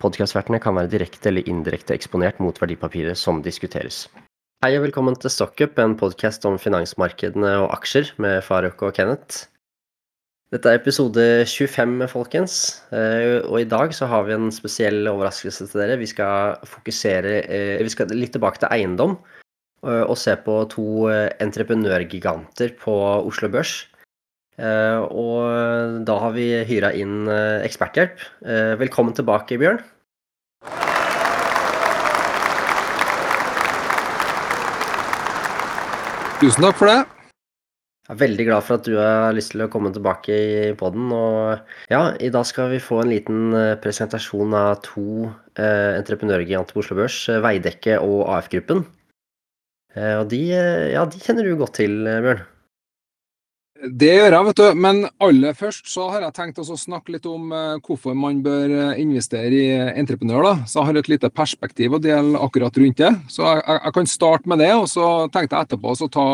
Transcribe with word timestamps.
Podkastvertene 0.00 0.60
kan 0.64 0.78
være 0.78 0.94
direkte 0.94 1.28
eller 1.28 1.48
indirekte 1.50 1.92
eksponert 1.92 2.40
mot 2.40 2.56
verdipapiret 2.56 3.20
som 3.20 3.42
diskuteres. 3.44 4.06
Hei 4.64 4.74
og 4.78 4.86
velkommen 4.86 5.16
til 5.16 5.32
Stockup, 5.32 5.78
en 5.80 5.96
podkast 6.00 6.44
om 6.48 6.56
finansmarkedene 6.60 7.52
og 7.62 7.70
aksjer 7.76 8.10
med 8.20 8.40
Faruk 8.44 8.80
og 8.84 8.96
Kenneth. 8.96 9.46
Dette 10.50 10.66
er 10.66 10.80
episode 10.80 11.24
25, 11.46 12.08
folkens. 12.10 12.54
Eh, 12.90 13.38
og 13.44 13.60
i 13.60 13.68
dag 13.70 13.92
så 13.94 14.08
har 14.10 14.24
vi 14.26 14.34
en 14.34 14.48
spesiell 14.50 15.06
overraskelse 15.06 15.68
til 15.70 15.82
dere. 15.84 16.00
Vi 16.00 16.08
skal 16.10 16.56
fokusere 16.66 17.36
eh, 17.44 17.84
Vi 17.84 17.92
skal 17.92 18.10
litt 18.16 18.34
tilbake 18.34 18.58
til 18.58 18.72
eiendom 18.74 19.14
eh, 19.86 20.02
og 20.02 20.18
se 20.18 20.34
på 20.42 20.56
to 20.74 21.06
entreprenørgiganter 21.12 22.74
på 22.82 22.96
Oslo 23.20 23.52
Børs. 23.52 23.84
Og 24.60 26.02
da 26.04 26.14
har 26.20 26.34
vi 26.34 26.50
hyra 26.68 26.90
inn 26.92 27.30
eksperthjelp. 27.64 28.18
Velkommen 28.82 29.14
tilbake, 29.16 29.56
Bjørn. 29.56 29.78
Tusen 36.40 36.64
takk 36.64 36.78
for 36.80 36.88
det. 36.88 37.00
Jeg 38.08 38.14
er 38.14 38.20
veldig 38.22 38.44
glad 38.48 38.64
for 38.64 38.80
at 38.80 38.86
du 38.88 38.94
har 38.96 39.34
lyst 39.36 39.52
til 39.52 39.60
å 39.60 39.68
komme 39.68 39.90
tilbake 39.92 40.32
i 40.32 40.70
poden. 40.72 41.10
Ja, 41.92 42.14
i 42.16 42.30
dag 42.32 42.46
skal 42.48 42.70
vi 42.72 42.78
få 42.80 43.02
en 43.02 43.12
liten 43.12 43.52
presentasjon 43.82 44.56
av 44.56 44.80
to 44.86 45.28
eh, 45.60 45.98
entreprenørgiganter 45.98 46.72
på 46.72 46.80
Oslo 46.80 46.96
Børs, 46.96 47.18
Veidekke 47.44 47.98
og 48.00 48.24
AF-gruppen. 48.38 48.86
Eh, 49.92 50.16
og 50.16 50.32
de, 50.32 50.40
ja, 50.94 51.04
de 51.04 51.20
kjenner 51.20 51.44
du 51.44 51.60
godt 51.60 51.76
til, 51.82 52.00
Bjørn? 52.08 52.40
Det 53.80 54.10
gjør 54.12 54.34
jeg, 54.34 54.44
vet 54.44 54.58
du. 54.60 54.66
Men 54.76 54.98
aller 55.24 55.54
først 55.56 55.86
så 55.88 56.10
har 56.12 56.26
jeg 56.26 56.34
tenkt 56.36 56.58
å 56.60 56.76
snakke 56.76 57.14
litt 57.14 57.28
om 57.28 57.48
uh, 57.54 57.78
hvorfor 57.80 58.16
man 58.18 58.42
bør 58.44 58.74
eh, 58.76 59.00
investere 59.00 59.56
i 59.56 59.70
entreprenør. 60.02 60.44
da. 60.44 60.52
Så 60.68 60.80
jeg 60.80 60.90
har 60.90 61.00
et 61.00 61.08
lite 61.08 61.30
perspektiv 61.32 61.96
å 61.96 62.02
dele 62.02 62.42
akkurat 62.44 62.76
rundt 62.76 63.00
det. 63.00 63.14
Så 63.32 63.46
jeg, 63.46 63.64
jeg 63.78 63.94
kan 63.96 64.10
starte 64.12 64.52
med 64.52 64.60
det, 64.60 64.70
og 64.76 64.84
så 64.92 65.06
tenkte 65.32 65.56
jeg 65.56 65.70
etterpå 65.70 65.96
å 65.96 66.10
ta 66.12 66.28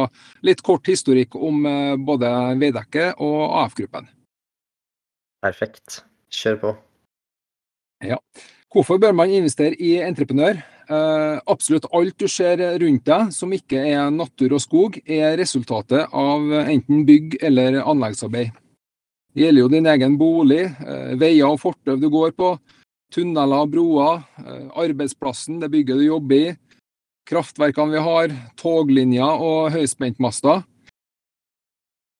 litt 0.48 0.64
kort 0.66 0.90
historikk 0.90 1.38
om 1.38 1.62
både 2.06 2.32
Veidekke 2.58 3.12
og 3.22 3.40
AF-gruppen. 3.62 4.10
Perfekt. 5.46 6.00
Kjør 6.34 6.62
på. 6.64 6.76
Ja. 8.04 8.18
Hvorfor 8.74 8.98
bør 9.00 9.14
man 9.16 9.30
investere 9.30 9.78
i 9.78 9.96
entreprenør? 10.02 10.58
Uh, 10.86 11.40
absolutt 11.50 11.88
alt 11.90 12.14
du 12.14 12.28
ser 12.30 12.60
rundt 12.78 13.08
deg 13.08 13.30
som 13.34 13.50
ikke 13.50 13.80
er 13.90 14.06
natur 14.14 14.52
og 14.54 14.62
skog, 14.62 14.98
er 15.02 15.34
resultatet 15.34 16.12
av 16.14 16.44
enten 16.60 17.00
bygg- 17.08 17.40
eller 17.42 17.80
anleggsarbeid. 17.82 18.52
Det 19.34 19.42
gjelder 19.42 19.64
jo 19.64 19.70
din 19.72 19.88
egen 19.90 20.14
bolig, 20.20 20.62
uh, 20.86 21.16
veier 21.18 21.48
og 21.48 21.58
fortau 21.58 21.96
du 21.98 22.06
går 22.12 22.36
på, 22.38 22.52
tunneler 23.10 23.64
og 23.64 23.72
broer, 23.72 24.22
uh, 24.38 24.68
arbeidsplassen, 24.78 25.58
det 25.58 25.72
bygget 25.74 25.98
du 25.98 26.04
jobber 26.06 26.36
i, 26.52 26.54
kraftverkene 27.26 27.96
vi 27.96 28.02
har, 28.06 28.34
toglinjer 28.54 29.42
og 29.42 29.74
høyspentmaster. 29.74 30.62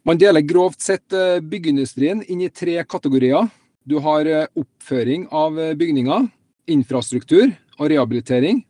Man 0.07 0.19
deler 0.19 0.43
grovt 0.43 0.83
sett 0.83 1.15
byggeindustrien 1.51 2.25
inn 2.31 2.43
i 2.43 2.51
tre 2.51 2.79
kategorier. 2.87 3.47
Du 3.87 3.99
har 4.03 4.27
oppføring 4.55 5.29
av 5.35 5.55
bygninger, 5.79 6.27
infrastruktur 6.71 7.55
og 7.79 7.91
rehabilitering. 7.93 8.63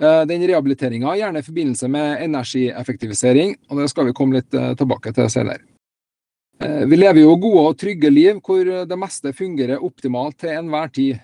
Eh, 0.00 0.22
den 0.26 0.46
rehabiliteringa 0.48 1.16
gjerne 1.18 1.42
i 1.42 1.46
forbindelse 1.46 1.88
med 1.92 2.24
energieffektivisering, 2.24 3.56
og 3.68 3.82
det 3.82 3.90
skal 3.92 4.08
vi 4.08 4.16
komme 4.16 4.40
litt 4.40 4.54
eh, 4.56 4.72
tilbake 4.78 5.12
til 5.12 5.28
senere. 5.30 5.60
Eh, 6.62 6.84
vi 6.88 6.96
lever 6.96 7.22
jo 7.22 7.36
gode 7.36 7.66
og 7.68 7.78
trygge 7.78 8.10
liv 8.10 8.40
hvor 8.40 8.64
det 8.88 8.98
meste 8.98 9.34
fungerer 9.36 9.84
optimalt 9.84 10.40
til 10.40 10.56
enhver 10.56 10.92
tid. 10.94 11.20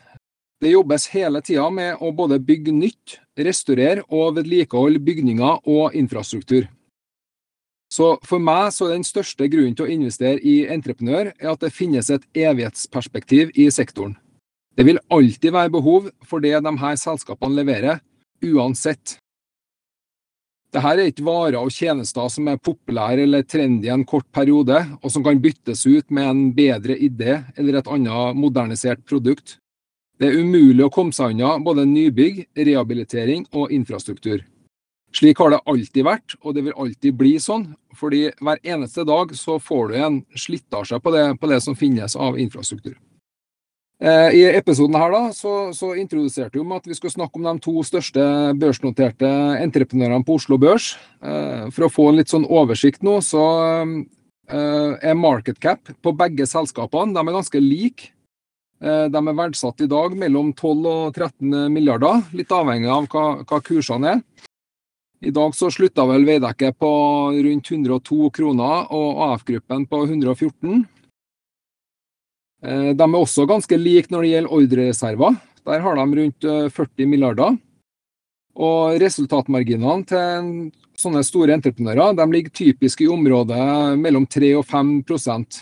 Det 0.60 0.72
jobbes 0.72 1.06
hele 1.14 1.40
tida 1.40 1.68
med 1.70 2.02
å 2.02 2.10
både 2.12 2.40
bygge 2.42 2.74
nytt, 2.74 3.20
restaurere 3.38 4.02
og 4.10 4.36
vedlikeholde 4.40 5.00
bygninger 5.00 5.68
og 5.70 5.94
infrastruktur. 5.94 6.66
Så 7.88 8.18
for 8.26 8.42
meg 8.42 8.72
så 8.74 8.88
er 8.88 8.98
den 8.98 9.06
største 9.06 9.46
grunnen 9.48 9.76
til 9.78 9.86
å 9.86 9.92
investere 9.92 10.42
i 10.44 10.66
entreprenør 10.68 11.32
er 11.32 11.52
at 11.54 11.62
det 11.62 11.72
finnes 11.72 12.10
et 12.12 12.26
evighetsperspektiv 12.36 13.54
i 13.56 13.70
sektoren. 13.72 14.18
Det 14.78 14.84
vil 14.86 15.00
alltid 15.10 15.50
være 15.50 15.74
behov 15.74 16.04
for 16.22 16.38
det 16.38 16.54
de 16.62 16.72
her 16.78 16.98
selskapene 17.00 17.56
leverer, 17.58 17.96
uansett. 18.46 19.16
Dette 20.70 20.90
er 20.92 21.08
ikke 21.10 21.24
varer 21.26 21.56
og 21.58 21.72
tjenester 21.74 22.28
som 22.30 22.46
er 22.52 22.60
populære 22.62 23.24
eller 23.24 23.42
trendy 23.42 23.88
en 23.90 24.04
kort 24.06 24.28
periode, 24.30 24.78
og 25.02 25.10
som 25.10 25.24
kan 25.26 25.40
byttes 25.42 25.82
ut 25.88 26.12
med 26.14 26.28
en 26.30 26.44
bedre 26.54 26.94
idé 26.94 27.40
eller 27.56 27.80
et 27.80 27.90
annet 27.90 28.38
modernisert 28.38 29.02
produkt. 29.08 29.56
Det 30.20 30.30
er 30.30 30.38
umulig 30.44 30.86
å 30.86 30.92
komme 30.94 31.16
seg 31.16 31.34
unna 31.34 31.56
både 31.58 31.88
nybygg, 31.88 32.44
rehabilitering 32.54 33.48
og 33.58 33.74
infrastruktur. 33.74 34.46
Slik 35.10 35.42
har 35.42 35.56
det 35.56 35.62
alltid 35.66 36.06
vært, 36.06 36.38
og 36.44 36.54
det 36.54 36.68
vil 36.68 36.78
alltid 36.78 37.18
bli 37.18 37.34
sånn, 37.42 37.72
fordi 37.98 38.28
hver 38.38 38.62
eneste 38.62 39.02
dag 39.08 39.34
så 39.34 39.58
får 39.58 39.90
du 39.90 39.98
en 40.04 40.22
slitasje 40.38 41.02
på 41.02 41.18
på 41.40 41.50
det 41.50 41.62
som 41.66 41.74
finnes 41.74 42.14
av 42.14 42.38
infrastruktur. 42.38 42.94
Eh, 43.98 44.34
I 44.38 44.42
episoden 44.54 44.94
her 44.94 45.10
da, 45.10 45.20
så, 45.34 45.72
så 45.74 45.90
introduserte 45.98 46.54
vi 46.54 46.62
om 46.62 46.74
at 46.76 46.84
vi 46.86 46.94
skulle 46.94 47.16
snakke 47.16 47.40
om 47.40 47.48
de 47.48 47.54
to 47.64 47.82
største 47.82 48.22
børsnoterte 48.54 49.30
entreprenørene 49.58 50.22
på 50.26 50.36
Oslo 50.38 50.58
Børs. 50.62 50.92
Eh, 51.18 51.66
for 51.74 51.88
å 51.88 51.90
få 51.90 52.06
en 52.10 52.20
litt 52.20 52.30
sånn 52.30 52.46
oversikt 52.46 53.02
nå, 53.02 53.16
så 53.26 53.42
eh, 53.82 54.92
er 55.02 55.18
market 55.18 55.58
cap 55.58 55.90
på 55.98 56.14
begge 56.14 56.46
selskapene 56.46 57.16
de 57.16 57.24
er 57.24 57.38
ganske 57.40 57.64
like. 57.64 58.12
De 58.78 59.18
er 59.18 59.34
verdsatt 59.34 59.82
i 59.82 59.88
dag 59.90 60.12
mellom 60.14 60.52
12 60.52 60.84
og 60.86 61.16
13 61.18 61.72
milliarder, 61.74 62.20
litt 62.38 62.52
avhengig 62.54 62.86
av 62.94 63.08
hva, 63.10 63.24
hva 63.42 63.58
kursene 63.66 64.12
er. 64.12 64.20
I 65.26 65.32
dag 65.34 65.56
så 65.58 65.66
slutta 65.74 66.04
vel 66.06 66.22
Veidekke 66.28 66.70
på 66.78 66.90
rundt 67.34 67.72
102 67.74 68.28
kroner 68.36 68.86
og 68.94 69.24
AF-gruppen 69.32 69.88
på 69.90 70.04
114. 70.04 70.86
Eh, 72.64 72.90
de 72.94 73.06
er 73.06 73.20
også 73.20 73.46
ganske 73.46 73.78
like 73.78 74.10
når 74.10 74.24
det 74.24 74.32
gjelder 74.32 74.58
ordrereserver. 74.58 75.38
Der 75.68 75.84
har 75.84 75.98
de 75.98 76.20
rundt 76.22 76.48
40 76.74 76.88
eh, 77.04 77.06
milliarder. 77.06 77.56
Og 78.58 78.98
resultatmarginene 78.98 80.04
til 80.08 80.52
sånne 80.98 81.22
store 81.22 81.54
entreprenører 81.54 82.16
de 82.18 82.26
ligger 82.32 82.50
typisk 82.50 83.04
i 83.04 83.10
området 83.12 83.98
mellom 84.00 84.26
3 84.26 84.56
og 84.58 84.64
5% 84.66 85.60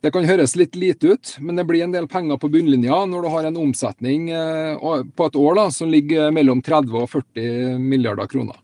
Det 0.00 0.12
kan 0.14 0.24
høres 0.24 0.54
litt 0.56 0.78
lite 0.78 1.10
ut, 1.12 1.32
men 1.40 1.58
det 1.58 1.66
blir 1.66 1.82
en 1.84 1.92
del 1.92 2.06
penger 2.08 2.38
på 2.40 2.48
bunnlinja 2.48 3.02
når 3.10 3.22
du 3.26 3.28
har 3.34 3.48
en 3.48 3.58
omsetning 3.60 4.30
eh, 4.30 4.78
på 4.78 5.26
et 5.26 5.36
år 5.36 5.58
da, 5.58 5.66
som 5.74 5.90
ligger 5.90 6.30
mellom 6.32 6.62
30 6.62 7.02
og 7.02 7.10
40 7.10 7.82
milliarder 7.82 8.30
kroner. 8.30 8.56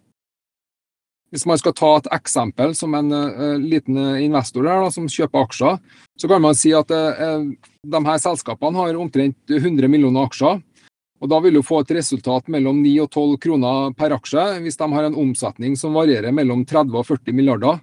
Hvis 1.34 1.46
man 1.48 1.58
skal 1.58 1.74
ta 1.74 1.88
et 1.98 2.08
eksempel 2.14 2.74
som 2.78 2.94
en 2.94 3.10
uh, 3.10 3.56
liten 3.58 3.98
investor 4.22 4.62
der, 4.62 4.84
da, 4.84 4.90
som 4.94 5.08
kjøper 5.10 5.42
aksjer, 5.42 5.80
så 6.20 6.30
kan 6.30 6.44
man 6.44 6.54
si 6.58 6.70
at 6.76 6.92
uh, 6.94 7.42
de 7.82 8.00
her 8.06 8.20
selskapene 8.22 8.78
har 8.78 9.00
omtrent 9.00 9.36
100 9.50 9.90
millioner 9.90 10.28
aksjer. 10.28 10.62
og 11.20 11.32
Da 11.32 11.40
vil 11.42 11.58
du 11.58 11.64
få 11.66 11.82
et 11.82 11.90
resultat 11.98 12.46
mellom 12.52 12.78
9 12.84 12.94
og 13.02 13.10
12 13.10 13.36
kroner 13.42 13.90
per 13.98 14.14
aksje 14.14 14.46
hvis 14.62 14.78
de 14.78 14.90
har 14.94 15.08
en 15.08 15.18
omsetning 15.26 15.74
som 15.76 15.98
varierer 15.98 16.32
mellom 16.32 16.64
30 16.64 16.94
og 16.94 17.10
40 17.10 17.34
milliarder. 17.34 17.82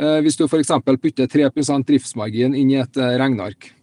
Uh, 0.00 0.18
hvis 0.24 0.40
du 0.40 0.46
f.eks. 0.48 0.72
putter 0.80 1.28
3% 1.28 1.86
driftsmargin 1.92 2.56
inn 2.56 2.72
i 2.72 2.80
et 2.80 2.96
regneark. 2.96 3.74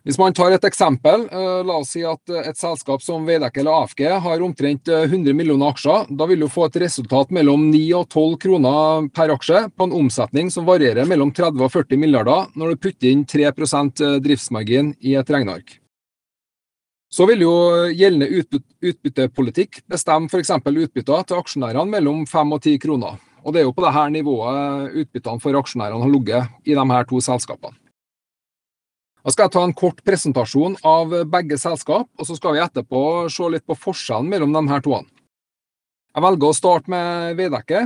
Hvis 0.00 0.16
man 0.16 0.32
tar 0.32 0.54
et 0.54 0.64
eksempel, 0.64 1.26
eh, 1.28 1.62
la 1.66 1.74
oss 1.76 1.90
si 1.92 2.00
at 2.08 2.32
eh, 2.32 2.46
et 2.48 2.56
selskap 2.56 3.02
som 3.04 3.26
Veidekke 3.28 3.60
eller 3.60 3.82
AFG 3.82 4.06
har 4.24 4.44
omtrent 4.44 4.88
100 4.88 5.28
eh, 5.28 5.36
millioner 5.36 5.74
aksjer. 5.74 6.06
Da 6.16 6.28
vil 6.30 6.40
du 6.40 6.48
få 6.48 6.70
et 6.70 6.78
resultat 6.80 7.34
mellom 7.36 7.66
9 7.68 7.82
og 7.98 8.06
12 8.08 8.38
kroner 8.40 9.10
per 9.12 9.34
aksje 9.34 9.66
på 9.76 9.88
en 9.88 9.98
omsetning 9.98 10.48
som 10.52 10.64
varierer 10.64 11.08
mellom 11.08 11.34
30 11.36 11.66
og 11.66 11.74
40 11.74 12.00
milliarder 12.00 12.48
når 12.56 12.72
du 12.72 12.80
putter 12.86 13.10
inn 13.10 13.26
3% 13.28 14.00
driftsmargin 14.24 14.94
i 15.04 15.18
et 15.20 15.34
regneark. 15.36 15.76
Så 17.12 17.26
vil 17.28 17.44
jo 17.44 17.52
gjeldende 17.90 18.30
utbyttepolitikk 18.40 19.82
bestemme 19.90 20.30
f.eks. 20.30 20.54
utbytter 20.62 21.26
til 21.26 21.42
aksjonærene 21.42 21.92
mellom 21.92 22.24
5 22.30 22.56
og 22.56 22.62
10 22.62 22.80
kroner. 22.86 23.20
Og 23.44 23.52
det 23.52 23.60
er 23.60 23.68
jo 23.68 23.76
på 23.76 23.84
dette 23.84 24.08
nivået 24.16 24.96
utbyttene 25.04 25.44
for 25.44 25.60
aksjonærene 25.60 26.04
har 26.06 26.16
ligget 26.16 26.70
i 26.70 26.78
de 26.78 26.88
her 26.94 27.08
to 27.10 27.20
selskapene. 27.24 27.76
Da 29.20 29.32
skal 29.34 29.46
jeg 29.46 29.52
ta 29.52 29.62
en 29.66 29.76
kort 29.76 30.00
presentasjon 30.06 30.78
av 30.86 31.12
begge 31.28 31.58
selskap, 31.60 32.08
og 32.16 32.26
så 32.26 32.36
skal 32.38 32.56
vi 32.56 32.62
etterpå 32.64 33.02
se 33.32 33.48
litt 33.52 33.66
på 33.68 33.76
forskjellen 33.76 34.30
mellom 34.32 34.54
de 34.56 34.62
her 34.70 34.84
to. 34.84 35.00
Jeg 36.10 36.24
velger 36.24 36.48
å 36.48 36.56
starte 36.56 36.90
med 36.90 37.36
Veidekke. 37.38 37.82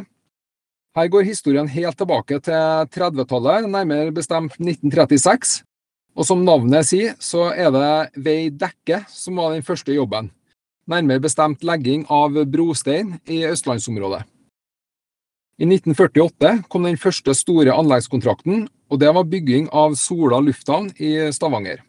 Her 0.95 1.09
går 1.11 1.27
historien 1.27 1.69
helt 1.69 1.99
tilbake 1.99 2.39
til 2.47 2.87
30-tallet, 2.95 3.67
nærmere 3.67 4.15
bestemt 4.15 4.55
1936. 4.63 5.65
Og 6.15 6.29
som 6.29 6.45
navnet 6.47 6.87
sier, 6.87 7.17
så 7.19 7.49
er 7.51 7.73
det 7.75 8.23
Veidekke 8.23 9.03
som 9.11 9.43
var 9.43 9.57
den 9.57 9.67
første 9.67 9.97
jobben. 9.97 10.31
Nærmere 10.87 11.25
bestemt 11.25 11.67
legging 11.67 12.05
av 12.13 12.39
brostein 12.47 13.17
i 13.27 13.43
østlandsområdet. 13.49 14.23
I 15.59 15.67
1948 15.67 16.65
kom 16.71 16.87
den 16.87 16.99
første 16.99 17.35
store 17.35 17.75
anleggskontrakten, 17.75 18.69
og 18.95 19.01
det 19.03 19.11
var 19.11 19.27
bygging 19.27 19.67
av 19.75 19.97
Sola 19.99 20.39
lufthavn 20.39 20.93
i 21.03 21.17
Stavanger. 21.35 21.81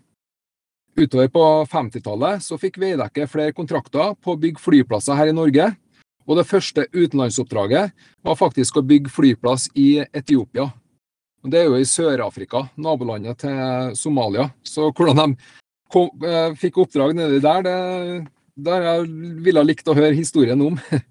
Utover 0.97 1.27
på 1.29 1.43
50-tallet 1.69 2.41
så 2.41 2.57
fikk 2.57 2.79
Veidekke 2.81 3.27
flere 3.29 3.53
kontrakter 3.53 4.15
på 4.17 4.33
å 4.33 4.39
bygge 4.41 4.63
flyplasser 4.63 5.19
her 5.19 5.29
i 5.29 5.35
Norge, 5.35 5.67
og 6.25 6.39
det 6.39 6.47
første 6.49 6.87
utenlandsoppdraget 6.95 7.93
var 8.25 8.39
faktisk 8.39 8.79
å 8.79 8.85
bygge 8.89 9.13
flyplass 9.13 9.67
i 9.77 9.99
Etiopia. 10.07 10.71
Det 11.45 11.59
er 11.59 11.67
jo 11.69 11.77
i 11.77 11.85
Sør-Afrika, 11.85 12.63
nabolandet 12.81 13.43
til 13.43 13.93
Somalia. 13.99 14.47
Så 14.65 14.87
hvordan 14.89 15.19
de 15.21 15.27
kom, 15.93 16.09
eh, 16.25 16.55
fikk 16.57 16.79
oppdrag 16.81 17.13
nedi 17.13 17.37
der, 17.43 17.61
det, 17.61 17.77
der 18.65 18.87
jeg 18.89 19.05
ville 19.45 19.67
likt 19.67 19.87
å 19.87 19.93
høre 19.93 20.17
historien 20.17 20.65
om. 20.71 20.81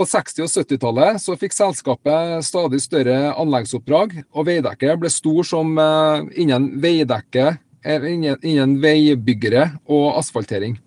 på 0.00 0.06
60- 0.08 0.46
og 0.46 0.48
70-tallet 0.48 1.20
så 1.20 1.34
fikk 1.36 1.52
selskapet 1.52 2.44
stadig 2.46 2.80
større 2.80 3.34
anleggsoppdrag, 3.36 4.14
og 4.32 4.46
Veidekke 4.48 4.94
ble 4.96 5.10
stor 5.12 5.44
som 5.44 5.74
eh, 5.76 6.22
innen 6.40 6.70
veidekke, 6.80 7.58
eh, 7.84 8.06
innen, 8.14 8.78
veibyggere 8.80 9.66
og 9.92 10.16
asfaltering. 10.22 10.78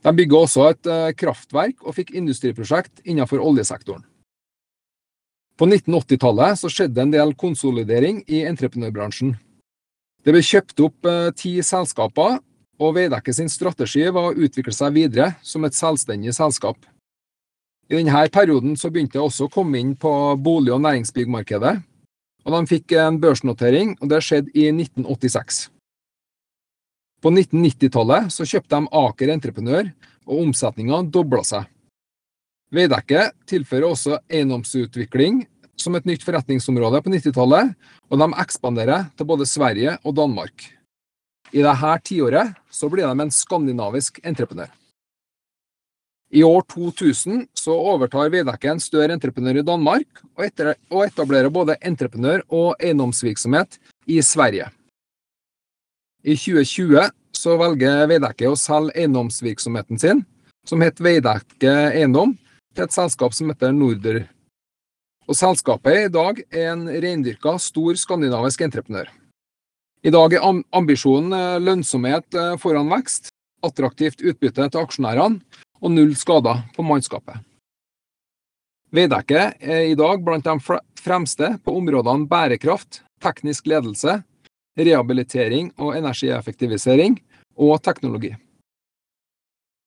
De 0.00 0.14
bygga 0.16 0.40
også 0.40 0.66
et 0.70 0.88
eh, 0.88 1.10
kraftverk 1.20 1.84
og 1.84 1.98
fikk 1.98 2.14
industriprosjekt 2.16 3.04
innenfor 3.04 3.44
oljesektoren. 3.44 4.06
På 5.58 5.66
1980-tallet 5.68 6.56
så 6.56 6.72
skjedde 6.72 7.04
en 7.04 7.12
del 7.12 7.36
konsolidering 7.36 8.22
i 8.30 8.46
entreprenørbransjen. 8.48 9.34
Det 10.24 10.32
ble 10.32 10.40
kjøpt 10.44 10.80
opp 10.86 11.08
ti 11.36 11.58
selskaper, 11.66 12.38
og 12.78 12.94
Veidekke 12.94 13.34
sin 13.34 13.50
strategi 13.50 14.06
var 14.06 14.30
å 14.30 14.36
utvikle 14.38 14.72
seg 14.72 14.94
videre 14.94 15.34
som 15.42 15.66
et 15.66 15.76
selvstendig 15.76 16.32
selskap. 16.36 16.78
I 17.88 17.96
denne 17.96 18.26
perioden 18.28 18.76
så 18.76 18.90
begynte 18.92 19.16
jeg 19.16 19.24
også 19.24 19.46
å 19.48 19.52
komme 19.52 19.80
inn 19.80 19.94
på 19.96 20.10
bolig- 20.44 20.74
og 20.74 20.82
næringsbyggmarkedet, 20.84 21.74
og 22.44 22.54
de 22.54 22.68
fikk 22.68 22.92
en 23.00 23.16
børsnotering, 23.20 23.94
og 24.00 24.10
det 24.12 24.20
skjedde 24.24 24.52
i 24.52 24.68
1986. 24.72 25.68
På 27.24 27.32
1990-tallet 27.32 28.28
så 28.30 28.44
kjøpte 28.46 28.76
de 28.76 28.92
Aker 29.00 29.32
Entreprenør, 29.32 29.88
og 30.28 30.42
omsetninga 30.44 31.00
dobla 31.08 31.40
seg. 31.46 31.64
Veidekke 32.68 33.30
tilfører 33.48 33.88
også 33.88 34.18
eiendomsutvikling 34.28 35.46
som 35.80 35.96
et 35.96 36.04
nytt 36.04 36.26
forretningsområde 36.26 37.00
på 37.00 37.12
90-tallet, 37.14 37.72
og 38.12 38.20
de 38.20 38.28
ekspanderer 38.44 39.08
til 39.16 39.28
både 39.30 39.48
Sverige 39.48 39.96
og 40.04 40.18
Danmark. 40.18 40.66
I 41.56 41.64
dette 41.64 41.94
tiåret 42.04 42.52
blir 42.92 43.08
de 43.08 43.24
en 43.24 43.32
skandinavisk 43.32 44.20
entreprenør. 44.20 44.68
I 46.30 46.42
år 46.44 46.62
2000 46.68 47.46
så 47.56 47.72
overtar 47.72 48.28
Veidekke 48.28 48.68
en 48.68 48.80
større 48.82 49.14
entreprenør 49.16 49.62
i 49.62 49.64
Danmark, 49.64 50.22
og, 50.36 50.42
etter, 50.44 50.74
og 50.92 51.06
etablerer 51.06 51.48
både 51.48 51.78
entreprenør- 51.80 52.44
og 52.52 52.74
eiendomsvirksomhet 52.76 53.78
i 54.06 54.20
Sverige. 54.22 54.68
I 56.24 56.34
2020 56.36 57.08
så 57.32 57.54
velger 57.56 58.08
Veidekke 58.10 58.50
å 58.50 58.58
selge 58.60 58.92
eiendomsvirksomheten 59.00 60.00
sin, 60.00 60.20
som 60.68 60.84
het 60.84 61.00
Veidekke 61.00 61.72
Eiendom, 61.94 62.34
til 62.76 62.84
et 62.84 62.92
selskap 62.92 63.32
som 63.32 63.48
heter 63.48 63.72
Norder. 63.72 64.26
Og 65.28 65.36
Selskapet 65.36 66.08
i 66.08 66.12
dag 66.12 66.42
er 66.50 66.74
en 66.74 66.84
reindyrka, 66.88 67.56
stor 67.60 67.96
skandinavisk 68.00 68.60
entreprenør. 68.66 69.08
I 70.04 70.12
dag 70.12 70.36
er 70.36 70.44
ambisjonen 70.76 71.32
eh, 71.34 71.56
lønnsomhet 71.60 72.36
eh, 72.36 72.54
foran 72.60 72.92
vekst, 72.92 73.32
attraktivt 73.64 74.22
utbytte 74.22 74.68
til 74.68 74.80
aksjonærene 74.84 75.64
og 75.80 75.92
null 75.94 76.14
skader 76.18 76.64
på 76.74 76.84
mannskapet. 76.86 77.38
Veidekke 78.94 79.52
er 79.60 79.90
i 79.90 79.96
dag 79.98 80.22
blant 80.24 80.46
de 80.46 80.78
fremste 80.98 81.52
på 81.64 81.74
områdene 81.76 82.28
bærekraft, 82.28 83.02
teknisk 83.20 83.66
ledelse, 83.68 84.22
rehabilitering 84.78 85.72
og 85.76 85.96
energieffektivisering 85.98 87.18
og 87.58 87.82
teknologi. 87.84 88.32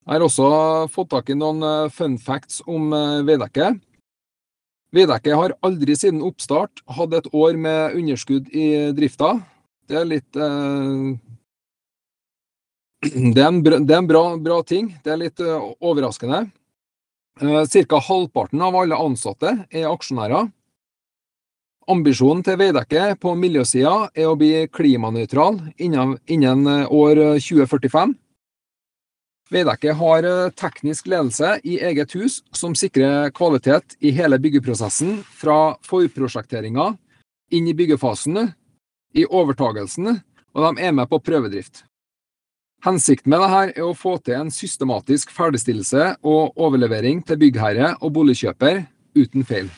Jeg 0.02 0.18
har 0.18 0.26
også 0.26 0.50
fått 0.92 1.12
tak 1.14 1.30
i 1.30 1.38
noen 1.38 1.62
eh, 1.64 1.92
fun 1.94 2.18
facts 2.20 2.62
om 2.70 2.90
Veidekke. 3.26 3.76
Veidekke 4.92 5.38
har 5.38 5.54
aldri 5.64 5.96
siden 5.96 6.24
oppstart 6.26 6.82
hatt 6.98 7.14
et 7.16 7.30
år 7.32 7.56
med 7.56 7.96
underskudd 7.96 8.50
i 8.52 8.92
drifta. 8.98 9.38
Det 9.88 10.00
er 10.02 10.10
litt 10.10 10.40
eh, 10.40 11.14
Det 13.02 13.42
er 13.42 13.48
en, 13.48 13.64
bra, 13.66 13.80
er 13.82 13.98
en 13.98 14.08
bra, 14.08 14.24
bra, 14.38 14.62
ting. 14.62 14.92
Det 15.02 15.10
er 15.10 15.18
litt 15.24 15.42
uh, 15.42 15.72
overraskende. 15.82 16.44
Uh, 17.42 17.64
Ca. 17.66 17.98
halvparten 17.98 18.62
av 18.62 18.78
alle 18.78 19.00
ansatte 19.02 19.56
er 19.72 19.88
aksjonærer. 19.90 20.52
Ambisjonen 21.90 22.44
til 22.46 22.60
Veidekke 22.62 23.16
på 23.20 23.34
miljøsida 23.36 24.12
er 24.14 24.30
å 24.30 24.38
bli 24.38 24.68
klimanøytral 24.70 25.58
innen, 25.82 26.14
innen 26.30 26.70
år 26.86 27.24
2045. 27.42 28.14
Veidekke 29.52 29.98
har 29.98 30.30
teknisk 30.56 31.10
ledelse 31.12 31.58
i 31.68 31.82
eget 31.82 32.14
hus 32.16 32.38
som 32.56 32.78
sikrer 32.78 33.34
kvalitet 33.36 33.98
i 34.00 34.14
hele 34.16 34.38
byggeprosessen, 34.40 35.24
fra 35.26 35.74
forprosjekteringa 35.84 36.94
inn 37.52 37.68
i 37.68 37.76
byggefasen, 37.76 38.46
i 39.18 39.26
overtagelsen, 39.26 40.22
og 40.54 40.68
de 40.68 40.86
er 40.86 40.94
med 40.96 41.10
på 41.12 41.20
prøvedrift. 41.20 41.84
Hensikten 42.82 43.30
med 43.30 43.44
dette 43.44 43.78
er 43.78 43.84
å 43.86 43.94
få 43.94 44.16
til 44.26 44.40
en 44.40 44.50
systematisk 44.50 45.30
ferdigstillelse 45.36 46.16
og 46.26 46.58
overlevering 46.58 47.20
til 47.22 47.38
byggherre 47.44 47.92
og 48.02 48.16
boligkjøper 48.16 48.82
uten 49.14 49.46
feil. 49.46 49.70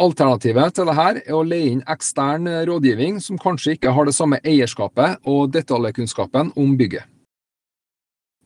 Alternativet 0.00 0.78
til 0.78 0.86
dette 0.86 1.08
er 1.26 1.34
å 1.34 1.42
leie 1.42 1.72
inn 1.72 1.82
ekstern 1.90 2.46
rådgivning 2.70 3.18
som 3.20 3.40
kanskje 3.42 3.74
ikke 3.74 3.96
har 3.96 4.06
det 4.06 4.14
samme 4.14 4.38
eierskapet 4.46 5.26
og 5.26 5.50
detaljkunnskapen 5.56 6.54
om 6.54 6.78
bygget. 6.78 7.10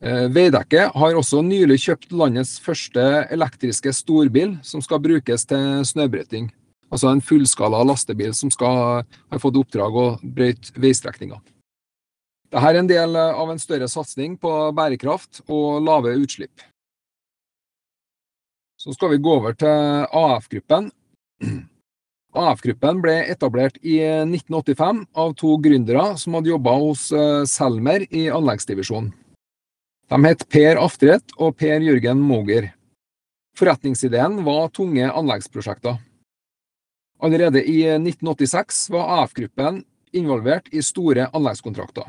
Veidekke 0.04 0.88
har 0.96 1.16
også 1.16 1.44
nylig 1.44 1.78
kjøpt 1.84 2.10
landets 2.12 2.56
første 2.60 3.04
elektriske 3.32 3.92
storbil 3.94 4.58
som 4.64 4.80
skal 4.84 5.04
brukes 5.04 5.44
til 5.48 5.84
snøbrøyting. 5.92 6.48
Altså 6.88 7.12
en 7.12 7.24
fullskala 7.24 7.84
lastebil 7.84 8.32
som 8.36 8.50
skal 8.52 9.04
ha 9.04 9.40
fått 9.40 9.60
oppdrag 9.60 9.96
å 9.96 10.12
brøyte 10.24 10.72
veistrekninger. 10.80 11.40
Dette 12.54 12.70
er 12.70 12.76
en 12.78 12.86
del 12.86 13.16
av 13.18 13.48
en 13.50 13.58
større 13.58 13.88
satsing 13.90 14.36
på 14.38 14.50
bærekraft 14.78 15.40
og 15.50 15.80
lave 15.82 16.12
utslipp. 16.22 16.62
Så 18.78 18.92
skal 18.94 19.10
vi 19.10 19.18
gå 19.18 19.32
over 19.40 19.56
til 19.58 20.04
AF-gruppen. 20.14 20.86
AF-gruppen 22.30 23.00
ble 23.02 23.16
etablert 23.32 23.80
i 23.82 23.96
1985 23.98 25.00
av 25.18 25.34
to 25.40 25.56
gründere 25.64 26.04
som 26.20 26.36
hadde 26.38 26.52
jobba 26.52 26.76
hos 26.78 27.08
Selmer 27.50 28.04
i 28.14 28.28
anleggsdivisjonen. 28.30 29.08
De 30.14 30.18
het 30.22 30.44
Per 30.46 30.78
Aftret 30.78 31.34
og 31.34 31.56
Per 31.58 31.82
Jørgen 31.82 32.20
Moger. 32.22 32.68
Forretningsideen 33.58 34.44
var 34.46 34.70
tunge 34.70 35.08
anleggsprosjekter. 35.10 35.98
Allerede 37.18 37.64
i 37.66 37.80
1986 37.96 38.84
var 38.94 39.10
AF-gruppen 39.24 39.82
involvert 40.14 40.70
i 40.70 40.84
store 40.86 41.26
anleggskontrakter. 41.34 42.06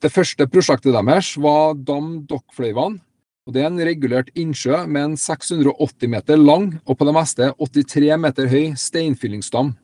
Det 0.00 0.08
første 0.08 0.46
prosjektet 0.48 0.94
deres 0.96 1.34
var 1.36 1.74
Dam 1.76 2.22
Dokkfløyvann. 2.24 3.00
og 3.46 3.52
Det 3.52 3.60
er 3.60 3.66
en 3.66 3.84
regulert 3.84 4.30
innsjø 4.34 4.86
med 4.86 5.02
en 5.02 5.16
680 5.16 6.08
meter 6.08 6.36
lang 6.40 6.80
og 6.86 6.96
på 6.96 7.04
det 7.04 7.12
meste 7.12 7.52
83 7.58 8.16
meter 8.16 8.48
høy 8.48 8.72
steinfyllingsdam. 8.76 9.74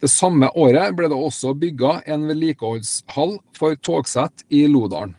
Det 0.00 0.10
samme 0.12 0.50
året 0.54 0.94
ble 0.94 1.08
det 1.08 1.18
også 1.18 1.56
bygga 1.58 2.02
en 2.06 2.28
vedlikeholdshall 2.28 3.38
for 3.56 3.74
togsett 3.82 4.44
i 4.52 4.66
Lodalen. 4.68 5.16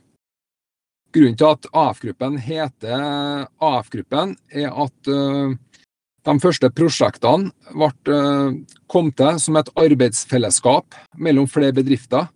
Grunnen 1.12 1.36
til 1.36 1.50
at 1.50 1.68
AF-gruppen 1.74 2.38
heter 2.38 3.48
AF-gruppen, 3.60 4.36
er 4.54 4.70
at 4.70 5.12
uh, 5.12 5.56
de 6.28 6.40
første 6.44 6.70
prosjektene 6.70 7.52
ble, 7.74 7.92
uh, 8.14 8.56
kom 8.88 9.12
til 9.12 9.40
som 9.42 9.58
et 9.58 9.72
arbeidsfellesskap 9.76 10.96
mellom 11.18 11.48
flere 11.50 11.74
bedrifter. 11.74 12.30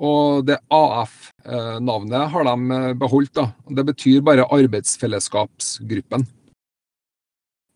Og 0.00 0.46
det 0.48 0.58
AF-navnet 0.72 2.30
har 2.32 2.46
de 2.48 2.78
beholdt. 2.98 3.34
Da. 3.36 3.50
Det 3.68 3.84
betyr 3.92 4.22
bare 4.24 4.48
arbeidsfellesskapsgruppen. 4.48 6.24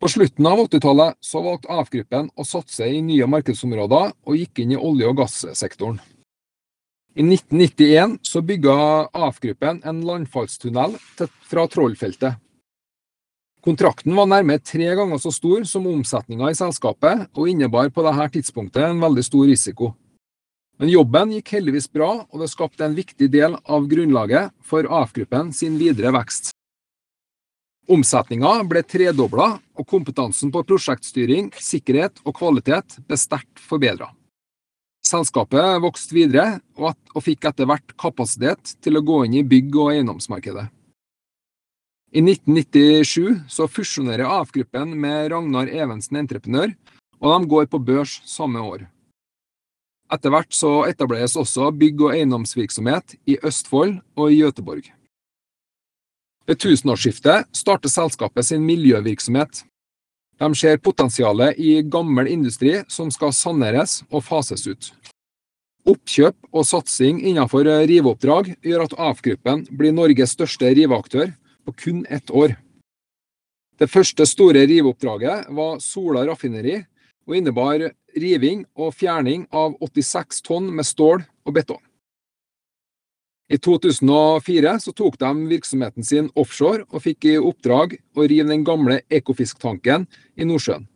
På 0.01 0.09
slutten 0.13 0.47
av 0.47 0.61
80-tallet 0.61 1.17
så 1.25 1.41
valgte 1.45 1.73
AF-gruppen 1.73 2.29
å 2.37 2.45
satse 2.45 2.85
i 2.85 3.01
nye 3.05 3.29
markedsområder 3.33 4.13
og 4.13 4.37
gikk 4.37 4.61
inn 4.61 4.75
i 4.77 4.81
olje- 4.81 5.09
og 5.09 5.23
gassektoren. 5.23 6.01
I 7.17 7.25
1991 7.25 8.19
så 8.29 8.43
bygga 8.45 8.75
AF-gruppen 9.17 9.81
en 9.89 10.03
landfallstunnel 10.05 10.99
fra 11.49 11.65
Trollfeltet. 11.73 12.37
Kontrakten 13.65 14.13
var 14.15 14.29
nærmere 14.29 14.61
tre 14.61 14.93
ganger 14.95 15.19
så 15.19 15.33
stor 15.33 15.65
som 15.67 15.89
omsetninga 15.91 16.53
i 16.53 16.59
selskapet, 16.59 17.25
og 17.35 17.49
innebar 17.51 17.89
på 17.91 18.05
dette 18.05 18.29
tidspunktet 18.37 18.85
en 18.85 19.01
veldig 19.03 19.25
stor 19.27 19.49
risiko. 19.49 19.95
Men 20.77 20.93
jobben 20.93 21.33
gikk 21.33 21.55
heldigvis 21.57 21.89
bra, 21.93 22.11
og 22.29 22.43
det 22.43 22.51
skapte 22.53 22.85
en 22.85 22.97
viktig 22.97 23.31
del 23.33 23.57
av 23.65 23.89
grunnlaget 23.89 24.53
for 24.65 24.85
AF-gruppen 24.85 25.55
sin 25.57 25.79
videre 25.81 26.13
vekst. 26.13 26.53
Omsetninga 27.89 28.59
ble 28.67 28.83
tredobla, 28.83 29.55
og 29.79 29.89
kompetansen 29.89 30.51
på 30.53 30.65
prosjektstyring, 30.67 31.53
sikkerhet 31.55 32.19
og 32.27 32.35
kvalitet 32.37 32.99
ble 33.07 33.19
sterkt 33.21 33.63
forbedra. 33.63 34.11
Selskapet 35.07 35.79
vokste 35.85 36.17
videre, 36.17 36.59
og, 36.77 36.97
fikk 37.23 37.47
etter 37.47 37.69
hvert 37.71 37.95
kapasitet 38.01 38.75
til 38.83 38.99
å 38.99 39.05
gå 39.07 39.21
inn 39.27 39.37
i 39.39 39.45
bygg- 39.47 39.79
og 39.79 39.93
eiendomsmarkedet. 39.95 40.67
I 42.17 42.23
1997 42.25 43.47
så 43.53 43.69
fusjonerer 43.71 44.27
AF-gruppen 44.41 44.97
med 44.99 45.31
Ragnar 45.31 45.71
Evensen 45.71 46.19
Entreprenør, 46.19 46.75
og 47.23 47.33
de 47.33 47.51
går 47.55 47.71
på 47.71 47.81
børs 47.87 48.19
samme 48.27 48.61
år. 48.61 48.87
Etter 50.13 50.31
hvert 50.31 50.55
så 50.55 50.85
etableres 50.87 51.35
også 51.39 51.73
bygg- 51.75 52.05
og 52.07 52.13
eiendomsvirksomhet 52.15 53.17
i 53.27 53.39
Østfold 53.43 53.99
og 54.15 54.33
i 54.33 54.43
Gøteborg. 54.45 54.93
Ved 56.47 56.61
tusenårsskiftet 56.63 57.49
starter 57.57 57.91
selskapet 57.91 58.47
sin 58.47 58.63
miljøvirksomhet. 58.63 59.65
De 60.39 60.49
ser 60.55 60.79
potensialet 60.79 61.59
i 61.59 61.81
gammel 61.83 62.29
industri 62.31 62.77
som 62.93 63.11
skal 63.11 63.35
saneres 63.35 64.03
og 64.13 64.23
fases 64.23 64.67
ut. 64.69 64.93
Oppkjøp 65.87 66.37
og 66.53 66.67
satsing 66.67 67.19
innenfor 67.23 67.67
riveoppdrag 67.67 68.53
gjør 68.63 68.87
at 68.87 68.95
AF-gruppen 69.09 69.65
blir 69.71 69.95
Norges 69.95 70.37
største 70.37 70.71
riveaktør 70.75 71.33
på 71.67 71.75
kun 71.83 72.05
ett 72.11 72.31
år. 72.31 72.55
Det 73.79 73.91
første 73.91 74.27
store 74.27 74.65
riveoppdraget 74.67 75.51
var 75.55 75.81
Sola 75.83 76.25
raffineri, 76.27 76.81
og 77.27 77.37
innebar 77.39 77.91
riving 78.17 78.65
og 78.79 78.95
fjerning 78.95 79.45
av 79.53 79.77
86 79.83 80.43
tonn 80.47 80.71
med 80.73 80.87
stål 80.87 81.25
og 81.47 81.57
betong. 81.59 81.83
I 83.47 83.61
2004 83.63 84.73
så 84.83 84.93
tok 84.97 85.21
de 85.21 85.31
virksomheten 85.53 86.07
sin 86.07 86.31
offshore 86.35 86.83
og 86.91 87.05
fikk 87.05 87.29
i 87.31 87.37
oppdrag 87.39 87.95
å 88.19 88.27
rive 88.27 88.49
den 88.51 88.65
gamle 88.67 89.01
Ekofisk-tanken 89.07 90.09
i 90.35 90.47
Nordsjøen. 90.49 90.89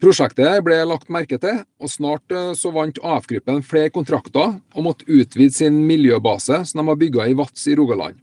Prosjektet 0.00 0.64
ble 0.64 0.78
lagt 0.88 1.10
merke 1.12 1.36
til, 1.38 1.60
og 1.76 1.90
snart 1.92 2.32
eh, 2.32 2.54
så 2.56 2.72
vant 2.72 2.96
AF-gruppen 3.04 3.60
flere 3.62 3.92
kontrakter 3.92 4.56
og 4.56 4.86
måtte 4.86 5.04
utvide 5.04 5.52
sin 5.52 5.76
miljøbase 5.86 6.62
som 6.70 6.80
de 6.80 6.88
har 6.88 6.98
bygga 6.98 7.26
i 7.28 7.36
Vats 7.36 7.66
i 7.68 7.76
Rogaland. 7.76 8.16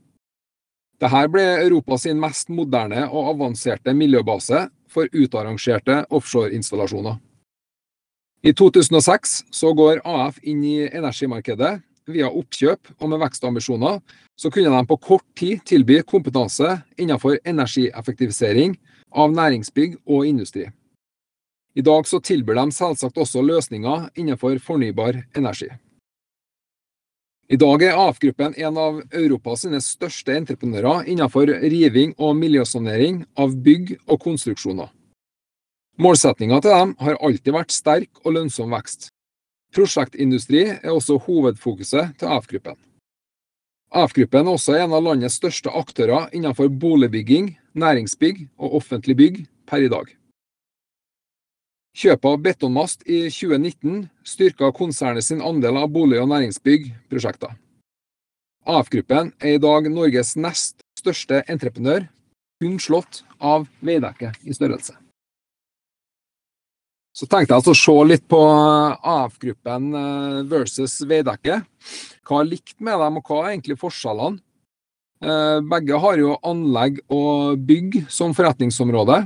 Dette 0.98 1.20
ble 1.30 1.44
Europas 1.62 2.08
mest 2.18 2.50
moderne 2.50 3.04
og 3.06 3.30
avanserte 3.30 3.94
miljøbase 3.94 4.64
for 4.88 5.08
utarrangerte 5.12 6.04
offshoreinstallasjoner. 6.10 7.18
I 8.42 8.52
2006 8.54 9.44
så 9.50 9.72
går 9.74 10.00
AF 10.06 10.38
inn 10.42 10.62
i 10.64 10.76
energimarkedet 10.86 11.78
via 12.08 12.28
oppkjøp, 12.30 12.94
og 13.02 13.10
med 13.10 13.20
vekstambisjoner 13.24 13.98
så 14.38 14.50
kunne 14.54 14.70
de 14.72 14.86
på 14.86 14.96
kort 14.96 15.26
tid 15.36 15.64
tilby 15.66 16.00
kompetanse 16.06 16.78
innenfor 16.96 17.40
energieffektivisering 17.44 18.76
av 19.10 19.34
næringsbygg 19.34 19.98
og 20.06 20.26
industri. 20.28 20.68
I 21.74 21.82
dag 21.82 22.06
så 22.06 22.20
tilbyr 22.22 22.58
de 22.58 22.72
selvsagt 22.74 23.18
også 23.18 23.42
løsninger 23.44 24.08
innenfor 24.18 24.58
fornybar 24.62 25.20
energi. 25.36 25.68
I 27.48 27.56
dag 27.56 27.80
er 27.80 27.96
AF-gruppen 27.96 28.52
en 28.60 28.76
av 28.76 28.96
Europas 29.16 29.62
største 29.80 30.34
entreprenører 30.36 31.06
innenfor 31.08 31.48
riving 31.48 32.10
og 32.20 32.34
miljøsanering 32.36 33.22
av 33.40 33.54
bygg 33.64 33.94
og 34.04 34.20
konstruksjoner. 34.20 34.90
Målsettinga 35.96 36.58
til 36.60 36.74
dem 36.76 36.92
har 37.00 37.16
alltid 37.24 37.56
vært 37.56 37.72
sterk 37.72 38.20
og 38.26 38.36
lønnsom 38.36 38.76
vekst. 38.76 39.08
Prosjektindustri 39.72 40.66
er 40.74 40.92
også 40.92 41.16
hovedfokuset 41.24 42.18
til 42.20 42.34
AF-gruppen. 42.36 42.76
AF-gruppen 43.96 44.44
er 44.44 44.52
også 44.52 44.76
en 44.76 44.92
av 44.92 45.08
landets 45.08 45.40
største 45.40 45.72
aktører 45.72 46.28
innenfor 46.36 46.68
boligbygging, 46.68 47.54
næringsbygg 47.72 48.44
og 48.60 48.76
offentlig 48.82 49.16
bygg 49.16 49.40
per 49.64 49.88
i 49.88 49.88
dag. 49.88 50.04
Kjøpet 51.98 52.28
av 52.30 52.42
Betonmast 52.44 53.00
i 53.10 53.24
2019 53.26 54.04
styrka 54.22 54.68
konsernet 54.70 55.24
sin 55.26 55.40
andel 55.42 55.80
av 55.80 55.88
bolig- 55.90 56.20
og 56.22 56.28
næringsbygg-prosjekter. 56.30 57.56
AF-gruppen 58.68 59.32
er 59.42 59.56
i 59.56 59.58
dag 59.58 59.88
Norges 59.90 60.36
nest 60.38 60.84
største 61.00 61.40
entreprenør, 61.50 62.06
kun 62.62 62.76
slått 62.78 63.24
av 63.42 63.66
Veidekke 63.82 64.30
i 64.46 64.54
størrelse. 64.54 64.94
Så 67.18 67.26
tenkte 67.26 67.50
jeg 67.50 67.58
altså 67.58 67.74
å 67.74 67.80
se 67.80 67.96
litt 68.06 68.28
på 68.30 68.38
AF-gruppen 68.46 69.88
eh, 69.98 70.36
versus 70.52 71.00
Veidekke. 71.02 71.64
Hva 72.22 72.44
er 72.44 72.50
likt 72.52 72.76
med 72.78 73.00
dem, 73.02 73.18
og 73.18 73.26
hva 73.26 73.40
er 73.40 73.56
egentlig 73.56 73.78
forskjellene? 73.80 74.38
Eh, 75.18 75.58
begge 75.66 75.98
har 75.98 76.22
jo 76.22 76.38
anlegg 76.46 77.02
og 77.10 77.58
bygg 77.66 78.04
som 78.06 78.36
forretningsområde. 78.38 79.24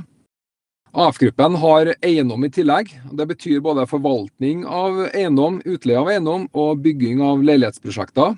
AF-gruppen 0.93 1.55
har 1.57 1.89
eiendom 2.05 2.43
i 2.45 2.51
tillegg. 2.53 2.91
Det 3.17 3.25
betyr 3.25 3.63
både 3.65 3.87
forvaltning 3.89 4.61
av 4.69 4.99
eiendom, 5.07 5.57
utleie 5.65 5.97
av 5.97 6.11
eiendom 6.13 6.45
og 6.53 6.83
bygging 6.85 7.23
av 7.25 7.41
leilighetsprosjekter. 7.41 8.35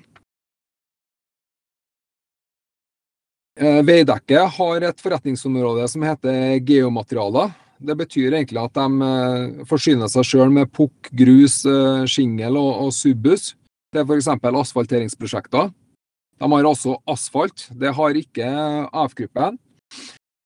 Eh, 3.60 3.82
Veidekke 3.84 4.46
har 4.56 4.88
et 4.88 5.04
forretningsområde 5.04 5.84
som 5.92 6.08
heter 6.08 6.56
geomaterialer. 6.64 7.52
Det 7.76 7.98
betyr 8.00 8.32
egentlig 8.32 8.64
at 8.64 8.76
de 8.80 9.04
eh, 9.04 9.62
forsyner 9.68 10.08
seg 10.08 10.24
sjøl 10.24 10.52
med 10.52 10.72
pukk, 10.72 11.12
grus, 11.12 11.60
eh, 11.68 12.08
shingel 12.08 12.56
og, 12.56 12.72
og 12.88 12.92
subbus. 12.96 13.50
Det 13.92 14.00
er 14.00 14.08
f.eks. 14.08 14.32
asfalteringsprosjekter. 14.32 15.72
De 16.40 16.52
har 16.56 16.68
også 16.68 16.96
asfalt. 17.08 17.68
Det 17.76 17.92
har 17.96 18.16
ikke 18.16 18.48
AF-gruppen. 18.92 19.60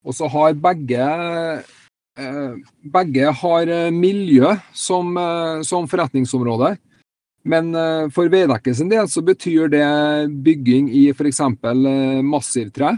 Og 0.03 0.15
så 0.17 0.27
har 0.31 0.59
begge 0.59 1.07
begge 2.93 3.31
har 3.41 3.67
eh, 3.67 3.91
miljø 3.91 4.55
som, 4.73 5.15
eh, 5.17 5.61
som 5.67 5.87
forretningsområde. 5.87 6.75
Men 7.43 7.73
for 8.13 8.29
Veidekke 8.29 8.69
sin 8.77 8.89
del 8.91 9.07
så 9.09 9.23
betyr 9.25 9.71
det 9.73 9.85
bygging 10.45 10.91
i 10.93 11.07
f.eks. 11.09 11.39
massivtre. 12.21 12.91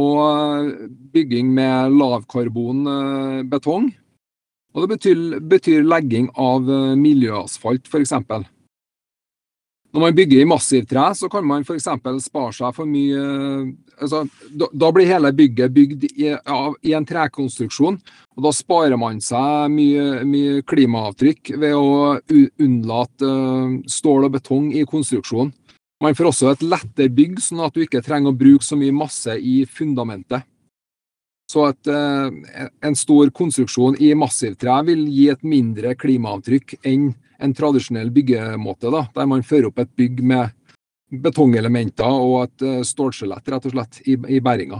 Og 0.00 0.70
bygging 1.12 1.50
med 1.52 1.92
lavkarbonbetong. 1.92 3.90
Og 4.72 4.80
det 4.80 4.90
betyr, 4.94 5.20
betyr 5.44 5.84
legging 5.84 6.30
av 6.40 6.64
miljøasfalt, 6.96 7.84
f.eks. 7.84 8.16
Når 9.94 10.02
man 10.02 10.14
bygger 10.16 10.40
i 10.42 10.46
massivtre, 10.50 11.02
så 11.14 11.28
kan 11.30 11.44
man 11.46 11.62
f.eks. 11.62 11.84
spare 12.24 12.52
seg 12.56 12.74
for 12.74 12.88
mye 12.90 13.20
altså, 14.02 14.24
da, 14.50 14.66
da, 14.74 14.88
blir 14.90 15.06
hele 15.06 15.30
bygget 15.30 15.74
bygd 15.74 16.06
i, 16.10 16.32
av, 16.34 16.74
i, 16.82 16.96
en 16.98 17.06
trekonstruksjon. 17.06 18.00
og 18.34 18.46
Da 18.46 18.50
sparer 18.54 18.98
man 18.98 19.20
seg 19.22 19.70
mye, 19.70 20.24
mye 20.26 20.64
klimaavtrykk 20.66 21.54
ved 21.62 21.76
å 21.78 22.16
unnlate 22.26 23.30
uh, 23.30 23.76
stål 23.86 24.26
og 24.26 24.34
betong 24.40 24.72
i 24.74 24.82
konstruksjonen. 24.88 25.54
Man 26.02 26.18
får 26.18 26.32
også 26.32 26.50
et 26.50 26.66
lettere 26.66 27.14
bygg, 27.14 27.38
sånn 27.40 27.62
at 27.64 27.76
du 27.76 27.84
ikke 27.84 28.02
trenger 28.04 28.34
å 28.34 28.36
bruke 28.36 28.66
så 28.66 28.76
mye 28.76 28.92
masse 28.92 29.38
i 29.38 29.60
fundamentet. 29.62 30.42
Så 31.54 31.68
at 31.68 31.86
uh, 31.86 32.34
en 32.82 32.98
stor 32.98 33.30
konstruksjon 33.30 34.00
i 34.02 34.10
massivtre 34.18 34.80
vil 34.90 35.06
gi 35.06 35.28
et 35.30 35.46
mindre 35.46 35.94
klimaavtrykk 35.94 36.80
enn 36.82 37.12
en 37.38 37.54
tradisjonell 37.54 38.10
byggemåte, 38.14 38.90
da, 38.92 39.06
der 39.14 39.26
man 39.30 39.42
fører 39.46 39.66
opp 39.70 39.78
et 39.82 39.92
bygg 39.98 40.22
med 40.24 40.50
betongelementer 41.22 42.08
og 42.08 42.44
et 42.44 42.62
uh, 42.64 42.82
stålskjelett 42.86 43.48
rett 43.52 43.66
og 43.68 43.72
slett 43.74 43.94
i, 44.04 44.12
i 44.36 44.40
bæringa. 44.42 44.78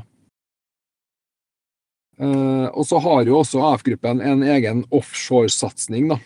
Uh, 2.21 2.67
og 2.71 2.87
så 2.87 2.99
har 3.03 3.27
jo 3.27 3.39
også 3.41 3.59
AF-gruppen 3.73 4.21
en 4.23 4.43
egen 4.47 4.85
offshoresatsing. 4.95 6.09
da. 6.13 6.17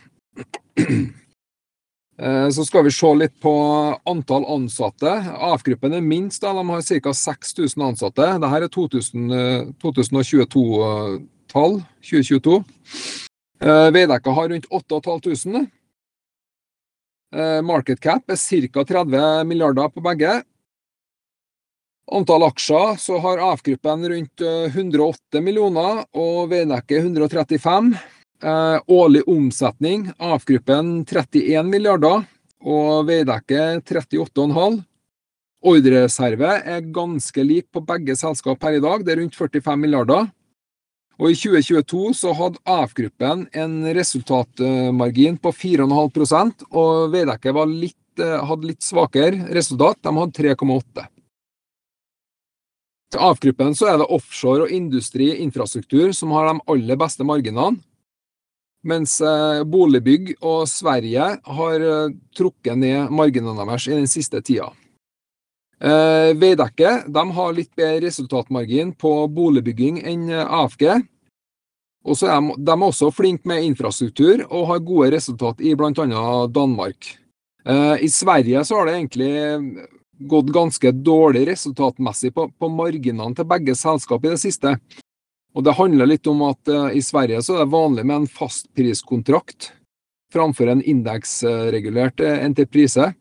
Uh, 2.21 2.49
så 2.55 2.63
skal 2.67 2.85
vi 2.87 2.93
se 2.95 3.11
litt 3.17 3.37
på 3.43 3.55
antall 4.09 4.45
ansatte. 4.53 5.11
AF-gruppen 5.53 5.93
er 5.97 6.03
minst, 6.05 6.43
da, 6.45 6.51
de 6.57 6.63
har 6.69 6.83
ca. 6.85 7.13
6000 7.23 7.83
ansatte. 7.93 8.25
Dette 8.37 8.61
er 8.61 8.69
2022-tall. 8.77 11.75
2022. 12.05 12.59
Veidekke 13.59 14.31
har 14.37 14.47
rundt 14.53 14.69
8500. 14.71 15.67
Eh, 17.35 17.63
market 17.63 18.01
cap 18.01 18.31
er 18.31 18.37
ca. 18.37 18.85
30 18.85 19.45
milliarder 19.45 19.89
på 19.89 20.01
begge. 20.01 20.43
Antall 22.09 22.47
aksjer 22.47 22.97
så 22.97 23.19
har 23.21 23.43
AF-gruppen 23.51 24.07
rundt 24.09 24.41
108 24.41 25.37
eh, 25.37 25.43
millioner 25.45 26.07
og 26.17 26.49
Veidekke 26.55 27.03
135. 27.03 27.93
Eh, 28.39 28.79
årlig 28.89 29.27
omsetning 29.29 30.09
AF-gruppen 30.17 31.03
31 31.05 31.69
milliarder 31.69 32.25
og 32.65 33.05
Veidekke 33.11 33.83
38,5. 33.85 34.81
Ordrereserve 35.69 36.55
er 36.65 36.91
ganske 36.95 37.45
lik 37.45 37.67
på 37.75 37.83
begge 37.85 38.17
selskap 38.17 38.61
per 38.63 38.79
i 38.79 38.81
dag, 38.81 39.05
det 39.05 39.13
er 39.13 39.21
rundt 39.21 39.37
45 39.37 39.77
milliarder. 39.77 40.31
Og 41.19 41.33
I 41.33 41.35
2022 41.35 42.13
så 42.15 42.33
hadde 42.39 42.61
AF-gruppen 42.63 43.49
en 43.59 43.79
resultatmargin 43.97 45.39
på 45.43 45.51
4,5% 45.51 46.69
og 46.71 47.11
Veidekke 47.15 47.55
hadde 47.55 48.69
litt 48.69 48.87
svakere 48.87 49.49
resultat, 49.55 49.99
de 50.03 50.13
hadde 50.15 50.39
3,8 50.39 51.07
Til 53.11 53.25
AF-gruppen 53.27 53.75
så 53.75 53.91
er 53.91 53.99
det 53.99 54.11
offshore 54.15 54.69
og 54.69 54.75
industri 54.75 55.33
infrastruktur 55.43 56.15
som 56.15 56.35
har 56.37 56.53
de 56.53 56.63
aller 56.71 57.01
beste 57.01 57.27
marginene. 57.27 57.81
Mens 58.87 59.17
eh, 59.19 59.65
boligbygg 59.67 60.37
og 60.39 60.69
Sverige 60.71 61.33
har 61.43 61.83
eh, 61.83 62.13
trukket 62.39 62.79
ned 62.79 63.11
marginene 63.11 63.59
deres 63.59 63.89
i 63.91 63.97
den 63.97 64.07
siste 64.07 64.39
tida. 64.39 64.71
Eh, 65.79 66.33
Veidekke 66.35 66.95
har 67.07 67.55
litt 67.55 67.71
bedre 67.79 68.09
resultatmargin 68.09 68.93
på 68.99 69.13
boligbygging 69.31 70.03
enn 70.03 70.27
eh, 70.31 70.43
AFG. 70.43 70.85
Og 72.09 72.17
så 72.19 72.31
er 72.33 72.41
de, 72.41 72.57
de 72.67 72.75
er 72.75 72.87
også 72.89 73.13
flinke 73.15 73.49
med 73.49 73.67
infrastruktur 73.67 74.43
og 74.49 74.69
har 74.73 74.85
gode 74.87 75.13
resultat 75.15 75.61
i 75.61 75.75
bl.a. 75.79 75.95
Danmark. 76.51 77.13
Eh, 77.69 77.97
I 78.07 78.11
Sverige 78.11 78.65
så 78.65 78.81
har 78.81 78.89
det 78.89 78.97
egentlig 78.97 79.33
gått 80.19 80.51
ganske 80.51 80.93
dårlig 80.93 81.45
resultatmessig 81.53 82.33
på, 82.35 82.49
på 82.51 82.71
marginene 82.75 83.35
til 83.39 83.47
begge 83.47 83.77
selskap 83.79 84.25
i 84.25 84.33
det 84.35 84.41
siste. 84.43 84.75
Og 85.55 85.65
Det 85.65 85.75
handler 85.79 86.11
litt 86.11 86.27
om 86.31 86.43
at 86.49 86.71
eh, 86.71 86.99
i 86.99 87.03
Sverige 87.05 87.43
så 87.45 87.57
er 87.57 87.65
det 87.65 87.75
vanlig 87.75 88.07
med 88.07 88.23
en 88.23 88.31
fastpriskontrakt 88.31 89.73
framfor 90.33 90.69
en 90.69 90.83
indeksregulert 90.85 92.21
eh, 92.21 92.45
entreprise. 92.45 93.13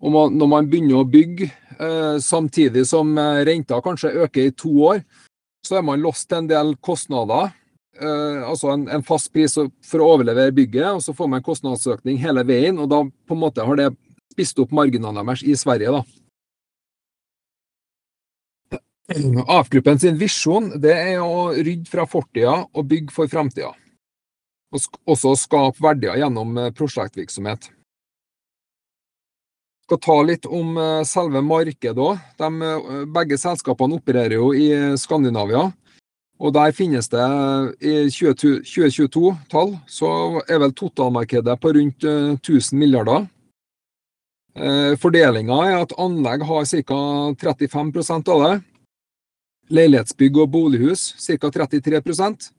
Man, 0.00 0.36
når 0.38 0.48
man 0.48 0.68
begynner 0.70 1.02
å 1.02 1.08
bygge 1.08 1.50
Eh, 1.80 2.18
samtidig 2.18 2.86
som 2.86 3.18
eh, 3.18 3.44
renta 3.44 3.80
kanskje 3.80 4.12
øker 4.24 4.50
i 4.50 4.52
to 4.52 4.68
år, 4.84 5.00
så 5.66 5.78
er 5.78 5.82
man 5.82 6.02
til 6.02 6.36
en 6.36 6.48
del 6.48 6.76
kostnader. 6.76 7.54
Eh, 7.96 8.48
altså 8.48 8.74
en, 8.74 8.88
en, 8.88 9.02
fast 9.02 9.32
pris 9.32 9.54
for 9.54 10.00
å 10.00 10.10
overlevere 10.12 10.52
bygget, 10.52 10.90
og 10.92 11.02
så 11.02 11.14
får 11.16 11.28
man 11.28 11.42
kostnadsøkning 11.42 12.18
hele 12.20 12.44
veien. 12.44 12.78
Og 12.78 12.88
da 12.90 13.00
på 13.04 13.34
en 13.34 13.40
måte 13.40 13.64
har 13.64 13.76
det 13.80 13.88
spist 14.34 14.58
opp 14.60 14.72
marginene 14.76 15.24
deres 15.24 15.42
i 15.42 15.56
Sverige. 15.56 15.90
da. 15.96 16.04
AF-gruppen 19.48 19.98
sin 19.98 20.20
visjon 20.20 20.70
det 20.78 20.92
er 20.94 21.24
å 21.24 21.50
rydde 21.56 21.88
fra 21.90 22.04
fortida 22.06 22.60
og 22.68 22.86
bygge 22.92 23.10
for 23.14 23.26
framtida. 23.26 23.72
Og 24.70 25.00
også 25.16 25.32
skape 25.48 25.82
verdier 25.82 26.20
gjennom 26.20 26.68
prosjektvirksomhet 26.76 27.72
skal 29.90 29.98
ta 29.98 30.22
litt 30.22 30.46
om 30.46 30.76
eh, 30.78 31.02
selve 31.02 31.40
markedet 31.42 31.98
òg. 31.98 32.18
Eh, 32.38 33.06
begge 33.10 33.38
selskapene 33.38 33.98
opererer 33.98 34.36
jo 34.38 34.52
i 34.54 34.70
Skandinavia. 34.96 35.72
Og 36.40 36.54
der 36.54 36.72
finnes 36.72 37.10
det 37.10 37.24
i 37.84 38.06
2022-tall, 38.08 39.74
så 39.90 40.40
er 40.46 40.62
vel 40.62 40.72
totalmarkedet 40.72 41.58
på 41.60 41.74
rundt 41.76 42.06
1000 42.06 42.38
eh, 42.38 42.78
milliarder. 42.78 43.28
Fordelinga 44.98 45.56
er 45.62 45.76
at 45.78 45.92
anlegg 46.02 46.42
har 46.42 46.64
ca. 46.66 46.96
35 47.38 48.30
av 48.34 48.40
det. 48.42 48.54
Leilighetsbygg 49.70 50.40
og 50.42 50.50
bolighus 50.50 51.12
ca. 51.22 51.52
33% 51.54 52.50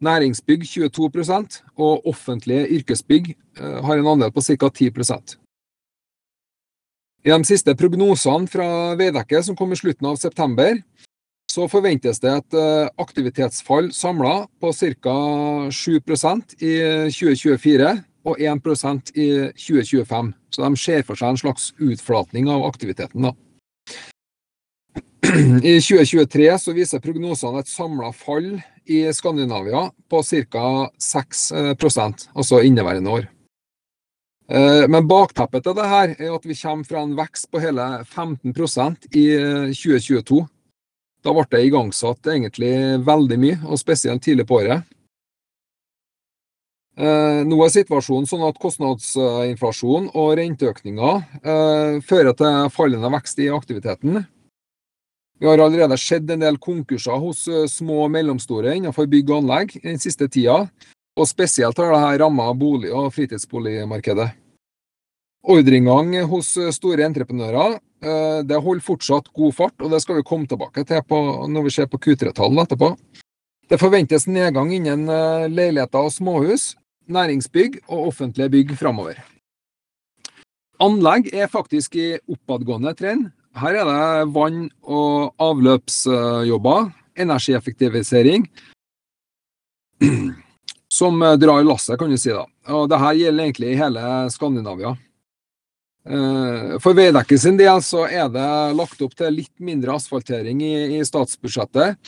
Næringsbygg 0.00 0.64
22% 0.66 1.60
og 1.76 2.08
offentlige 2.08 2.66
yrkesbygg 2.80 3.34
har 3.60 4.00
en 4.00 4.10
andel 4.16 4.34
på 4.34 4.42
ca. 4.42 4.68
10 4.68 4.90
i 7.24 7.32
de 7.32 7.44
siste 7.44 7.74
prognosene 7.76 8.48
fra 8.48 8.96
Veidekke 8.98 9.42
som 9.44 9.56
kom 9.58 9.72
i 9.72 9.78
slutten 9.78 10.08
av 10.08 10.16
september, 10.20 10.78
så 11.50 11.66
forventes 11.68 12.20
det 12.22 12.30
et 12.30 12.56
eh, 12.56 12.88
aktivitetsfall 13.02 13.90
samla 13.92 14.44
på 14.62 14.70
ca. 15.02 15.16
7% 15.74 16.54
i 16.62 16.74
2024 17.10 17.90
og 18.30 18.38
1% 18.38 19.12
i 19.18 19.28
2025. 19.58 20.32
Så 20.54 20.62
de 20.62 20.80
ser 20.80 21.02
for 21.08 21.18
seg 21.18 21.34
en 21.34 21.40
slags 21.40 21.70
utflatning 21.80 22.50
av 22.52 22.64
aktiviteten. 22.68 23.26
da. 23.28 23.34
I 25.70 25.76
2023 25.82 26.46
så 26.58 26.74
viser 26.76 27.02
prognosene 27.02 27.60
et 27.60 27.70
samla 27.70 28.12
fall 28.16 28.54
i 28.90 29.02
Skandinavia 29.14 29.88
på 30.10 30.22
ca. 30.22 30.64
6% 30.96 32.30
altså 32.34 32.62
inneværende 32.66 33.18
år. 33.18 33.28
Eh, 34.50 34.84
men 34.90 35.06
bakteppet 35.06 35.62
til 35.62 35.76
det 35.78 35.86
her 35.86 36.12
er 36.16 36.32
at 36.34 36.46
vi 36.48 36.56
kommer 36.58 36.86
fra 36.86 37.04
en 37.04 37.14
vekst 37.18 37.46
på 37.52 37.60
hele 37.62 37.84
15% 38.02 39.06
i 39.14 39.26
2022. 39.70 40.40
Eh, 40.40 40.48
da 41.22 41.34
ble 41.36 41.44
det 41.52 41.66
igangsatt 41.68 42.30
egentlig 42.32 42.72
veldig 43.06 43.38
mye, 43.38 43.60
og 43.68 43.78
spesielt 43.78 44.24
tidlig 44.24 44.48
på 44.48 44.58
året. 44.62 44.88
Eh, 46.98 47.40
nå 47.46 47.60
er 47.62 47.72
situasjonen 47.76 48.26
sånn 48.26 48.42
at 48.48 48.58
kostnadsinflasjon 48.60 50.10
og 50.18 50.34
renteøkninger 50.40 52.02
fører 52.04 52.34
til 52.36 52.70
fallende 52.74 53.12
vekst 53.14 53.38
i 53.44 53.50
aktiviteten. 53.54 54.24
Vi 55.40 55.48
har 55.48 55.62
allerede 55.62 55.96
sett 55.96 56.26
en 56.28 56.42
del 56.42 56.58
konkurser 56.60 57.20
hos 57.22 57.46
små 57.70 58.02
og 58.08 58.10
mellomstore 58.12 58.74
innenfor 58.76 59.06
bygg 59.08 59.30
og 59.30 59.44
anlegg 59.44 59.78
den 59.84 60.02
siste 60.02 60.26
tida, 60.28 60.64
og 61.20 61.28
spesielt 61.28 61.78
har 61.78 61.92
dette 61.92 62.22
rammet 62.22 62.58
bolig- 62.58 62.92
og 62.96 63.12
fritidsboligmarkedet. 63.14 64.30
Ordreinngang 65.50 66.14
hos 66.28 66.52
store 66.76 67.06
entreprenører 67.08 67.78
eh, 67.78 68.40
det 68.44 68.60
holder 68.60 68.84
fortsatt 68.84 69.30
god 69.36 69.56
fart, 69.56 69.76
og 69.80 69.92
det 69.92 70.02
skal 70.04 70.20
vi 70.20 70.26
komme 70.26 70.48
tilbake 70.48 70.84
til 70.88 71.00
på, 71.08 71.20
når 71.48 71.66
vi 71.66 71.74
ser 71.76 71.88
på 71.88 72.00
Q3-tallene 72.00 72.66
etterpå. 72.66 72.92
Det 73.70 73.78
forventes 73.80 74.26
nedgang 74.28 74.72
innen 74.74 75.08
eh, 75.08 75.48
leiligheter 75.48 76.08
og 76.08 76.12
småhus, 76.12 76.74
næringsbygg 77.10 77.80
og 77.88 78.10
offentlige 78.12 78.52
bygg 78.52 78.74
framover. 78.80 79.20
Anlegg 80.80 81.28
er 81.36 81.50
faktisk 81.52 81.96
i 82.00 82.14
oppadgående 82.24 82.94
trend. 82.96 83.30
Her 83.60 83.80
er 83.80 83.88
det 83.88 84.32
vann- 84.34 84.70
og 84.82 85.34
avløpsjobber, 85.42 86.92
energieffektivisering, 87.20 88.46
som 90.90 91.22
drar 91.38 91.62
lasset, 91.64 91.98
kan 91.98 92.10
du 92.10 92.18
si. 92.18 92.32
da. 92.34 92.44
Og 92.74 92.88
Dette 92.90 93.14
gjelder 93.18 93.46
egentlig 93.46 93.72
i 93.72 93.78
hele 93.78 94.02
Skandinavia. 94.34 94.96
Eh, 96.08 96.78
for 96.80 96.96
Veidekke 96.96 97.36
sin 97.38 97.58
del 97.60 97.82
så 97.84 98.06
er 98.08 98.30
det 98.32 98.48
lagt 98.78 99.02
opp 99.04 99.12
til 99.18 99.36
litt 99.36 99.52
mindre 99.60 99.98
asfaltering 99.98 100.62
i, 100.64 100.74
i 100.96 101.00
statsbudsjettet. 101.04 101.98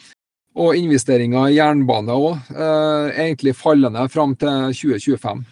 Og 0.52 0.76
investeringer 0.76 1.48
i 1.48 1.56
jernbane 1.56 2.12
òg, 2.12 2.52
eh, 2.52 3.10
egentlig 3.26 3.56
fallende 3.56 4.04
fram 4.12 4.34
til 4.36 4.72
2025. 4.76 5.44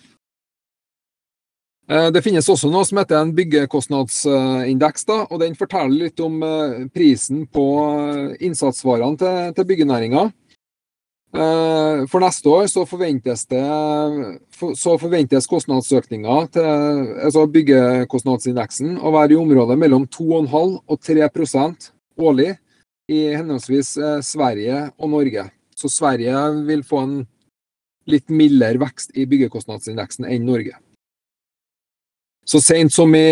Eh, 1.91 2.09
det 2.15 2.23
finnes 2.25 2.49
også 2.49 2.71
noe 2.73 2.85
som 2.89 3.01
heter 3.01 3.21
en 3.21 3.33
byggekostnadsindeks, 3.37 5.07
da, 5.09 5.23
og 5.29 5.41
den 5.43 5.57
forteller 5.59 6.07
litt 6.07 6.21
om 6.25 6.41
prisen 6.95 7.47
på 7.49 7.67
innsatsvarene 8.41 9.21
til, 9.21 9.41
til 9.57 9.69
byggenæringa. 9.73 10.29
Eh, 11.31 12.07
for 12.11 12.19
neste 12.25 12.51
år 12.51 12.65
så 12.67 12.83
forventes, 12.91 13.45
det, 13.47 13.63
så 14.75 14.97
forventes 14.99 15.47
kostnadsøkninga 15.47 16.39
til 16.57 16.67
altså 17.23 17.45
byggekostnadsindeksen 17.55 18.97
å 18.99 19.13
være 19.15 19.37
i 19.37 19.39
området 19.39 19.77
mellom 19.79 20.09
2,5 20.11 20.75
og 20.91 20.99
3% 20.99 21.91
årlig 22.19 22.51
i 23.15 23.23
henholdsvis 23.37 23.93
eh, 24.03 24.19
Sverige 24.27 24.83
og 24.99 25.15
Norge. 25.15 25.47
Så 25.79 25.93
Sverige 25.93 26.43
vil 26.67 26.83
få 26.83 27.05
en 27.07 27.17
litt 28.11 28.27
mildere 28.35 28.83
vekst 28.83 29.15
i 29.15 29.31
byggekostnadsindeksen 29.31 30.27
enn 30.27 30.51
Norge. 30.51 30.75
Så 32.43 32.59
sent 32.59 32.97
i, 33.15 33.27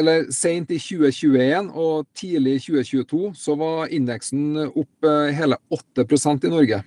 eller 0.00 0.30
sent 0.32 0.70
i 0.72 0.78
2021 0.80 1.74
og 1.76 2.06
tidlig 2.16 2.56
i 2.56 2.68
2022 2.70 3.34
så 3.36 3.56
var 3.60 3.92
indeksen 3.92 4.70
opp 4.70 5.04
eh, 5.04 5.34
hele 5.36 5.60
8 5.68 6.08
i 6.48 6.56
Norge 6.56 6.86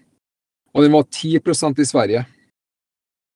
og 0.72 0.86
den 0.86 0.94
var 0.96 1.08
10% 1.08 1.82
i 1.82 1.88
Sverige. 1.88 2.26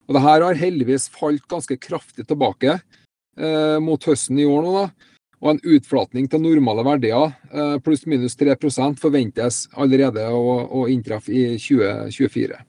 Og 0.06 0.16
det 0.16 0.22
her 0.22 0.44
har 0.46 0.60
heldigvis 0.60 1.08
falt 1.12 1.44
ganske 1.50 1.76
kraftig 1.82 2.26
tilbake 2.28 2.78
eh, 2.78 3.78
mot 3.82 4.02
høsten 4.06 4.38
i 4.38 4.46
år 4.46 4.62
nå. 4.62 4.76
da, 4.76 5.10
og 5.42 5.50
En 5.50 5.60
utflatning 5.76 6.30
til 6.30 6.42
normale 6.42 6.84
verdier, 6.86 7.34
eh, 7.50 7.76
pluss-minus 7.82 8.38
3% 8.38 9.02
forventes 9.02 9.66
allerede 9.74 10.24
å, 10.30 10.62
å 10.70 10.86
inntreffe 10.92 11.34
i 11.34 11.44
2024. 11.58 12.62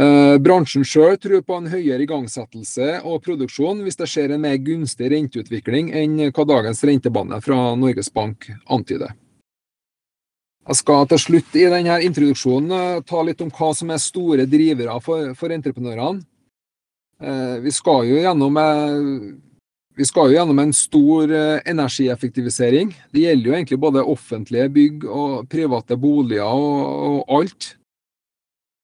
Eh, 0.00 0.36
bransjen 0.38 0.84
sjøl 0.86 1.16
tror 1.18 1.42
på 1.42 1.56
en 1.58 1.70
høyere 1.70 2.04
igangsettelse 2.06 3.00
og 3.02 3.24
produksjon 3.24 3.80
hvis 3.82 3.98
det 3.98 4.06
skjer 4.10 4.36
en 4.36 4.44
mer 4.44 4.60
gunstig 4.62 5.10
renteutvikling 5.10 5.90
enn 5.98 6.30
hva 6.30 6.46
dagens 6.46 6.84
rentebane 6.86 7.40
fra 7.42 7.72
Norges 7.74 8.12
Bank 8.14 8.46
antyder. 8.70 9.16
Jeg 10.68 10.76
skal 10.76 11.06
til 11.08 11.20
slutt 11.22 11.54
i 11.56 11.68
denne 11.72 11.94
introduksjonen 12.04 12.72
eh, 12.76 13.04
ta 13.08 13.22
litt 13.24 13.40
om 13.40 13.50
hva 13.54 13.70
som 13.76 13.90
er 13.90 14.02
store 14.02 14.44
drivere 14.48 14.98
for, 15.04 15.32
for 15.38 15.54
entreprenørene. 15.54 16.20
Eh, 17.20 17.56
vi 17.64 17.72
skal 17.72 18.04
gjennom 18.08 18.58
eh, 18.60 18.98
vi 19.96 20.06
skal 20.08 20.30
jo 20.30 20.36
gjennom 20.36 20.60
en 20.62 20.72
stor 20.72 21.32
energieffektivisering. 21.68 22.92
Det 23.12 23.24
gjelder 23.24 23.48
jo 23.50 23.56
egentlig 23.56 23.78
både 23.82 24.04
offentlige 24.08 24.68
bygg 24.72 25.02
og 25.04 25.48
private 25.50 25.98
boliger 26.00 26.46
og, 26.46 26.86
og 27.08 27.34
alt. 27.40 27.66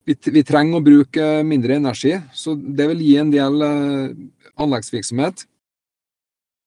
Vi, 0.05 0.17
vi, 0.35 0.43
trenger 0.45 0.77
å 0.77 0.85
bruke 0.85 1.29
mindre 1.47 1.79
energi, 1.79 2.13
så 2.37 2.53
det 2.57 2.91
vil 2.91 3.01
gi 3.07 3.15
en 3.23 3.33
del 3.33 3.65
anleggsvirksomhet. 3.65 5.47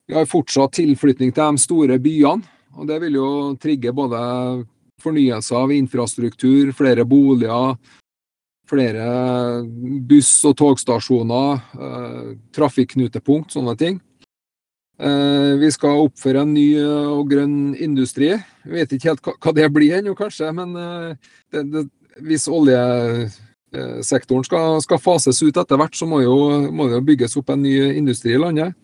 Vi 0.09 0.17
har 0.17 0.31
fortsatt 0.31 0.79
tilflytning 0.79 1.35
til 1.35 1.45
de 1.45 1.67
store 1.67 1.99
byene, 2.01 2.49
og 2.79 2.89
det 2.89 2.97
vil 3.05 3.19
jo 3.19 3.29
trigge 3.61 3.93
både 3.93 4.17
fornyelse 5.01 5.55
av 5.55 5.73
infrastruktur, 5.73 6.71
flere 6.77 7.05
boliger, 7.07 7.77
flere 8.69 9.05
buss- 10.07 10.45
og 10.45 10.55
togstasjoner, 10.59 11.62
eh, 11.79 12.38
trafikknutepunkt, 12.55 13.51
sånne 13.51 13.77
ting. 13.77 13.99
Eh, 14.99 15.55
vi 15.57 15.71
skal 15.71 16.03
oppføre 16.05 16.41
en 16.43 16.53
ny 16.53 16.75
og 16.83 17.29
grønn 17.31 17.75
industri. 17.79 18.33
Vi 18.65 18.71
vet 18.71 18.91
ikke 18.91 19.09
helt 19.09 19.21
hva 19.23 19.53
det 19.55 19.69
blir 19.71 19.95
ennå, 19.97 20.15
kanskje, 20.15 20.51
men 20.53 20.75
eh, 20.75 21.15
det, 21.51 21.63
det, 21.71 21.89
hvis 22.27 22.49
oljesektoren 22.51 24.43
skal, 24.43 24.81
skal, 24.83 24.99
fases 24.99 25.39
ut 25.41 25.55
etter 25.57 25.79
hvert, 25.79 25.95
så 25.95 26.05
må, 26.05 26.21
jo, 26.25 26.35
må 26.71 26.89
det 26.91 27.05
bygges 27.07 27.38
opp 27.39 27.49
en 27.53 27.63
ny 27.63 27.77
industri 27.95 28.35
i 28.35 28.41
landet. 28.41 28.75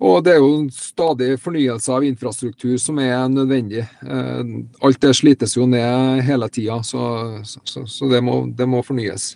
Og 0.00 0.22
det 0.24 0.32
er 0.32 0.40
jo 0.40 0.64
stadig 0.72 1.34
fornyelse 1.42 1.92
av 1.92 2.04
infrastruktur 2.08 2.78
som 2.80 2.98
er 3.02 3.26
nødvendig. 3.28 3.82
Eh, 3.84 4.52
alt 4.80 5.00
det 5.02 5.12
slites 5.18 5.58
jo 5.58 5.66
ned 5.68 6.22
hele 6.24 6.48
tida, 6.48 6.78
så, 6.82 7.02
så, 7.44 7.84
så 7.84 8.08
det, 8.08 8.22
må, 8.24 8.46
det, 8.56 8.68
må, 8.68 8.80
fornyes. 8.86 9.34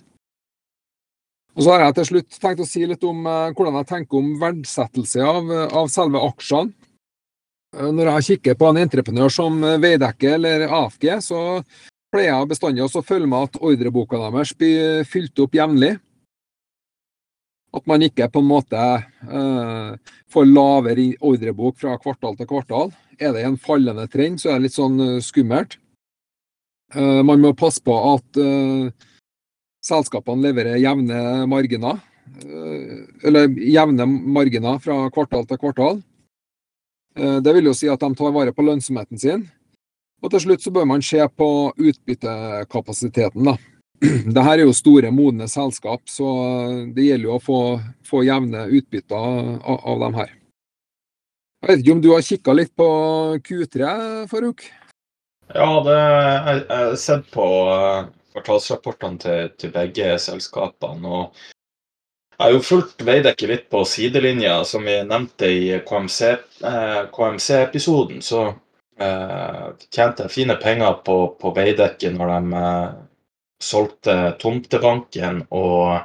Og 1.55 1.66
Så 1.66 1.70
har 1.70 1.85
jeg 1.85 1.96
til 1.98 2.09
slutt 2.09 2.38
tenkt 2.40 2.64
å 2.64 2.68
si 2.68 2.87
litt 2.88 3.05
om 3.05 3.29
eh, 3.29 3.53
hvordan 3.53 3.77
jeg 3.83 3.90
tenker 3.92 4.22
om 4.22 4.33
verdsettelse 4.40 5.29
av, 5.35 5.53
av 5.68 5.92
selve 5.92 6.24
aksjene. 6.31 6.72
Eh, 7.77 7.90
når 7.92 8.14
jeg 8.14 8.29
kikker 8.31 8.57
på 8.57 8.72
en 8.72 8.81
entreprenør 8.87 9.37
som 9.37 9.61
Veidekke 9.61 10.33
eller 10.38 10.64
AFG, 10.70 11.11
så 11.29 11.42
pleier 12.14 12.31
jeg 12.31 12.53
bestandig 12.55 12.87
å 12.88 13.05
følge 13.05 13.29
med 13.29 13.50
at 13.50 13.61
ordreboka 13.61 14.16
deres 14.31 14.57
blir 14.57 15.05
fylt 15.12 15.44
opp 15.44 15.61
jevnlig. 15.61 15.98
At 17.74 17.87
man 17.90 18.04
ikke 18.06 18.28
på 18.30 18.42
en 18.42 18.46
måte 18.46 18.78
eh, 18.78 20.12
får 20.30 20.46
lavere 20.46 21.08
ordrebok 21.24 21.80
fra 21.80 21.96
kvartal 21.98 22.37
til 22.38 22.48
kvartal. 22.50 22.92
Er 23.18 23.34
det 23.34 23.44
en 23.46 23.58
fallende 23.58 24.06
trend, 24.10 24.40
så 24.40 24.52
er 24.52 24.58
det 24.58 24.68
litt 24.68 24.76
sånn 24.76 24.98
uh, 24.98 25.22
skummelt. 25.22 25.76
Uh, 26.94 27.22
man 27.26 27.42
må 27.42 27.54
passe 27.58 27.82
på 27.82 27.94
at 28.12 28.40
uh, 28.42 28.90
selskapene 29.84 30.48
leverer 30.48 30.82
jevne 30.82 31.46
marginer. 31.50 32.02
eller 33.22 33.52
jevne 33.60 34.06
marginer 34.08 34.78
fra 34.82 35.10
kvartal 35.12 35.44
til 35.46 35.58
kvartal. 35.60 36.00
det 37.14 37.52
vil 37.54 37.68
jo 37.68 37.74
si 37.76 37.87
at 37.87 38.00
de 38.00 38.14
tar 38.16 38.32
vare 38.32 38.52
på 38.52 38.64
lønnsomheten 38.64 39.18
sin. 39.20 39.44
Og 40.22 40.30
til 40.32 40.40
slutt 40.40 40.64
så 40.64 40.72
bør 40.72 40.88
man 40.88 41.02
se 41.02 41.20
på 41.37 41.48
utbyttekapasiteten. 41.76 43.44
da. 43.44 43.56
det 44.34 44.42
her 44.44 44.58
er 44.58 44.64
jo 44.66 44.72
store, 44.76 45.10
modne 45.14 45.46
selskap, 45.50 46.02
så 46.10 46.26
det 46.94 47.02
gjelder 47.08 47.28
jo 47.28 47.34
å 47.36 47.42
få, 47.42 47.80
få 48.06 48.22
jevne 48.26 48.66
utbytter 48.68 49.16
av, 49.16 49.78
av, 49.78 50.00
dem 50.06 50.14
her. 50.20 50.30
Jeg 51.62 51.68
vet 51.70 51.80
ikke 51.84 51.96
om 51.96 52.02
du 52.04 52.10
har 52.12 52.22
kikka 52.26 52.52
litt 52.56 52.74
på 52.76 52.88
Q3, 53.46 53.78
Farouk? 54.28 54.60
Ja, 55.54 55.82
det, 55.86 55.96
jeg 55.96 56.66
har 56.68 56.96
sett 57.00 57.26
på 57.32 57.46
eh, 57.72 58.04
kvartalsrapportene 58.34 59.18
til, 59.22 59.48
til, 59.60 59.70
begge 59.72 60.18
selskapene. 60.20 61.08
og 61.08 61.24
jeg 62.34 62.42
har 62.42 62.50
jo 62.56 62.66
fulgt 62.66 63.02
Veidekke 63.06 63.46
litt 63.46 63.70
på 63.70 63.84
sidelinja, 63.86 64.64
som 64.66 64.82
vi 64.84 65.06
nevnte 65.06 65.46
i 65.46 65.78
KMC-episoden. 65.86 68.18
KMC 68.18 68.26
så 68.26 68.58
eh, 68.98 69.70
tjente 69.86 70.22
jeg 70.26 70.34
fine 70.34 70.56
penger 70.60 70.92
på, 71.06 71.38
på 71.38 71.54
Veidekke 71.54 72.10
når 72.16 72.26
de 72.34 72.40
eh, 72.60 73.03
solgte 73.64 74.14
tomtebanken 74.40 75.42
og, 75.55 76.05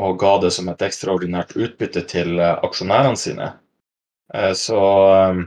og 0.00 0.18
ga 0.20 0.36
det 0.44 0.52
som 0.56 0.70
et 0.72 0.84
ekstraordinært 0.86 1.56
utbytte 1.56 2.04
til 2.10 2.38
eh, 2.40 2.54
aksjonærene 2.66 3.20
sine. 3.20 3.50
Eh, 4.34 4.52
så 4.58 4.80
eh, 5.12 5.42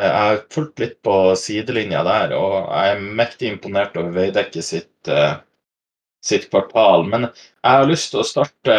jeg 0.00 0.12
har 0.16 0.42
fulgt 0.54 0.82
litt 0.82 0.98
på 1.04 1.16
sidelinja 1.38 2.02
der, 2.06 2.34
og 2.38 2.56
jeg 2.64 2.94
er 2.94 3.06
mektig 3.22 3.50
imponert 3.52 3.96
over 4.00 4.14
Veidekke 4.16 4.62
sitt, 4.64 5.10
sitt 6.24 6.46
kvartal. 6.50 7.04
Men 7.12 7.26
jeg 7.28 7.68
har 7.68 7.84
lyst 7.86 8.08
til 8.10 8.22
å 8.22 8.26
starte 8.26 8.76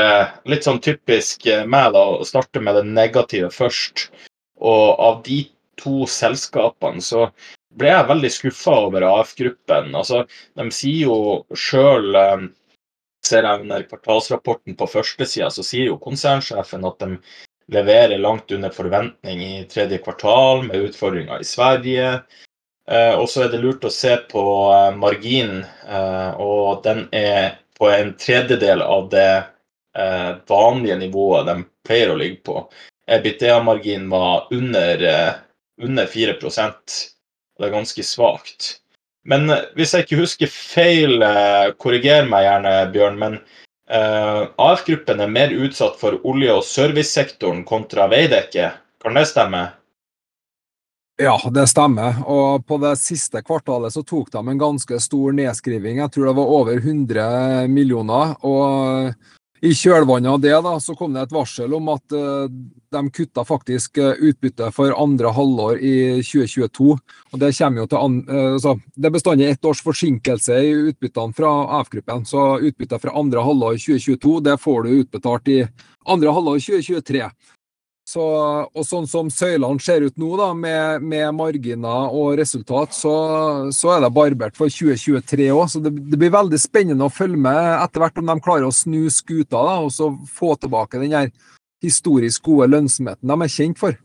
litt 0.49 0.65
sånn 0.65 0.81
typisk 0.83 1.45
meg, 1.69 1.93
da, 1.93 2.01
å 2.17 2.25
starte 2.27 2.63
med 2.65 2.79
det 2.79 2.87
negative 2.89 3.51
først. 3.53 4.07
Og 4.57 4.97
av 5.05 5.21
de 5.29 5.43
to 5.79 6.09
selskapene 6.09 7.05
så 7.05 7.27
ble 7.79 7.91
jeg 7.91 8.09
veldig 8.09 8.31
skuffa 8.33 8.75
over 8.87 9.05
AF-gruppen. 9.07 9.93
Altså, 9.95 10.23
de 10.57 10.67
sier 10.75 11.07
jo 11.07 11.17
sjøl 11.57 12.19
eh, 12.19 12.51
Ser 13.23 13.45
jeg 13.47 13.61
under 13.61 13.85
kvartalsrapporten 13.87 14.75
på 14.75 14.85
førstesida, 14.91 15.45
så 15.47 15.63
sier 15.63 15.85
jo 15.87 16.01
konsernsjefen 16.03 16.83
at 16.83 16.97
de 16.99 17.13
leverer 17.71 18.19
langt 18.19 18.51
under 18.51 18.73
forventning 18.75 19.39
i 19.39 19.61
tredje 19.71 20.01
kvartal, 20.03 20.65
med 20.65 20.89
utfordringer 20.89 21.39
i 21.39 21.47
Sverige. 21.47 22.09
Eh, 22.91 23.13
og 23.15 23.29
så 23.31 23.45
er 23.45 23.53
det 23.53 23.61
lurt 23.63 23.87
å 23.87 23.93
se 23.95 24.17
på 24.27 24.43
eh, 24.73 24.89
marginen, 24.99 25.63
og 26.35 26.83
den 26.83 27.05
er 27.15 27.61
på 27.79 27.87
en 27.93 28.11
tredjedel 28.19 28.83
av 28.83 29.07
det 29.15 29.31
vanlige 30.49 30.99
nivået 30.99 31.47
de 31.47 31.57
pleier 31.87 32.11
å 32.11 32.19
ligge 32.19 32.41
på. 32.43 32.59
EBITA-marginen 33.07 34.11
var 34.11 34.49
under, 34.51 35.07
under 35.79 36.11
4 36.11 36.35
det 37.59 37.67
er 37.67 37.75
ganske 37.75 38.05
svakt. 38.05 38.77
Men 39.29 39.49
eh, 39.49 39.67
hvis 39.77 39.93
jeg 39.95 40.07
ikke 40.07 40.23
husker 40.23 40.51
feil, 40.51 41.21
eh, 41.23 41.69
korriger 41.79 42.27
meg 42.29 42.47
gjerne, 42.47 42.73
Bjørn, 42.93 43.19
men 43.21 43.37
uh, 43.93 44.49
AF-gruppen 44.61 45.21
er 45.23 45.31
mer 45.31 45.53
utsatt 45.63 45.99
for 46.01 46.19
olje- 46.27 46.57
og 46.57 46.65
servicesektoren 46.67 47.63
kontra 47.67 48.09
Veidekke. 48.11 48.71
Kan 49.03 49.19
det 49.19 49.27
stemme? 49.31 49.67
Ja, 51.21 51.37
det 51.53 51.67
stemmer. 51.69 52.23
Og 52.25 52.65
på 52.65 52.79
det 52.81 52.95
siste 52.97 53.43
kvartalet 53.45 53.93
så 53.93 54.01
tok 54.07 54.31
de 54.33 54.41
en 54.41 54.59
ganske 54.59 54.97
stor 54.99 55.35
nedskriving. 55.37 55.99
Jeg 56.01 56.11
tror 56.11 56.29
det 56.29 56.37
var 56.39 56.53
over 56.57 56.79
100 56.79 57.67
millioner. 57.69 58.33
Og 58.41 59.13
i 59.63 59.71
kjølvannet 59.71 60.27
av 60.27 60.41
det 60.43 60.55
da, 60.65 60.73
så 60.83 60.95
kom 60.95 61.13
det 61.15 61.23
et 61.23 61.33
varsel 61.33 61.71
om 61.77 61.87
at 61.93 62.15
uh, 62.15 62.49
de 62.93 63.01
kutta 63.15 63.45
faktisk 63.47 63.97
utbytte 63.97 64.33
utbyttet 64.33 64.75
for 64.75 64.91
andre 64.99 65.31
halvår 65.31 65.79
i 65.79 65.95
2022. 66.19 66.97
og 67.31 67.39
Det 67.39 67.51
kommer 67.57 67.83
jo 67.83 67.87
til 67.87 68.01
an, 68.01 68.17
uh, 68.27 68.83
det 68.95 69.07
er 69.07 69.15
bestandig 69.15 69.47
ett 69.47 69.65
års 69.65 69.83
forsinkelse 69.85 70.59
i 70.59 70.73
utbyttene 70.91 71.37
fra 71.37 71.53
AF-gruppen. 71.79 72.25
Så 72.27 72.59
utbyttet 72.59 73.01
fra 73.01 73.15
andre 73.19 73.45
halvår 73.45 73.79
2022 73.79 74.39
det 74.49 74.59
får 74.59 74.83
du 74.83 74.95
utbetalt 74.99 75.47
i 75.47 75.59
andre 76.11 76.35
halvår 76.35 76.59
2023. 76.59 77.29
Så, 78.03 78.23
og 78.67 78.83
sånn 78.83 79.05
som 79.07 79.29
søylene 79.31 79.79
ser 79.79 80.03
ut 80.03 80.17
nå, 80.19 80.33
da, 80.35 80.49
med, 80.57 81.05
med 81.07 81.29
marginer 81.37 82.11
og 82.11 82.35
resultat, 82.35 82.91
så, 82.91 83.13
så, 83.71 83.93
er 83.95 84.03
det 84.03 84.11
barbert 84.15 84.59
for 84.59 84.67
2023 84.67 85.47
òg. 85.55 85.63
Så 85.71 85.79
det, 85.85 85.93
det, 86.11 86.19
blir 86.19 86.33
veldig 86.33 86.59
spennende 86.59 87.07
å 87.07 87.13
følge 87.13 87.39
med 87.45 87.61
etter 87.77 88.03
hvert 88.03 88.19
om 88.19 88.27
de 88.27 88.35
klarer 88.43 88.67
å 88.67 88.75
snu 88.75 89.05
skuta 89.07 89.55
da, 89.55 89.77
og 89.85 89.93
så 89.95 90.11
få 90.27 90.51
tilbake 90.59 90.99
den 90.99 91.15
her 91.15 91.31
historisk 91.83 92.43
gode 92.49 92.67
lønnsomheten 92.73 93.31
de 93.31 93.39
er 93.45 93.55
kjent 93.55 93.79
for. 93.79 93.95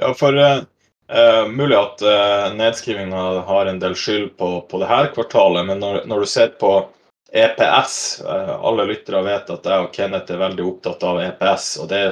Ja, 0.00 0.12
for 0.16 0.36
uh, 0.36 1.44
mulig 1.48 1.76
at 1.80 2.04
uh, 2.04 2.52
nedskrivinga 2.56 3.24
har 3.48 3.68
en 3.68 3.80
del 3.80 3.96
skyld 3.96 4.34
på, 4.40 4.52
på 4.68 4.80
det 4.80 4.88
her 4.92 5.08
kvartalet, 5.16 5.64
men 5.72 5.80
når, 5.80 6.02
når 6.08 6.24
du 6.24 6.30
ser 6.30 6.52
på 6.60 6.74
EPS 7.30 7.96
uh, 8.26 8.56
Alle 8.66 8.88
lyttere 8.88 9.20
vet 9.22 9.50
at 9.54 9.66
jeg 9.72 9.84
og 9.84 9.92
Kenneth 9.94 10.32
er 10.34 10.40
veldig 10.40 10.64
opptatt 10.66 11.04
av 11.06 11.20
EPS. 11.22 11.72
og 11.82 11.90
det 11.92 12.04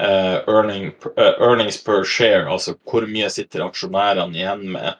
uh, 0.00 0.42
earning, 0.48 0.92
uh, 1.16 1.34
earnings 1.38 1.84
per 1.84 2.04
share, 2.04 2.48
altså 2.48 2.74
hvor 2.88 3.06
mye 3.08 3.28
sitter 3.32 3.64
aksjonærene 3.66 4.38
igjen 4.38 4.64
med 4.74 4.90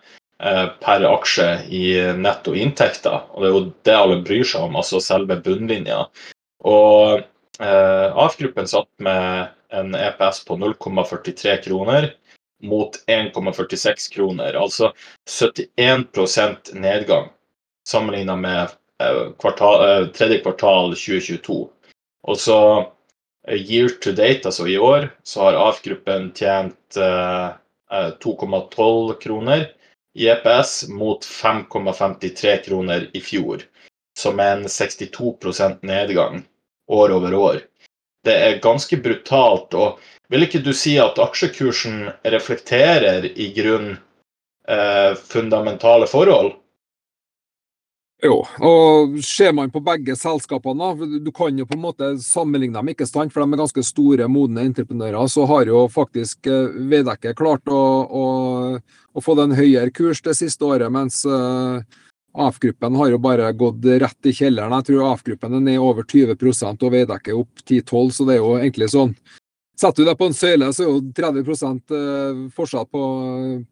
uh, 0.42 0.66
per 0.82 1.06
aksje 1.08 1.48
i 1.72 1.84
netto 2.18 2.54
inntekter. 2.56 3.24
Og 3.32 3.42
det 3.42 3.50
er 3.50 3.56
jo 3.56 3.64
det 3.88 3.96
alle 3.96 4.20
bryr 4.26 4.46
seg 4.46 4.68
om, 4.68 4.78
altså 4.80 5.02
selve 5.04 5.40
bunnlinja. 5.44 6.04
Og 6.68 7.26
AF-gruppen 7.60 8.68
satt 8.68 8.88
med 9.04 9.50
en 9.76 9.92
EPS 9.92 10.38
på 10.48 10.56
0,43 10.56 11.58
kroner 11.66 12.06
mot 12.64 12.96
1,46 13.04 14.06
kroner, 14.14 14.56
altså 14.56 14.88
71% 15.28 16.72
nedgang 16.80 17.28
sammenligna 17.88 18.38
med 18.40 18.72
kvartal, 19.42 20.08
tredje 20.16 20.40
kvartal 20.40 20.94
2022. 20.96 21.58
Og 22.32 22.40
så 22.40 22.58
Year 23.48 23.88
to 23.88 24.12
date, 24.12 24.44
altså 24.44 24.66
i 24.68 24.76
år, 24.79 25.09
så 25.24 25.46
har 25.46 25.59
AF-gruppen 25.59 26.31
tjent 26.37 26.96
eh, 26.96 27.48
2,12 28.20 29.14
kroner 29.22 29.66
i 30.14 30.29
EPS 30.29 30.88
mot 30.88 31.24
5,53 31.24 32.57
kroner 32.66 33.09
i 33.16 33.20
fjor. 33.20 33.64
Som 34.18 34.40
er 34.40 34.59
en 34.59 34.68
62% 34.68 35.81
nedgang 35.87 36.42
år 36.90 37.16
over 37.16 37.35
år. 37.35 37.61
det 38.24 38.35
er 38.37 38.61
ganske 38.61 38.96
brutalt. 39.00 39.74
Og 39.74 40.00
vil 40.29 40.44
ikke 40.44 40.62
du 40.64 40.72
si 40.76 40.98
at 41.00 41.18
aksjekursen 41.18 42.11
reflekterer 42.22 43.24
i 43.31 43.50
grunn 43.57 43.94
eh, 44.68 45.14
fundamentale 45.16 46.09
forhold? 46.11 46.53
Jo, 48.20 48.42
og 48.61 49.14
ser 49.24 49.54
man 49.56 49.70
på 49.72 49.80
begge 49.80 50.12
selskapene, 50.18 50.90
du 51.24 51.30
kan 51.33 51.56
jo 51.56 51.64
på 51.68 51.76
en 51.76 51.85
måte 51.87 52.09
sammenligne 52.20 52.76
dem, 52.76 52.90
ikke 52.92 53.06
sant, 53.09 53.33
for 53.33 53.40
de 53.40 53.56
er 53.56 53.62
ganske 53.62 53.85
store, 53.87 54.28
modne 54.28 54.66
entreprenører, 54.68 55.24
så 55.33 55.46
har 55.48 55.70
jo 55.70 55.87
faktisk 55.92 56.50
eh, 56.50 56.76
Veidekke 56.90 57.33
klart 57.38 57.70
å, 57.72 57.80
å, 58.04 58.26
å 59.16 59.24
få 59.24 59.37
den 59.40 59.56
høyere 59.56 59.94
kurs 59.96 60.20
det 60.26 60.37
siste 60.37 60.68
året, 60.68 60.92
mens 60.92 61.22
uh, 61.24 61.80
AF-gruppen 62.37 62.98
har 63.00 63.14
jo 63.14 63.22
bare 63.24 63.48
gått 63.56 63.88
rett 64.04 64.28
i 64.28 64.35
kjelleren. 64.37 64.76
Jeg 64.78 64.90
tror 64.90 65.14
AF-gruppen 65.14 65.56
er 65.56 65.64
ned 65.70 65.80
over 65.80 66.04
20% 66.04 66.85
og 66.85 66.92
Veidekke 66.92 67.40
opp 67.40 67.64
10-12, 67.64 68.12
så 68.18 68.28
det 68.28 68.37
er 68.37 68.42
jo 68.42 68.52
egentlig 68.59 68.90
sånn 68.92 69.16
Setter 69.81 70.05
du 70.05 70.11
deg 70.11 70.19
på 70.21 70.29
en 70.29 70.37
søyle, 70.37 70.66
så 70.77 70.85
er 70.85 70.88
jo 70.90 71.01
30 71.16 71.47
forskjell 71.47 72.40
fortsatt 72.53 72.90
på, 72.93 73.05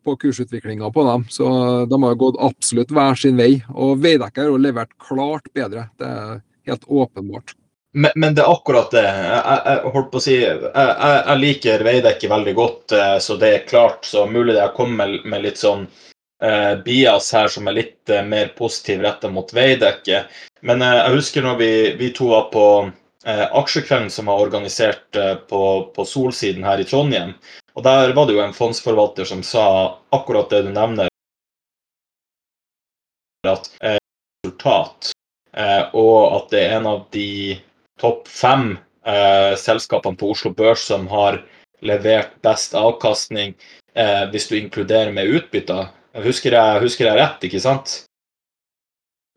på 0.04 0.14
kursutviklinga 0.22 0.88
på 0.94 1.04
dem. 1.04 1.26
Så 1.28 1.48
de 1.90 2.02
har 2.04 2.20
gått 2.22 2.38
absolutt 2.40 2.94
hver 2.96 3.18
sin 3.20 3.36
vei. 3.36 3.58
Og 3.76 3.98
Veidekke 4.00 4.46
har 4.46 4.62
levert 4.62 4.94
klart 5.04 5.50
bedre. 5.52 5.90
Det 6.00 6.08
er 6.08 6.38
helt 6.70 6.88
åpenbart. 6.88 7.52
Men, 7.92 8.12
men 8.16 8.34
det 8.36 8.44
er 8.44 8.52
akkurat 8.52 8.90
det. 8.92 9.04
Jeg, 9.04 9.60
jeg 9.66 9.92
holdt 9.94 10.10
på 10.12 10.20
å 10.20 10.24
si, 10.24 10.36
jeg, 10.40 10.72
jeg 10.72 11.40
liker 11.42 11.84
Veidekke 11.86 12.30
veldig 12.32 12.54
godt, 12.56 12.94
eh, 12.96 13.16
så 13.24 13.36
det 13.40 13.52
er 13.52 13.68
klart. 13.68 14.04
Så 14.08 14.24
mulig 14.28 14.54
det 14.54 14.62
jeg 14.62 14.76
kommer 14.76 15.12
med, 15.24 15.44
litt 15.44 15.60
sånn 15.60 15.86
eh, 16.44 16.74
bias 16.84 17.32
her 17.36 17.52
som 17.52 17.68
er 17.68 17.78
litt 17.82 18.12
eh, 18.12 18.24
mer 18.24 18.52
positiv 18.58 19.04
retta 19.04 19.28
mot 19.32 19.52
Veidekke. 19.56 20.24
Men 20.68 20.84
eh, 20.84 20.98
jeg 21.02 21.16
husker 21.16 21.44
når 21.44 21.60
vi, 21.60 21.72
vi 22.00 22.12
to 22.16 22.32
var 22.32 22.48
på 22.52 22.66
eh, 22.86 22.92
aksjekvelden 23.26 24.10
som 24.10 24.26
var 24.26 24.40
organisert 24.40 25.16
eh, 25.16 25.34
på, 25.34 25.90
på, 25.94 26.04
Solsiden 26.04 26.64
her 26.64 26.78
i 26.78 26.84
Trondheim. 26.84 27.34
Og 27.74 27.82
Der 27.82 28.12
var 28.14 28.26
det 28.26 28.34
jo 28.34 28.42
en 28.42 28.54
fondsforvalter 28.54 29.24
som 29.24 29.42
sa 29.42 29.98
akkurat 30.14 30.50
det 30.50 30.62
du 30.66 30.70
nevner. 30.74 31.08
At 33.46 33.70
eh, 33.82 33.98
resultat, 34.46 35.12
eh, 35.56 35.84
og 35.94 36.36
at 36.36 36.50
det 36.50 36.64
er 36.64 36.76
en 36.78 36.90
av 36.90 37.04
de 37.14 37.58
topp 38.00 38.26
fem 38.28 38.76
eh, 39.06 39.54
selskapene 39.58 40.18
på 40.18 40.32
Oslo 40.34 40.52
Børs 40.54 40.86
som 40.90 41.06
har 41.10 41.42
levert 41.82 42.34
best 42.42 42.74
avkastning, 42.74 43.54
eh, 43.94 44.26
hvis 44.30 44.48
du 44.48 44.58
inkluderer 44.58 45.12
med 45.14 45.30
utbytter. 45.30 45.90
Husker 46.18 46.54
jeg, 46.54 46.82
husker 46.82 47.06
jeg 47.06 47.18
rett, 47.18 47.44
ikke 47.46 47.62
sant? 47.62 48.07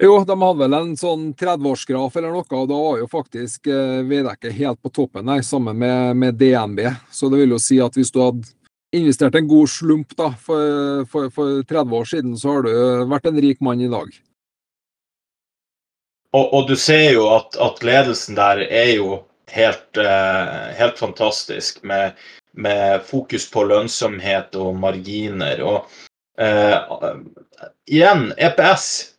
Jo, 0.02 0.16
de 0.26 0.34
hadde 0.42 0.58
vel 0.64 0.74
en 0.74 0.96
sånn 0.98 1.28
30-årsgraf 1.38 2.16
eller 2.18 2.34
noe, 2.34 2.48
og 2.58 2.70
da 2.72 2.78
var 2.80 2.98
jo 3.04 3.10
faktisk 3.10 3.68
eh, 3.70 4.00
Veidekke 4.10 4.50
helt 4.56 4.80
på 4.82 4.90
toppen 4.90 5.30
der, 5.30 5.44
sammen 5.46 5.78
med, 5.78 6.18
med, 6.18 6.40
DNB. 6.40 6.88
Så 7.14 7.30
det 7.30 7.44
vil 7.44 7.54
jo 7.54 7.60
si 7.62 7.78
at 7.86 8.00
hvis 8.00 8.10
du 8.10 8.18
hadde 8.24 8.50
investert 8.98 9.38
en 9.38 9.52
god 9.52 9.70
slump 9.70 10.16
da, 10.18 10.32
for, 10.42 11.06
for, 11.12 11.30
for 11.36 11.62
30 11.70 11.94
år 12.00 12.10
siden, 12.10 12.34
så 12.34 12.56
har 12.56 12.66
du 12.66 12.72
vært 13.14 13.30
en 13.30 13.38
rik 13.46 13.62
mann 13.62 13.84
i 13.86 13.92
dag. 13.92 14.10
Og, 16.34 16.50
og 16.50 16.68
du 16.72 16.74
ser 16.80 17.12
jo 17.12 17.28
at, 17.36 17.54
at, 17.62 17.86
ledelsen 17.86 18.40
der 18.40 18.66
er 18.66 18.92
jo 18.96 19.22
helt, 19.54 20.02
eh, 20.02 20.74
helt 20.82 20.98
fantastisk, 20.98 21.84
med, 21.86 22.18
med, 22.58 23.06
fokus 23.06 23.46
på 23.54 23.68
lønnsomhet 23.70 24.58
og 24.58 24.74
marginer. 24.82 25.62
Og 25.62 26.42
eh, 26.42 27.14
igjen, 27.86 28.32
EPS 28.42 29.11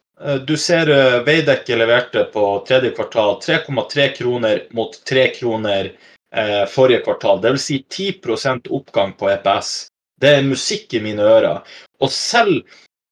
du 0.46 0.56
ser 0.56 0.90
eh, 0.90 1.22
Veidekke 1.24 1.76
leverte 1.76 2.24
på 2.24 2.64
tredje 2.68 2.90
kvartal 2.90 3.40
3,3 3.40 4.08
kroner 4.16 4.66
mot 4.70 5.04
3 5.04 5.28
kroner 5.34 5.92
eh, 6.34 6.66
forrige 6.66 6.98
kvartal. 6.98 7.40
Dvs. 7.42 7.62
Si 7.62 7.84
10% 7.90 8.68
oppgang 8.70 9.12
på 9.12 9.30
EPS. 9.30 9.72
Det 10.20 10.36
er 10.36 10.46
musikk 10.46 10.94
i 10.94 11.00
mine 11.02 11.22
ører. 11.26 11.62
Og 12.00 12.10
selv 12.12 12.62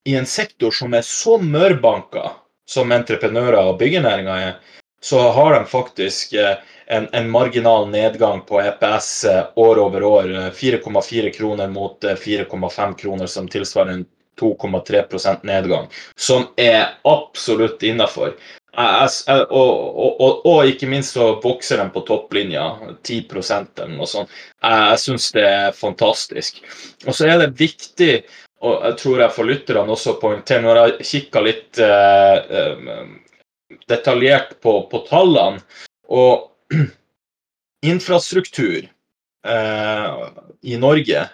i 0.07 0.15
en 0.17 0.27
sektor 0.27 0.71
som 0.71 0.95
er 0.95 1.03
så 1.07 1.39
mørbanka 1.43 2.31
som 2.71 2.93
entreprenører 2.95 3.59
og 3.73 3.81
byggenæringa 3.81 4.37
er, 4.47 4.55
så 5.03 5.21
har 5.35 5.57
de 5.57 5.65
faktisk 5.67 6.35
en, 6.37 7.09
en, 7.13 7.31
marginal 7.31 7.89
nedgang 7.91 8.45
på 8.47 8.61
EPS 8.61 9.11
år 9.59 9.81
over 9.83 10.05
år. 10.05 10.33
4,4 10.55 11.33
kroner 11.35 11.69
mot 11.73 12.05
4,5 12.05 12.95
kroner, 13.01 13.27
som 13.27 13.49
tilsvarer 13.49 13.97
en 13.97 14.07
2,3% 14.41 15.45
nedgang, 15.49 15.87
som 16.17 16.49
er 16.61 16.97
absolutt 17.09 17.85
innafor. 17.87 18.35
Og, 18.81 20.21
og, 20.23 20.45
og, 20.47 20.61
ikke 20.71 20.89
minst 20.89 21.17
så 21.17 21.33
vokser 21.43 21.81
de 21.83 21.89
på 21.93 22.05
topplinja, 22.07 22.67
10 23.03 23.17
eller 23.35 23.97
noe 23.97 24.07
sånt. 24.09 24.31
Jeg 24.63 25.01
syns 25.03 25.31
det 25.35 25.47
er 25.47 25.75
fantastisk. 25.77 26.63
Og 27.07 27.17
så 27.17 27.27
er 27.29 27.43
det 27.43 27.59
viktig, 27.59 28.23
og 28.63 28.87
jeg 28.87 28.99
tror 29.03 29.25
jeg 29.25 29.37
får 29.37 29.51
lytterne 29.51 29.97
også 29.97 30.19
poengtere, 30.23 30.63
når 30.65 30.81
jeg 30.83 31.09
kikker 31.11 31.47
litt 31.47 31.83
eh, 31.83 32.39
eh, 32.61 33.75
detaljert 33.91 34.57
på, 34.63 34.77
på, 34.91 35.03
tallene 35.09 35.63
og 36.11 36.51
infrastruktur 37.93 38.85
eh, 38.87 40.15
i 40.63 40.79
Norge 40.79 41.27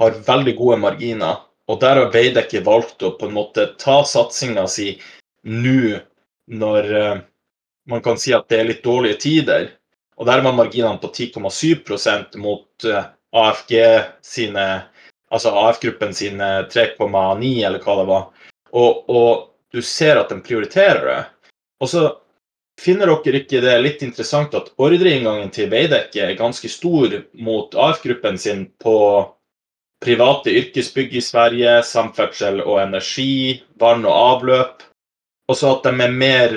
har 0.00 0.22
veldig 0.26 0.54
gode 0.58 0.78
marginer. 0.82 1.42
Og 1.70 1.80
der 1.80 2.00
har 2.00 2.12
Veidekke 2.12 2.60
valgt 2.64 3.02
å 3.02 3.14
på 3.18 3.28
en 3.28 3.36
måte 3.36 3.70
ta 3.80 4.02
satsinga 4.04 4.66
si 4.68 4.94
nå 5.48 6.00
når 6.52 6.90
uh, 6.92 7.22
man 7.88 8.02
kan 8.04 8.18
si 8.20 8.34
at 8.36 8.48
det 8.52 8.60
er 8.60 8.68
litt 8.68 8.84
dårlige 8.84 9.20
tider. 9.24 9.70
Og 10.20 10.28
der 10.28 10.44
var 10.44 10.56
marginene 10.56 11.00
på 11.00 11.08
10,7 11.08 12.36
mot 12.42 12.88
uh, 12.88 13.06
AFG 13.34 13.78
sine 14.24 14.66
Altså 15.34 15.50
AF-gruppen 15.50 16.12
sine 16.14 16.46
3,9, 16.70 17.64
eller 17.66 17.80
hva 17.82 17.94
det 17.98 18.04
var. 18.06 18.26
Og, 18.70 19.08
og, 19.10 19.48
du 19.74 19.80
ser 19.82 20.20
at 20.20 20.30
de 20.30 20.36
prioriterer 20.44 21.00
det. 21.08 21.22
Og 21.82 21.88
så 21.90 22.02
finner 22.78 23.10
dere 23.10 23.40
ikke 23.40 23.62
det 23.64 23.72
litt 23.80 24.04
interessant 24.06 24.54
at 24.54 24.68
ordreinngangen 24.78 25.50
til 25.54 25.72
Veidekke 25.72 26.22
er 26.22 26.36
ganske 26.38 26.70
stor 26.70 27.16
mot 27.34 27.74
AF-gruppen 27.74 28.38
sin 28.38 28.68
på 28.78 28.94
private 30.04 30.52
yrkesbygg 30.52 31.16
i 31.16 31.22
Sverige, 31.24 31.78
samferdsel 31.86 32.60
og 32.64 32.80
energi, 32.82 33.62
vann 33.80 34.04
og 34.06 34.14
avløp. 34.14 34.84
Og 35.48 35.58
så 35.58 35.74
at 35.76 35.88
de 35.88 36.04
er 36.04 36.14
mer 36.14 36.56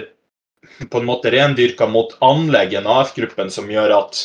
på 0.92 1.00
en 1.00 1.08
måte 1.08 1.32
rendyrka 1.34 1.88
mot 1.90 2.14
anlegg 2.24 2.76
enn 2.78 2.90
AF-gruppen, 2.92 3.52
som 3.54 3.70
gjør 3.72 3.96
at 3.98 4.24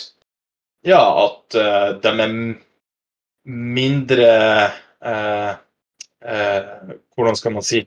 ja, 0.83 1.01
at 1.01 1.55
uh, 1.55 1.91
de 2.03 2.13
er 2.25 2.33
mindre 3.47 4.31
uh, 5.07 5.53
uh, 6.27 6.97
Hvordan 7.15 7.39
skal 7.39 7.55
man 7.55 7.67
si 7.67 7.85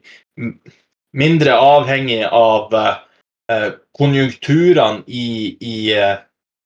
Mindre 1.15 1.55
avhengig 1.55 2.25
av 2.27 2.73
konjunkturene 3.95 5.05
i, 5.07 5.55
i 5.63 5.77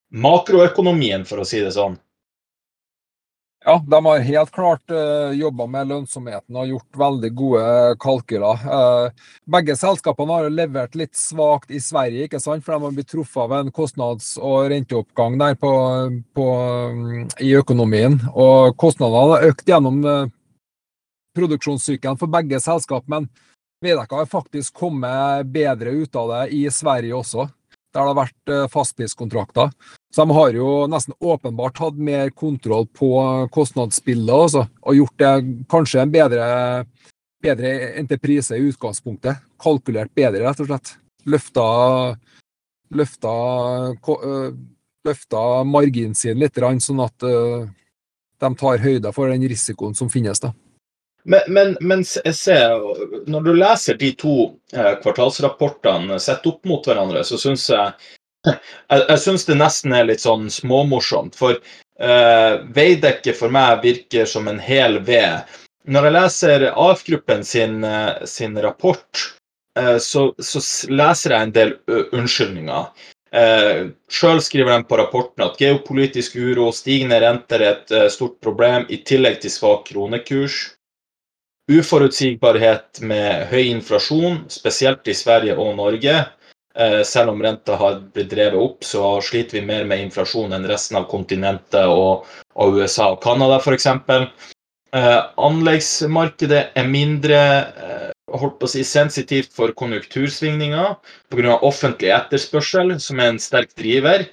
makroøkonomien, 0.10 1.22
for 1.30 1.44
å 1.44 1.46
si 1.46 1.60
det 1.62 1.76
sånn. 1.76 2.00
Ja, 3.70 3.84
de 3.88 4.06
har 4.06 4.20
helt 4.20 4.52
klart 4.52 4.92
uh, 4.92 4.98
eh, 4.98 5.32
jobba 5.38 5.68
med 5.70 5.92
lønnsomheten 5.92 6.56
og 6.58 6.72
gjort 6.72 6.98
veldig 6.98 7.30
gode 7.38 7.66
kalkyler. 8.02 8.64
Uh, 8.66 9.28
begge 9.46 9.76
selskapene 9.78 10.40
har 10.40 10.50
levert 10.50 10.98
litt 10.98 11.14
svakt 11.14 11.70
i 11.70 11.78
Sverige, 11.78 12.26
ikke 12.26 12.40
sant? 12.42 12.66
for 12.66 12.74
de 12.74 12.88
har 12.88 12.96
blitt 12.98 13.12
truffet 13.14 13.44
av 13.44 13.54
en 13.60 13.70
kostnads- 13.70 14.40
og 14.42 14.72
renteoppgang 14.74 15.38
der 15.38 15.54
på, 15.62 15.70
på, 16.34 16.48
um, 16.50 17.28
i 17.38 17.52
økonomien. 17.60 18.18
Og 18.34 18.74
kostnadene 18.82 19.36
har 19.36 19.48
økt 19.52 19.70
gjennom 19.70 20.02
uh, 20.02 20.26
produksjonssykkelen 21.38 22.18
for 22.18 22.34
begge 22.40 22.58
selskap, 22.66 23.06
men 23.06 23.30
Veidekke 23.86 24.24
har 24.24 24.34
faktisk 24.34 24.82
kommet 24.82 25.46
bedre 25.54 25.94
ut 25.94 26.18
av 26.18 26.34
det 26.34 26.44
i 26.58 26.66
Sverige 26.74 27.22
også 27.22 27.46
der 27.94 28.02
det 28.04 28.08
har 28.12 28.18
vært 28.18 28.52
eh, 28.54 28.68
fastpriskontrakter. 28.70 29.72
Så 30.14 30.26
de 30.26 30.36
har 30.38 30.56
jo 30.58 30.70
nesten 30.90 31.16
åpenbart 31.20 31.82
hatt 31.82 31.98
mer 31.98 32.30
kontroll 32.38 32.88
på 32.94 33.12
kostnadsbildet 33.54 34.36
også, 34.36 34.66
og 34.82 34.98
gjort 34.98 35.22
det 35.22 35.34
kanskje 35.70 36.04
en 36.04 36.14
bedre, 36.14 36.50
bedre 37.44 37.74
entreprise 38.02 38.58
i 38.58 38.70
utgangspunktet. 38.70 39.42
Kalkulert 39.62 40.14
bedre, 40.18 40.46
rett 40.46 40.64
og 40.64 40.70
slett. 40.70 40.96
Løfta, 41.30 41.66
løfta, 42.96 43.36
eh, 43.98 44.48
løfta 45.06 45.44
marginen 45.66 46.16
sin 46.16 46.40
litt, 46.40 46.58
sånn 46.58 47.06
at 47.06 47.28
eh, 47.28 47.70
de 48.40 48.56
tar 48.56 48.86
høyde 48.86 49.14
for 49.14 49.30
den 49.30 49.50
risikoen 49.50 49.98
som 49.98 50.10
finnes. 50.10 50.40
da. 50.40 50.54
Men, 51.24 51.42
men, 51.48 51.76
men 51.82 52.06
se, 52.06 52.56
når 53.28 53.44
du 53.46 53.52
leser 53.54 53.98
de 54.00 54.14
to 54.18 54.36
eh, 54.74 54.96
kvartalsrapportene 55.04 56.20
sett 56.22 56.48
opp 56.48 56.64
mot 56.70 56.86
hverandre, 56.88 57.24
så 57.28 57.40
syns 57.42 57.68
jeg 57.76 57.92
jeg, 58.48 59.02
jeg 59.04 59.20
syns 59.20 59.44
det 59.50 59.58
nesten 59.60 59.94
er 59.96 60.08
litt 60.08 60.24
sånn 60.24 60.48
småmorsomt. 60.54 61.36
For 61.36 61.58
eh, 61.60 62.54
Veidekke 62.76 63.36
for 63.36 63.52
meg 63.54 63.84
virker 63.84 64.30
som 64.30 64.48
en 64.48 64.62
hel 64.64 65.02
V. 65.04 65.20
Når 65.90 66.08
jeg 66.08 66.16
leser 66.16 66.66
AF-gruppen 66.72 67.44
sin, 67.44 67.84
eh, 67.84 68.26
sin, 68.30 68.58
rapport, 68.64 69.26
eh, 69.80 69.98
så, 70.00 70.30
så, 70.40 70.64
leser 70.92 71.36
jeg 71.36 71.50
en 71.50 71.56
del 71.56 71.76
unnskyldninger. 72.16 73.08
Eh, 73.32 73.90
Sjøl 74.10 74.42
skriver 74.42 74.74
de 74.74 74.88
på 74.90 74.98
rapporten 74.98 75.46
at 75.46 75.60
geopolitisk 75.62 76.36
uro, 76.40 76.72
stigende 76.74 77.20
renter 77.22 77.62
er 77.62 77.76
et 77.76 77.94
eh, 77.94 78.08
stort 78.10 78.40
problem, 78.42 78.88
i 78.90 79.02
tillegg 79.06 79.42
til 79.44 79.54
svak 79.54 79.86
kronekurs. 79.92 80.62
Uforutsigbarhet 81.70 83.00
med 83.06 83.46
høy 83.52 83.68
inflasjon, 83.70 84.44
spesielt 84.50 85.06
i 85.06 85.14
Sverige 85.14 85.54
og 85.62 85.76
Norge. 85.78 86.16
Eh, 86.80 87.02
selv 87.06 87.36
om 87.36 87.42
renta 87.46 87.76
har 87.78 88.00
blitt 88.14 88.32
drevet 88.32 88.58
opp, 88.58 88.86
så 88.86 89.20
sliter 89.22 89.60
vi 89.60 89.68
mer 89.68 89.86
med 89.86 90.02
inflasjon 90.08 90.56
enn 90.56 90.66
resten 90.70 90.98
av 90.98 91.06
kontinentet 91.12 91.86
og, 91.86 92.26
og 92.58 92.80
USA 92.80 93.12
og 93.14 93.22
Canada 93.22 93.60
f.eks. 93.62 93.86
Eh, 94.98 95.20
anleggsmarkedet 95.38 96.64
er 96.74 96.90
mindre 96.90 97.38
eh, 97.38 98.10
holdt 98.34 98.58
på 98.58 98.70
å 98.70 98.74
si, 98.74 98.84
sensitivt 98.86 99.54
for 99.54 99.74
konjunktursvingninger 99.78 100.96
pga. 101.30 101.58
offentlig 101.62 102.14
etterspørsel, 102.16 102.98
som 103.02 103.22
er 103.22 103.36
en 103.36 103.42
sterk 103.42 103.76
driver. 103.78 104.26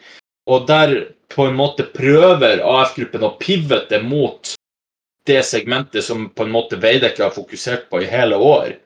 Og 0.49 0.69
der 0.69 0.97
på 1.33 1.51
en 1.51 1.59
måte 1.59 1.89
prøver 1.93 2.63
AF-gruppen 2.65 3.29
å 3.29 3.35
pivote 3.41 4.01
mot 4.05 4.56
det 5.27 5.43
segmentet 5.47 6.05
som 6.05 6.29
på 6.31 6.47
en 6.47 6.53
måte 6.55 6.79
Veidekke 6.81 7.25
har 7.25 7.35
fokusert 7.35 7.89
på 7.91 8.03
i 8.03 8.11
hele 8.11 8.37
år. 8.37 8.77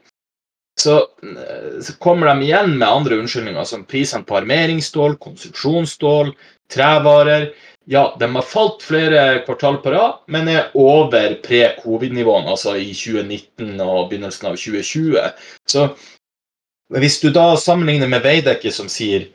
Så, 0.81 0.97
eh, 0.99 1.81
så 1.83 1.93
kommer 1.93 2.27
de 2.27 2.43
igjen 2.43 2.79
med 2.79 2.89
andre 2.89 3.19
unnskyldninger, 3.21 3.65
som 3.65 3.85
prisene 3.85 4.25
på 4.25 4.37
armeringsstål, 4.37 5.17
konstruksjonsstål, 5.17 6.33
trevarer. 6.73 7.51
Ja, 7.85 8.17
de 8.21 8.29
har 8.35 8.47
falt 8.47 8.83
flere 8.83 9.43
kvartal 9.45 9.81
på 9.83 9.91
rad, 9.91 10.23
men 10.27 10.49
er 10.49 10.71
over 10.79 11.35
pre-covid-nivåene, 11.45 12.55
altså 12.55 12.77
i 12.79 12.93
2019 12.95 13.81
og 13.81 14.09
begynnelsen 14.11 14.49
av 14.53 14.57
2020. 14.57 15.19
Så 15.69 15.89
hvis 16.97 17.21
du 17.21 17.31
da 17.35 17.53
sammenligner 17.61 18.09
med 18.09 18.25
Veidekke, 18.25 18.73
som 18.73 18.89
sier 18.89 19.29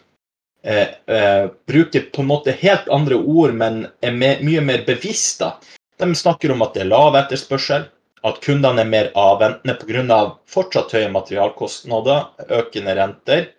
eh, 0.63 0.87
eh, 1.07 1.45
Bruker 1.67 2.09
på 2.13 2.23
en 2.23 2.31
måte 2.31 2.55
helt 2.61 2.89
andre 2.89 3.19
ord, 3.21 3.53
men 3.53 3.85
er 4.01 4.15
me 4.15 4.35
mye 4.41 4.63
mer 4.65 4.85
bevisst, 4.87 5.43
da 5.43 5.55
de 5.97 6.15
snakker 6.15 6.51
om 6.51 6.63
at 6.65 6.73
det 6.75 6.85
er 6.85 6.91
lav 6.91 7.15
etterspørsel, 7.19 7.87
at 8.25 8.39
kundene 8.41 8.81
er 8.81 8.89
mer 8.89 9.11
avventende 9.15 9.75
pga. 9.79 10.19
fortsatt 10.49 10.95
høye 10.97 11.11
materialkostnader, 11.13 12.25
økende 12.49 12.95
renter, 12.97 13.51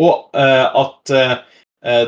og 0.00 0.36
eh, 0.36 0.66
at 0.82 1.10
eh, 1.10 1.34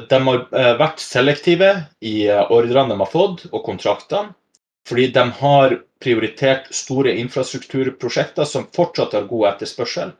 de 0.09 0.21
har 0.27 0.45
eh, 0.53 0.75
vært 0.79 1.01
selektive 1.01 1.73
i 2.01 2.29
ordrene 2.29 2.93
de 2.93 3.01
har 3.01 3.11
fått, 3.11 3.47
og 3.53 3.65
kontraktene, 3.65 4.35
fordi 4.89 5.09
de 5.15 5.25
har 5.39 5.79
prioritert 6.03 6.69
store 6.75 7.15
infrastrukturprosjekter 7.23 8.49
som 8.49 8.67
fortsatt 8.75 9.15
har 9.15 9.29
god 9.31 9.53
etterspørsel. 9.55 10.13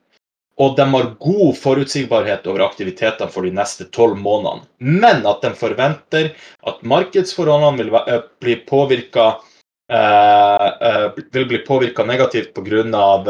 Og 0.63 0.77
de 0.79 0.85
har 0.95 1.15
god 1.19 1.57
forutsigbarhet 1.59 2.47
over 2.47 2.63
aktivitetene 2.69 3.31
for 3.33 3.47
de 3.47 3.55
neste 3.57 3.89
tolv 3.95 4.19
månedene. 4.21 4.69
Men 4.79 5.25
at 5.27 5.43
de 5.43 5.55
forventer 5.59 6.31
at 6.69 6.85
markedsforholdene 6.87 7.83
vil 7.83 8.29
bli 8.45 8.57
påvirka 8.69 9.27
eh, 9.91 10.69
eh, 10.89 11.07
vil 11.35 11.49
bli 11.51 11.63
påvirka 11.67 12.07
negativt 12.07 12.55
pga. 12.55 12.85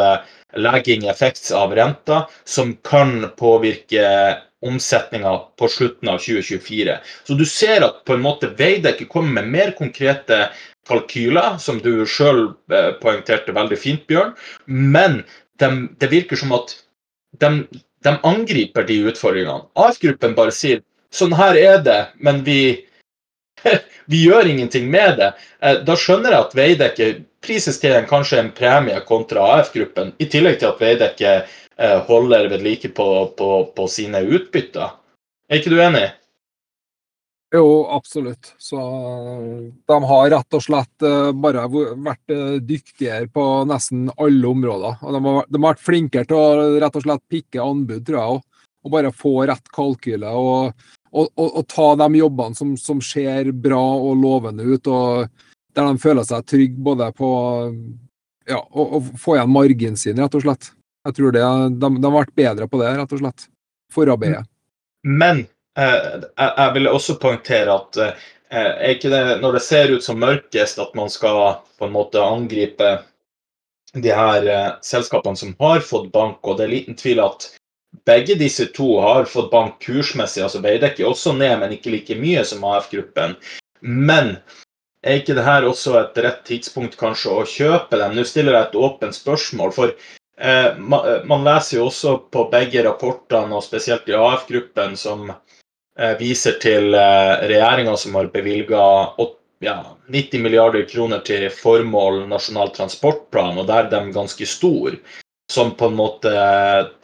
Eh, 0.06 0.38
lagging 0.60 1.06
effects 1.08 1.52
av 1.56 1.72
renta, 1.72 2.26
som 2.44 2.74
kan 2.84 3.30
påvirke 3.36 4.36
omsetninga 4.62 5.32
på 5.56 5.68
slutten 5.68 6.10
av 6.12 6.18
2024. 6.18 6.98
Så 7.24 7.34
du 7.34 7.46
ser 7.48 7.86
at 7.86 8.04
på 8.04 8.14
en 8.14 8.22
måte 8.22 8.52
Veidekke 8.58 9.08
kommer 9.08 9.40
med 9.40 9.48
mer 9.54 9.72
konkrete 9.78 10.50
kalkyler, 10.88 11.56
som 11.58 11.80
du 11.80 12.04
sjøl 12.04 12.50
poengterte 13.00 13.54
veldig 13.56 13.78
fint, 13.80 14.04
Bjørn. 14.06 14.36
Men 14.66 15.22
de, 15.58 15.70
det 15.98 16.12
virker 16.12 16.36
som 16.36 16.52
at 16.52 16.76
de, 17.38 17.50
de 18.04 18.14
angriper 18.22 18.86
de 18.88 18.98
utfordringene. 19.10 19.68
AF-gruppen 19.74 20.36
bare 20.38 20.54
sier 20.54 20.82
sånn 21.12 21.34
her 21.36 21.58
er 21.58 21.82
det, 21.84 22.00
men 22.24 22.42
vi, 22.46 22.84
vi 24.10 24.24
gjør 24.26 24.48
ingenting 24.48 24.88
med 24.90 25.18
det. 25.20 25.32
Eh, 25.60 25.82
da 25.86 25.96
skjønner 25.98 26.34
jeg 26.34 26.46
at 26.46 26.56
Veidekke 26.58 27.10
prises 27.42 27.80
til 27.82 27.96
en, 27.96 28.08
kanskje 28.08 28.40
en 28.40 28.52
premie 28.56 29.00
kontra 29.08 29.44
AF-gruppen, 29.58 30.14
i 30.22 30.28
tillegg 30.30 30.60
til 30.60 30.70
at 30.72 30.82
Veidekke 30.82 31.36
eh, 31.42 31.98
holder 32.08 32.48
ved 32.52 32.64
like 32.64 32.92
på, 32.96 33.08
på, 33.38 33.52
på 33.76 33.88
sine 33.90 34.24
utbytter. 34.24 34.98
Er 35.50 35.60
ikke 35.60 35.74
du 35.74 35.80
enig? 35.82 36.08
Jo, 37.54 37.86
absolutt. 37.90 38.54
Så 38.58 38.76
de 39.86 39.96
har 40.04 40.30
rett 40.30 40.56
og 40.56 40.62
slett 40.64 41.04
eh, 41.04 41.32
bare 41.36 41.66
vært 41.68 42.32
eh, 42.32 42.54
dyktigere 42.64 43.28
på 43.28 43.44
nesten 43.68 44.06
alle 44.16 44.48
områder. 44.48 45.02
Og 45.04 45.12
de 45.12 45.20
har, 45.26 45.50
de 45.50 45.60
har 45.60 45.66
vært 45.66 45.84
flinkere 45.84 46.30
til 46.30 46.40
å 46.40 46.78
rett 46.80 46.96
og 46.96 47.04
slett 47.04 47.24
pikke 47.28 47.60
anbud, 47.60 48.06
tror 48.08 48.20
jeg. 48.22 48.40
Og 48.82 48.96
bare 48.96 49.12
få 49.12 49.34
rett 49.52 49.68
kalkyle 49.68 50.32
og, 50.32 50.88
og, 51.12 51.28
og, 51.28 51.46
og 51.60 51.68
ta 51.68 51.90
de 52.00 52.22
jobbene 52.22 52.56
som, 52.56 52.72
som, 52.80 53.04
ser 53.04 53.52
bra 53.52 53.84
og 54.00 54.16
lovende 54.24 54.64
ut, 54.64 54.88
og 54.88 55.28
der 55.76 55.92
de 55.92 56.02
føler 56.02 56.26
seg 56.26 56.48
trygge 56.48 56.80
både 56.88 57.12
på 57.14 57.30
ja, 58.48 58.58
å 58.58 59.04
få 59.20 59.36
igjen 59.36 59.52
marginen 59.52 60.00
sin, 60.00 60.16
rett 60.18 60.40
og 60.40 60.48
slett. 60.48 60.72
Jeg 61.04 61.20
tror 61.20 61.36
det, 61.36 61.44
de, 61.76 61.96
de 62.00 62.08
har 62.08 62.16
vært 62.22 62.38
bedre 62.38 62.66
på 62.72 62.80
det, 62.80 62.96
rett 62.96 63.12
og 63.12 63.26
slett. 63.26 63.50
Forarbeidet. 63.92 64.48
Men 65.04 65.44
Eh, 65.44 65.61
jeg 65.76 66.72
vil 66.74 66.88
også 66.90 67.16
poengtere 67.20 67.72
at 67.72 67.96
eh, 67.96 68.28
er 68.52 68.92
ikke 68.92 69.10
det, 69.12 69.22
når 69.40 69.56
det 69.56 69.64
ser 69.64 69.92
ut 69.94 70.04
som 70.04 70.20
mørkest, 70.20 70.78
at 70.78 70.94
man 70.94 71.10
skal 71.10 71.62
på 71.78 71.88
en 71.88 71.94
måte 71.94 72.20
angripe 72.20 72.98
de 73.94 74.12
her 74.12 74.46
eh, 74.46 74.70
selskapene 74.84 75.36
som 75.36 75.54
har 75.60 75.80
fått 75.80 76.10
bank, 76.12 76.40
og 76.44 76.58
det 76.58 76.66
er 76.66 76.74
liten 76.76 76.98
tvil 76.98 77.22
at 77.24 77.48
begge 78.08 78.36
disse 78.40 78.66
to 78.76 78.98
har 79.00 79.28
fått 79.28 79.50
bank 79.52 79.80
kursmessig. 79.84 80.42
altså 80.44 80.60
Veidekke 80.64 81.06
også 81.08 81.32
ned, 81.36 81.58
men 81.60 81.76
ikke 81.76 81.92
like 81.92 82.16
mye 82.20 82.44
som 82.44 82.64
AF-gruppen. 82.64 83.36
Men 83.80 84.36
er 85.02 85.20
ikke 85.20 85.36
det 85.36 85.44
her 85.44 85.66
også 85.66 85.96
et 86.00 86.20
rett 86.24 86.44
tidspunkt 86.46 86.98
kanskje 87.00 87.32
å 87.32 87.46
kjøpe 87.48 87.98
dem? 88.00 88.16
Nå 88.16 88.24
stiller 88.28 88.56
jeg 88.56 88.68
et 88.68 88.80
åpent 88.80 89.16
spørsmål. 89.16 89.72
for 89.72 89.92
eh, 90.38 90.76
man, 90.78 91.26
man, 91.28 91.44
leser 91.48 91.78
jo 91.78 91.88
også 91.88 92.18
på 92.32 92.46
begge 92.52 92.84
rapportene, 92.84 93.56
og 93.56 93.64
spesielt 93.64 94.08
i 94.08 94.16
AF-gruppen, 94.16 94.96
som 94.96 95.32
Eh, 95.32 95.51
viser 96.18 96.56
til 96.62 96.94
eh, 96.96 97.42
regjeringa 97.50 97.96
som 98.00 98.14
har 98.16 98.30
bevilga 98.32 98.84
ja, 99.62 99.76
90 100.08 100.42
milliarder 100.42 100.86
kroner 100.88 101.20
til 101.26 101.48
formål 101.52 102.24
Nasjonal 102.30 102.72
transportplan, 102.76 103.58
og 103.60 103.68
der 103.68 103.86
er 103.86 103.92
de 103.92 104.14
ganske 104.14 104.48
store. 104.48 104.96
Som 105.52 105.74
på 105.76 105.90
en 105.90 105.98
måte 105.98 106.30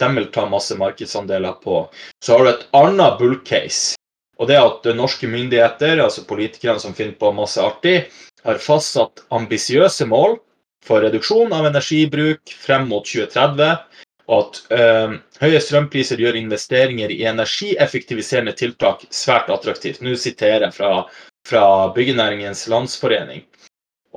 de 0.00 0.08
vil 0.14 0.28
ta 0.32 0.46
masse 0.48 0.72
markedsandeler 0.78 1.58
på. 1.60 1.82
Så 2.24 2.32
har 2.32 2.44
du 2.44 2.50
et 2.54 2.68
annet 2.72 3.18
bullcase. 3.20 3.98
Og 4.38 4.48
det 4.48 4.56
er 4.56 4.64
at 4.64 4.86
norske 4.96 5.28
myndigheter, 5.28 5.98
altså 6.00 6.22
politikerne 6.24 6.80
som 6.80 6.94
finner 6.96 7.18
på 7.18 7.32
masse 7.34 7.60
artig, 7.60 8.06
har 8.46 8.62
fastsatt 8.62 9.24
ambisiøse 9.34 10.06
mål 10.08 10.38
for 10.86 11.02
reduksjon 11.02 11.52
av 11.52 11.66
energibruk 11.68 12.54
frem 12.62 12.86
mot 12.88 13.04
2030 13.04 13.74
og 13.74 14.07
at 14.28 14.60
eh, 14.74 15.14
høye 15.40 15.60
strømpriser 15.62 16.20
gjør 16.20 16.36
investeringer 16.40 17.12
i 17.14 17.24
energieffektiviserende 17.30 18.52
tiltak 18.58 19.06
svært 19.14 19.48
attraktivt. 19.52 20.02
Nå 20.04 20.16
siterer 20.20 20.66
jeg 20.66 20.76
fra, 20.76 21.04
fra 21.48 21.64
Byggenæringens 21.96 22.66
Landsforening. 22.68 23.46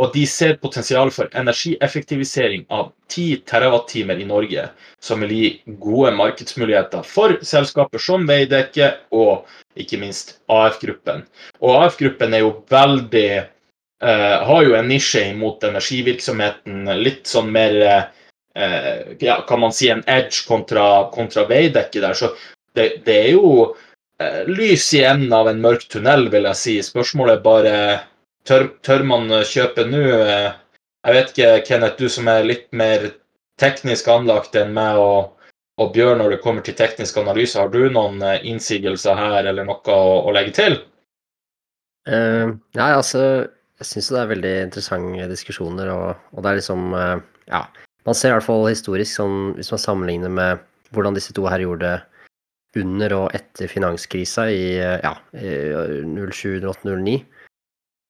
Og 0.01 0.13
de 0.15 0.23
ser 0.27 0.55
potensial 0.59 1.11
for 1.11 1.29
energieffektivisering 1.37 2.63
av 2.71 2.91
10 3.11 3.43
TWh 3.47 4.21
i 4.23 4.27
Norge, 4.27 4.67
som 5.03 5.23
vil 5.23 5.33
gi 5.35 5.49
gode 5.83 6.13
markedsmuligheter 6.15 7.03
for 7.07 7.35
selskaper 7.45 8.01
som 8.01 8.23
Veidekke 8.27 8.93
og 9.11 9.49
ikke 9.79 9.99
minst 10.01 10.39
AF-gruppen. 10.51 11.25
Og 11.59 11.83
AF-gruppen 11.85 12.33
er 12.33 12.45
jo 12.45 12.55
veldig 12.71 13.27
eh, 13.37 14.37
Har 14.47 14.63
jo 14.63 14.73
en 14.79 14.89
nisje 14.89 15.27
imot 15.35 15.63
energivirksomheten, 15.67 16.87
litt 17.03 17.27
sånn 17.29 17.51
mer 17.53 17.77
uh, 17.83 18.01
eh, 18.55 19.13
ja, 19.19 19.39
kan 19.47 19.63
man 19.63 19.73
si 19.75 19.89
en 19.91 20.03
edge 20.07 20.45
kontra, 20.47 21.09
kontra 21.13 21.45
Veidekke 21.49 22.03
der. 22.03 22.17
Så 22.17 22.33
det, 22.75 23.03
det 23.05 23.17
er 23.25 23.29
jo 23.35 23.71
eh, 24.21 24.43
lys 24.49 24.87
i 24.97 25.03
enden 25.07 25.33
av 25.35 25.49
en 25.51 25.61
mørk 25.63 25.87
tunnel, 25.91 26.29
vil 26.33 26.49
jeg 26.51 26.61
si. 26.61 26.77
Spørsmålet 26.85 27.39
er 27.39 27.45
bare 27.45 27.75
tør, 28.47 28.69
tør 28.85 29.05
man 29.07 29.31
kjøpe 29.47 29.87
nå? 29.89 30.05
Eh, 30.25 30.49
jeg 31.01 31.17
vet 31.17 31.31
ikke, 31.33 31.51
Kenneth, 31.65 31.97
du 31.97 32.09
som 32.13 32.27
er 32.29 32.45
litt 32.45 32.67
mer 32.77 33.09
teknisk 33.61 34.09
anlagt 34.11 34.55
enn 34.57 34.73
meg 34.75 34.99
og, 35.01 35.31
og 35.81 35.93
Bjørn 35.95 36.21
når 36.21 36.35
det 36.35 36.43
kommer 36.43 36.65
til 36.65 36.77
teknisk 36.77 37.17
analyse, 37.21 37.57
har 37.57 37.71
du 37.73 37.83
noen 37.89 38.21
eh, 38.25 38.41
innsigelser 38.49 39.17
her 39.17 39.49
eller 39.49 39.67
noe 39.67 39.81
å, 39.89 40.01
å 40.27 40.33
legge 40.35 40.55
til? 40.57 40.77
Uh, 42.09 42.57
nei, 42.73 42.87
altså 42.97 43.21
jeg 43.21 43.85
syns 43.85 44.07
det 44.09 44.17
er 44.17 44.29
veldig 44.31 44.53
interessante 44.63 45.27
diskusjoner, 45.29 45.91
og, 45.93 46.23
og 46.33 46.41
det 46.41 46.49
er 46.49 46.57
liksom 46.57 46.95
uh, 46.97 47.17
Ja, 47.49 47.65
man 48.07 48.17
ser 48.17 48.31
i 48.31 48.35
hvert 48.37 48.47
fall 48.47 48.69
historisk, 48.69 49.13
sånn, 49.19 49.53
hvis 49.57 49.71
man 49.73 49.81
sammenligner 49.81 50.31
med 50.33 50.63
hvordan 50.95 51.15
disse 51.15 51.33
to 51.35 51.45
her 51.47 51.61
gjorde 51.63 51.87
det 51.87 51.99
under 52.81 53.13
og 53.17 53.35
etter 53.35 53.67
finanskrisa 53.67 54.47
i 54.51 54.63
ja, 54.79 55.11
07-08-09, 55.35 57.17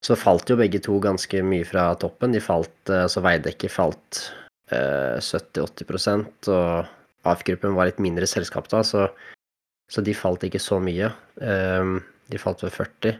så 0.02 0.18
falt 0.18 0.50
jo 0.50 0.58
begge 0.58 0.80
to 0.82 0.98
ganske 1.02 1.42
mye 1.46 1.66
fra 1.66 1.92
toppen. 1.98 2.34
De 2.34 2.42
falt, 2.42 2.74
altså 2.90 3.22
Veidekke 3.22 3.70
falt 3.70 4.22
eh, 4.74 5.18
70-80% 5.22 6.50
og 6.54 7.28
AF-gruppen 7.30 7.76
var 7.76 7.90
litt 7.90 8.02
mindre 8.02 8.26
selskap 8.26 8.66
da, 8.70 8.82
så, 8.86 9.06
så 9.90 10.02
de 10.02 10.14
falt 10.14 10.46
ikke 10.46 10.62
så 10.62 10.80
mye. 10.82 11.10
Eh, 11.42 11.94
de 12.32 12.42
falt 12.42 12.64
ved 12.66 12.74
40. 12.74 13.18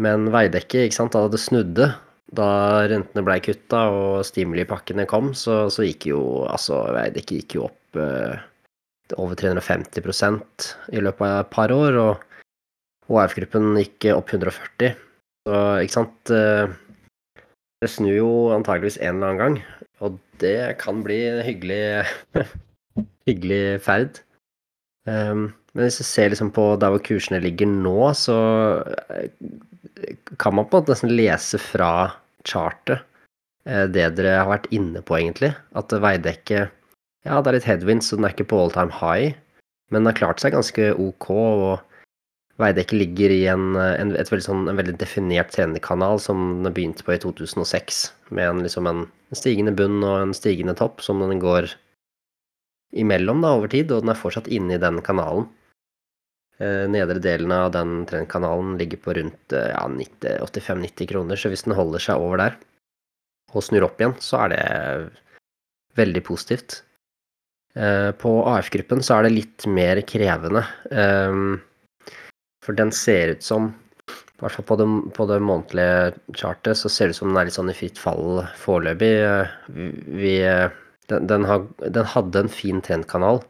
Men 0.00 0.28
Veidekke, 0.32 0.86
ikke 0.86 0.98
sant, 0.98 1.16
da 1.16 1.28
det 1.32 1.40
snudde, 1.40 1.90
da 2.34 2.86
rentene 2.90 3.22
blei 3.22 3.38
kutta 3.44 3.86
og 3.94 4.26
stimulipakkene 4.26 5.06
kom, 5.06 5.30
så, 5.38 5.66
så 5.70 5.86
gikk 5.86 6.08
jo 6.10 6.20
altså 6.50 6.80
Veidekke 6.96 7.38
gikk 7.40 7.58
jo 7.58 7.66
opp 7.68 8.00
eh, 8.02 8.34
over 9.14 9.38
350% 9.38 10.66
i 10.96 11.02
løpet 11.04 11.26
av 11.28 11.44
et 11.44 11.52
par 11.52 11.74
år, 11.74 11.98
og 12.02 12.24
HF-gruppen 13.06 13.76
gikk 13.78 14.08
opp 14.16 14.34
140. 14.34 14.96
Så 15.46 15.62
ikke 15.84 15.94
sant 15.94 16.34
eh, 16.34 16.66
Det 17.82 17.90
snur 17.92 18.16
jo 18.16 18.30
antageligvis 18.56 18.98
en 18.98 19.20
eller 19.20 19.28
annen 19.28 19.42
gang, 19.42 19.58
og 20.02 20.18
det 20.42 20.78
kan 20.82 21.04
bli 21.06 21.20
en 21.28 21.42
hyggelig, 21.46 22.06
hyggelig 23.28 23.78
ferd. 23.84 24.22
Um, 25.06 25.52
men 25.76 25.86
hvis 25.86 26.00
du 26.00 26.06
ser 26.08 26.32
liksom 26.32 26.50
på 26.56 26.64
der 26.80 26.90
hvor 26.90 27.02
kursene 27.04 27.38
ligger 27.44 27.68
nå, 27.70 28.10
så 28.18 28.36
eh, 29.12 29.28
kan 30.36 30.54
man 30.54 30.68
på 30.68 30.76
en 30.76 30.82
måte 30.82 30.94
nesten 30.94 31.14
lese 31.16 31.60
fra 31.62 31.90
chartet 32.46 33.00
eh, 33.66 33.86
det 33.90 34.10
dere 34.18 34.38
har 34.42 34.50
vært 34.50 34.70
inne 34.74 35.02
på, 35.02 35.18
egentlig. 35.18 35.54
At 35.78 35.92
Veidekke 35.92 36.68
Ja, 37.26 37.40
det 37.40 37.50
er 37.50 37.56
litt 37.56 37.66
headwind, 37.66 38.04
så 38.06 38.18
den 38.18 38.28
er 38.28 38.34
ikke 38.36 38.48
på 38.52 38.60
all 38.62 38.70
time 38.74 38.94
high, 38.94 39.34
men 39.90 40.02
den 40.04 40.12
har 40.12 40.18
klart 40.20 40.42
seg 40.42 40.54
ganske 40.54 40.92
ok. 40.94 41.30
og 41.30 41.96
Veidekke 42.60 42.96
ligger 42.96 43.32
i 43.34 43.42
en, 43.52 43.74
en, 43.76 44.12
veldig 44.16 44.44
sånn, 44.44 44.68
en 44.70 44.78
veldig 44.78 44.94
definert 45.00 45.50
trenerkanal 45.52 46.20
som 46.22 46.62
den 46.64 46.72
begynte 46.72 47.04
på 47.04 47.12
i 47.12 47.18
2006, 47.20 48.06
med 48.30 48.48
en, 48.48 48.62
liksom 48.64 48.88
en, 48.88 49.02
stigende 49.36 49.74
bunn 49.76 49.98
og 50.06 50.14
en 50.22 50.32
stigende 50.36 50.72
topp 50.78 51.02
som 51.04 51.20
den 51.20 51.42
går 51.42 51.68
imellom 52.96 53.42
da, 53.44 53.52
over 53.58 53.68
tid, 53.68 53.90
og 53.92 54.06
den 54.06 54.14
er 54.14 54.20
fortsatt 54.20 54.48
inne 54.48 54.78
i 54.78 54.80
den 54.80 55.02
kanalen. 55.04 55.50
Eh, 56.58 56.86
nedre 56.88 57.20
delen 57.20 57.52
av 57.52 57.68
den 57.74 58.06
trendkanalen 58.08 58.78
ligger 58.80 59.00
på 59.04 59.12
rundt 59.18 59.52
eh, 59.52 59.74
ja, 59.74 59.84
85-90 60.40 61.10
kroner, 61.10 61.36
så 61.36 61.50
hvis 61.52 61.66
den 61.66 61.76
holder 61.76 62.00
seg 62.00 62.22
over 62.22 62.40
der 62.40 62.56
og 63.52 63.64
snur 63.64 63.84
opp 63.84 64.00
igjen, 64.00 64.14
så 64.24 64.46
er 64.46 64.52
det 64.54 64.62
veldig 66.00 66.22
positivt. 66.24 66.78
Eh, 67.76 68.08
på 68.16 68.32
AF-gruppen 68.48 69.04
så 69.04 69.18
er 69.18 69.26
det 69.26 69.34
litt 69.34 69.66
mer 69.68 70.00
krevende, 70.08 70.64
for 72.64 72.76
den 72.76 72.90
ser 72.92 73.36
ut 73.36 73.44
som 73.44 73.68
i 74.08 74.40
hvert 74.40 74.56
fall 74.56 74.66
på 74.68 74.76
det, 74.80 74.86
på 75.16 75.28
det 75.28 75.38
månedlige 75.44 76.40
chartet 76.40 76.76
så 76.76 76.90
ser 76.92 77.08
det 77.08 77.16
ut 77.16 77.20
som 77.20 77.30
den 77.30 77.40
er 77.40 77.48
litt 77.48 77.56
sånn 77.56 77.72
i 77.72 77.76
fritt 77.76 78.00
fall 78.00 78.42
foreløpig. 78.60 79.12
Vi, 80.20 80.34
den, 81.12 81.28
den, 81.30 81.46
har, 81.48 81.64
den 81.84 82.10
hadde 82.12 82.44
en 82.44 82.52
fin 82.52 82.82
trendkanal 82.84 83.40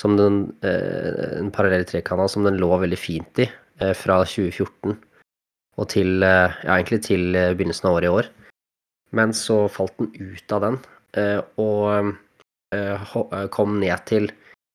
som 0.00 0.16
den, 0.16 0.56
eh, 0.62 1.38
en 1.38 1.50
parallell 1.50 1.86
trekanal 1.88 2.28
som 2.28 2.44
den 2.44 2.60
lå 2.60 2.70
veldig 2.82 2.98
fint 3.00 3.40
i 3.40 3.48
eh, 3.80 3.94
fra 3.96 4.20
2014 4.24 4.96
og 5.76 5.88
til, 5.92 6.22
eh, 6.24 6.52
ja, 6.64 6.76
egentlig 6.76 7.02
til 7.08 7.32
begynnelsen 7.32 7.88
av 7.88 7.98
året 7.98 8.08
i 8.08 8.14
år. 8.20 8.30
Men 9.16 9.32
så 9.36 9.66
falt 9.72 9.96
den 10.00 10.12
ut 10.16 10.52
av 10.52 10.64
den 10.66 10.78
og 11.56 12.16
kom 13.54 13.76
ned 13.80 14.02
til 14.04 14.26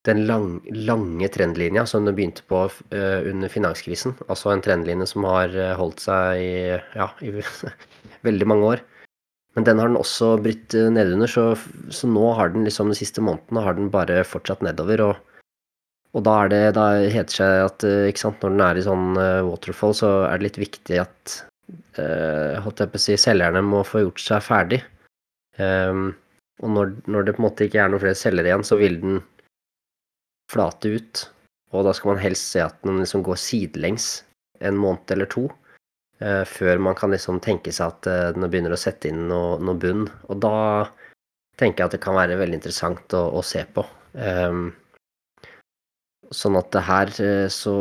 den 0.08 0.24
lang, 0.26 0.56
lange 0.74 1.28
trendlinja 1.30 1.84
som 1.86 2.08
den 2.08 2.16
begynte 2.18 2.42
på 2.50 2.64
under 2.96 3.52
finanskrisen. 3.52 4.16
Altså 4.28 4.50
en 4.50 4.64
trendlinje 4.66 5.06
som 5.12 5.28
har 5.28 5.54
holdt 5.78 6.02
seg 6.02 6.42
i, 6.42 6.80
ja, 6.96 7.12
i 7.22 7.36
veldig 8.28 8.48
mange 8.50 8.72
år. 8.72 8.82
Men 9.58 9.68
den 9.68 9.82
har 9.82 9.90
den 9.90 10.00
også 10.00 10.36
blitt 10.44 10.76
eh, 10.78 10.88
nedunder, 10.94 11.28
så, 11.28 11.46
så 11.92 12.08
nå 12.08 12.32
har 12.38 12.54
den 12.54 12.64
liksom 12.68 12.92
de 12.92 12.98
siste 12.98 13.24
månedene 13.24 13.66
har 13.66 13.76
den 13.76 13.92
bare 13.92 14.22
fortsatt 14.28 14.64
nedover. 14.64 15.04
Og, 15.10 15.42
og 16.16 16.26
da 16.28 16.38
er 16.44 16.52
det 16.54 16.62
Da 16.78 16.86
heter 17.02 17.38
seg 17.42 17.66
at 17.66 17.88
eh, 17.88 18.08
ikke 18.12 18.26
sant, 18.26 18.44
når 18.44 18.56
den 18.56 18.66
er 18.68 18.80
i 18.80 18.86
sånn 18.88 19.10
uh, 19.20 19.44
waterfall, 19.50 19.96
så 19.98 20.14
er 20.30 20.40
det 20.40 20.48
litt 20.48 20.62
viktig 20.62 21.02
at 21.04 21.36
eh, 22.00 22.62
holdt 22.64 22.84
jeg 22.84 22.94
på 22.94 23.02
å 23.02 23.06
si, 23.08 23.20
selgerne 23.20 23.64
må 23.66 23.84
få 23.88 24.06
gjort 24.06 24.24
seg 24.24 24.48
ferdig. 24.48 24.82
Um, 25.60 26.14
og 26.64 26.72
når, 26.72 26.96
når, 27.12 27.28
det 27.28 27.36
på 27.36 27.42
en 27.42 27.48
måte 27.50 27.68
ikke 27.68 27.84
er 27.84 27.92
noen 27.92 28.04
flere 28.04 28.18
selgere 28.18 28.52
igjen, 28.52 28.64
så 28.66 28.78
vil 28.80 29.00
den 29.02 29.20
flate 30.52 30.96
ut. 30.96 31.26
Og 31.76 31.84
da 31.88 31.94
skal 31.96 32.14
man 32.14 32.24
helst 32.24 32.54
se 32.54 32.64
at 32.64 32.78
den 32.86 33.02
liksom 33.02 33.24
går 33.26 33.40
sidelengs 33.40 34.22
en 34.64 34.80
måned 34.80 35.12
eller 35.12 35.28
to. 35.32 35.48
Eh, 36.22 36.44
før 36.46 36.78
man 36.78 36.98
kan 36.98 37.10
liksom 37.14 37.40
tenke 37.42 37.74
seg 37.74 37.96
at 37.96 38.36
den 38.36 38.46
begynner 38.46 38.76
å 38.76 38.80
sette 38.80 39.10
inn 39.10 39.26
noe, 39.32 39.56
noe, 39.64 39.78
bunn. 39.82 40.06
Og 40.30 40.38
da 40.44 40.54
tenker 41.58 41.82
jeg 41.82 41.90
at 41.90 41.96
det 41.98 42.04
kan 42.04 42.18
være 42.18 42.38
veldig 42.40 42.60
interessant 42.60 43.16
å, 43.18 43.24
å 43.40 43.42
se 43.46 43.64
på. 43.74 43.84
Um, 44.14 44.70
sånn 46.36 46.58
at 46.60 46.70
det 46.76 46.82
her 46.84 47.12
eh, 47.24 47.48
så 47.52 47.74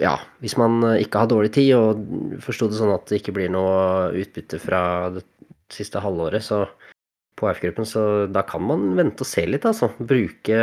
Ja, 0.00 0.14
hvis 0.42 0.56
man 0.60 0.80
ikke 0.96 1.22
har 1.22 1.30
dårlig 1.30 1.52
tid, 1.56 1.74
og 1.78 2.40
forsto 2.44 2.68
det 2.70 2.80
sånn 2.80 2.94
at 2.94 3.06
det 3.08 3.20
ikke 3.20 3.36
blir 3.36 3.52
noe 3.52 4.10
utbytte 4.16 4.60
fra 4.62 4.80
det 5.14 5.24
siste 5.72 6.02
halvåret, 6.02 6.44
så 6.44 6.64
på 7.36 7.50
AF-gruppen, 7.50 7.86
så 7.86 8.02
da 8.32 8.42
kan 8.48 8.64
man 8.64 8.94
vente 8.96 9.22
og 9.22 9.28
se 9.28 9.44
litt, 9.46 9.66
altså. 9.68 9.90
Bruke 10.00 10.58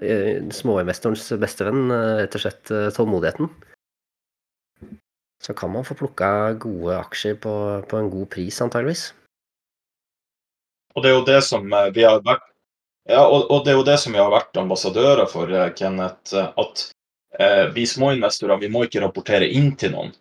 eh, 0.00 0.42
småinvestorens 0.58 1.28
bestevenn, 1.40 1.86
rett 2.22 2.34
og 2.38 2.44
slett 2.46 2.74
tålmodigheten 2.96 3.52
så 5.44 5.54
kan 5.54 5.72
man 5.72 5.84
få 5.84 5.96
plukka 5.98 6.54
gode 6.62 6.96
aksjer 6.96 7.36
på, 7.36 7.52
på, 7.90 8.00
en 8.00 8.10
god 8.10 8.30
pris, 8.32 8.60
antageligvis. 8.64 9.10
Og 10.94 11.04
det 11.04 11.10
er 11.10 11.16
jo 11.18 11.28
det 11.28 11.40
som 11.44 11.66
eh, 11.72 11.90
vi 11.94 12.06
har 12.06 12.22
vært 12.24 12.46
ja, 13.04 13.20
og, 13.28 13.50
og, 13.50 13.64
det 13.64 13.74
er 13.74 13.76
jo 13.76 13.84
det 13.84 13.98
som 14.00 14.14
vi 14.14 14.20
har 14.20 14.30
vært 14.32 14.56
ambassadører 14.56 15.26
for, 15.28 15.50
eh, 15.52 15.72
Kenneth. 15.76 16.32
Eh, 16.32 16.46
at 16.60 16.84
eh, 17.38 17.64
vi 17.74 17.84
småinvestorer 17.88 18.62
vi 18.62 18.70
må 18.72 18.86
ikke 18.86 19.02
rapportere 19.04 19.48
inn 19.52 19.74
til 19.80 19.92
noen. 19.92 20.14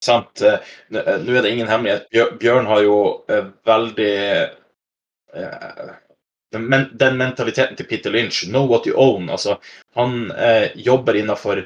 Sant? 0.00 0.40
Nå 0.40 1.00
er 1.04 1.44
det 1.44 1.50
ingen 1.50 1.68
hemmelighet. 1.68 2.06
Bjørn 2.40 2.68
har 2.70 2.80
jo 2.86 2.96
eh, 3.28 3.50
veldig 3.68 4.14
den, 6.50 6.86
den, 6.98 7.18
mentaliteten 7.20 7.76
til 7.76 7.86
Peter 7.86 8.10
Lynch, 8.10 8.46
know 8.48 8.64
what 8.64 8.88
you 8.88 8.96
own. 8.96 9.28
Altså, 9.30 9.58
han 9.94 10.32
jobber 10.74 11.20
innafor 11.20 11.60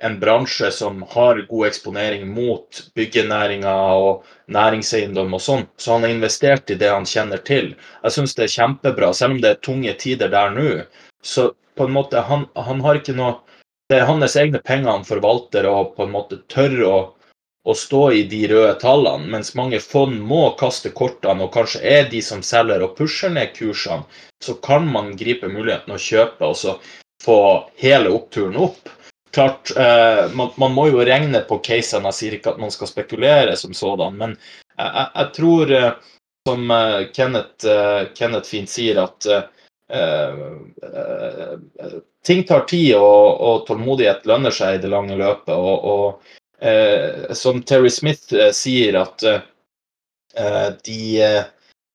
en 0.00 0.20
bransje 0.20 0.70
som 0.70 1.02
har 1.08 1.46
god 1.48 1.66
eksponering 1.66 2.28
mot 2.28 2.82
byggenæringa 2.94 3.74
og 3.96 4.24
næringseiendom 4.52 5.36
og 5.36 5.42
sånn, 5.44 5.64
så 5.80 5.94
han 5.94 6.04
har 6.04 6.14
investert 6.14 6.70
i 6.70 6.76
det 6.80 6.90
han 6.92 7.08
kjenner 7.08 7.40
til. 7.46 7.72
Jeg 8.04 8.16
syns 8.16 8.36
det 8.36 8.46
er 8.46 8.56
kjempebra, 8.56 9.12
selv 9.16 9.36
om 9.36 9.40
det 9.40 9.54
er 9.54 9.62
tunge 9.64 9.94
tider 10.02 10.32
der 10.32 10.52
nå. 10.52 10.68
Så 11.22 11.52
på 11.76 11.88
en 11.88 11.96
måte, 11.96 12.20
han, 12.28 12.44
han 12.56 12.84
har 12.84 13.00
ikke 13.00 13.16
noe 13.16 13.38
Det 13.90 13.96
er 13.98 14.06
hans 14.06 14.36
egne 14.38 14.60
penger 14.62 14.92
han 14.92 15.02
forvalter 15.02 15.66
og 15.66 15.96
på 15.96 16.04
en 16.04 16.12
måte 16.14 16.36
tør 16.46 16.74
å, 16.86 16.98
å 17.66 17.74
stå 17.74 18.02
i 18.14 18.20
de 18.30 18.44
røde 18.52 18.76
tallene, 18.78 19.26
mens 19.32 19.50
mange 19.58 19.80
fond 19.82 20.14
må 20.14 20.52
kaste 20.60 20.92
kortene 20.94 21.42
og 21.42 21.50
kanskje 21.56 21.80
er 21.82 22.06
de 22.12 22.20
som 22.22 22.38
selger 22.46 22.84
og 22.86 22.94
pusher 23.00 23.34
ned 23.34 23.50
kursene, 23.56 24.06
så 24.38 24.54
kan 24.62 24.86
man 24.86 25.16
gripe 25.18 25.50
muligheten 25.50 25.96
å 25.96 25.98
kjøpe 25.98 26.52
og 26.52 26.54
så 26.62 26.76
få 27.24 27.40
hele 27.82 28.14
oppturen 28.14 28.60
opp 28.62 28.94
klart, 29.32 29.70
eh, 29.76 30.32
man, 30.34 30.50
man, 30.56 30.72
må 30.74 30.88
jo 30.90 31.04
regne 31.06 31.42
på 31.48 31.60
casene. 31.64 32.10
Jeg 32.10 32.18
sier 32.18 32.36
ikke 32.38 32.54
at 32.54 32.62
man 32.62 32.72
skal 32.74 32.90
spekulere 32.90 33.56
som 33.58 33.74
sådan, 33.76 34.16
men 34.18 34.36
jeg, 34.76 35.06
jeg 35.14 35.32
tror, 35.36 35.74
eh, 35.76 35.92
som 36.48 36.70
eh, 36.70 37.06
Kenneth, 37.14 37.66
eh, 37.66 38.02
Kenneth, 38.14 38.48
fint 38.48 38.70
sier, 38.70 39.02
at 39.04 39.26
eh, 39.26 39.42
eh, 40.00 41.96
ting 42.26 42.44
tar 42.44 42.66
tid, 42.70 42.94
og, 42.96 43.40
og, 43.40 43.66
tålmodighet 43.68 44.26
lønner 44.28 44.54
seg 44.54 44.78
i 44.78 44.82
det 44.82 44.92
lange 44.92 45.16
løpet. 45.20 45.54
Og, 45.54 45.84
og 45.84 46.22
som 47.32 47.62
Terry 47.64 47.88
Smith 47.88 48.34
sier, 48.52 48.98
at 49.00 49.22
de 50.84 50.98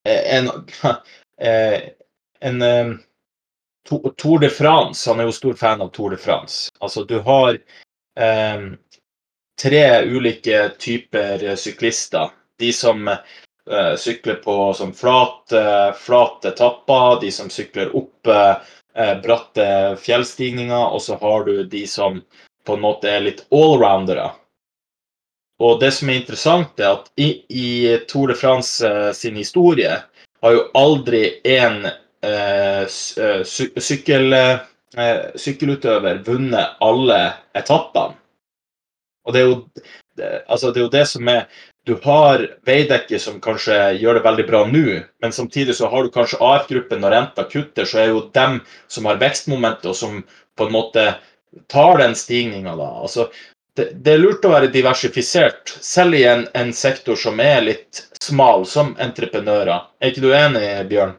en, 0.10 0.48
en 2.50 2.64
Tour 4.18 4.40
de 4.40 4.50
France, 4.50 5.10
han 5.10 5.20
er 5.20 5.30
jo 5.30 5.36
stor 5.36 5.54
fan 5.54 5.82
av 5.82 5.90
Tour 5.94 6.10
de 6.10 6.18
France. 6.18 6.70
Altså, 6.80 7.04
du 7.04 7.20
har 7.20 7.58
eh, 8.20 8.62
tre 9.62 9.86
ulike 10.06 10.70
typer 10.80 11.56
syklister. 11.56 12.32
De 12.60 12.72
som 12.74 13.08
eh, 13.08 13.94
sykler 13.98 14.40
på 14.46 14.74
som 14.74 14.94
flate, 14.94 15.94
flat 16.00 16.46
etapper, 16.46 17.20
de 17.22 17.32
som 17.32 17.50
sykler 17.50 17.94
opp 17.96 18.32
eh, 18.32 19.14
bratte 19.24 19.68
fjellstigninger, 20.02 20.88
og 20.90 21.02
så 21.02 21.20
har 21.22 21.46
du 21.46 21.64
de 21.64 21.86
som 21.88 22.24
på 22.66 22.74
en 22.74 22.86
måte 22.88 23.12
er 23.12 23.28
litt 23.28 23.46
allroundere. 23.54 24.32
Og 25.62 25.80
det 25.80 25.94
som 25.96 26.10
er 26.10 26.20
interessant, 26.20 26.80
er 26.80 26.98
at 26.98 27.12
i, 27.22 27.30
i 27.48 27.70
Tour 28.10 28.34
de 28.34 28.40
France 28.40 28.82
eh, 28.88 29.12
sin 29.14 29.38
historie 29.40 30.02
har 30.42 30.52
jo 30.58 30.66
aldri 30.78 31.30
Eh, 31.46 31.64
eh, 31.66 31.92
sykkel, 32.88 34.34
eh, 34.34 35.26
sykkelutøver 35.36 36.22
vunnet 36.26 36.82
alle 36.84 37.20
etappene. 37.58 38.16
Og 39.26 39.34
det 39.34 39.42
er, 39.42 39.48
jo, 39.50 39.56
altså 40.46 40.70
det 40.70 40.80
er 40.80 40.86
jo 40.86 40.94
det 40.94 41.08
som 41.10 41.30
er 41.32 41.48
Du 41.86 41.96
har 42.02 42.42
Veidekke 42.66 43.20
som 43.22 43.38
kanskje 43.42 43.76
gjør 44.02 44.18
det 44.18 44.26
veldig 44.26 44.46
bra 44.48 44.64
nå, 44.66 45.02
men 45.22 45.34
samtidig 45.34 45.76
så 45.78 45.90
har 45.90 46.04
du 46.04 46.10
kanskje 46.14 46.40
AF-gruppen 46.42 47.02
når 47.02 47.14
renta 47.14 47.46
kutter, 47.46 47.86
så 47.86 48.00
er 48.02 48.08
jo 48.10 48.24
dem 48.34 48.58
som 48.90 49.06
har 49.06 49.20
vekstmomentet 49.22 49.86
og 49.92 49.98
som 49.98 50.24
på 50.58 50.66
en 50.66 50.74
måte 50.74 51.04
tar 51.70 52.02
den 52.02 52.16
stigninga, 52.18 52.74
da. 52.76 52.90
Altså, 53.06 53.28
det, 53.76 53.90
det, 54.02 54.16
er 54.16 54.24
lurt 54.24 54.46
å 54.48 54.54
være 54.54 54.72
diversifisert, 54.74 55.76
selv 55.84 56.16
i 56.18 56.24
en, 56.30 56.46
en, 56.56 56.72
sektor 56.74 57.20
som 57.20 57.40
er 57.44 57.62
litt 57.66 58.06
smal, 58.24 58.66
som 58.66 58.96
entreprenører. 59.04 59.90
Er 60.00 60.14
ikke 60.14 60.24
du 60.24 60.32
enig, 60.34 60.66
Bjørn? 60.90 61.16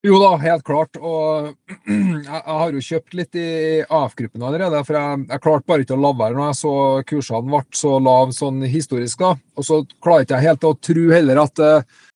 Jo 0.00 0.16
da, 0.16 0.30
helt 0.40 0.64
klart. 0.64 0.96
Og 0.96 1.50
jeg, 1.86 2.42
har 2.46 2.72
jo 2.72 2.84
kjøpt 2.84 3.16
litt 3.18 3.36
i 3.36 3.48
AF-gruppen 3.84 4.44
allerede. 4.46 4.80
For 4.86 4.96
jeg, 4.96 5.24
jeg, 5.28 5.42
klarte 5.44 5.68
bare 5.68 5.84
ikke 5.84 5.98
å 5.98 6.00
la 6.00 6.12
være 6.16 6.38
når 6.38 6.46
jeg 6.48 6.60
så 6.62 6.76
kursene 7.10 7.50
ble 7.50 7.64
så 7.76 7.96
lav 8.00 8.32
sånn 8.36 8.62
historisk. 8.64 9.20
da. 9.20 9.34
Og 9.60 9.68
så 9.68 9.82
klarer 10.00 10.24
ikke 10.24 10.38
jeg 10.38 10.48
helt 10.48 10.70
å 10.70 10.78
tro 10.88 11.04
heller 11.12 11.42
at 11.44 11.64
uh, 11.64 12.06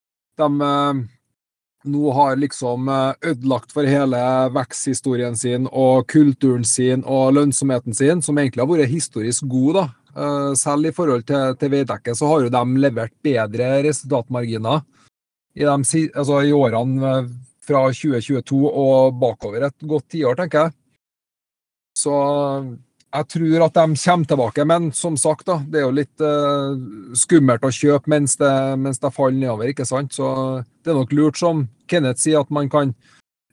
de 0.41 0.49
uh, 0.64 1.03
nå 1.85 2.16
har 2.16 2.41
liksom 2.41 2.89
uh, 2.89 3.12
ødelagt 3.20 3.76
for 3.76 3.85
hele 3.85 4.22
veksthistorien 4.57 5.37
sin 5.37 5.68
og 5.68 6.09
kulturen 6.09 6.64
sin 6.64 7.05
og 7.05 7.35
lønnsomheten 7.37 7.93
sin, 7.93 8.24
som 8.24 8.41
egentlig 8.41 8.64
har 8.64 8.72
vært 8.72 8.95
historisk 8.95 9.45
god. 9.45 9.82
da. 9.82 9.87
Selv 10.55 10.87
i 10.87 10.93
forhold 10.95 11.24
til, 11.26 11.57
til 11.59 11.72
Veidekke 11.72 12.12
så 12.14 12.28
har 12.30 12.45
jo 12.45 12.51
de 12.55 12.61
levert 12.78 13.11
bedre 13.26 13.80
resultatmarginer 13.82 14.85
i, 15.59 15.64
de, 15.66 16.03
altså 16.14 16.39
i 16.47 16.53
årene 16.55 17.16
fra 17.64 17.86
2022 17.92 18.60
og 18.68 19.20
bakover 19.20 19.68
et 19.68 19.86
godt 19.88 20.08
tiår, 20.14 20.36
tenker 20.38 20.66
jeg. 20.66 20.76
Så 21.98 22.14
jeg 23.14 23.28
tror 23.30 23.64
at 23.68 23.76
de 23.76 23.96
kommer 24.02 24.28
tilbake, 24.30 24.64
men 24.66 24.88
som 24.92 25.16
sagt, 25.20 25.46
da, 25.46 25.60
det 25.62 25.80
er 25.80 25.84
jo 25.86 25.94
litt 25.94 26.22
uh, 26.24 26.74
skummelt 27.18 27.62
å 27.62 27.70
kjøpe 27.74 28.10
mens 28.10 28.34
det, 28.40 28.52
mens 28.80 28.98
det, 28.98 29.12
faller 29.14 29.38
nedover. 29.38 29.70
ikke 29.70 29.86
sant? 29.86 30.16
Så 30.16 30.26
det 30.82 30.90
er 30.90 30.98
nok 30.98 31.14
lurt, 31.14 31.38
som 31.38 31.66
Kenneth 31.90 32.24
sier, 32.24 32.42
at 32.42 32.50
man 32.54 32.70
kan 32.72 32.94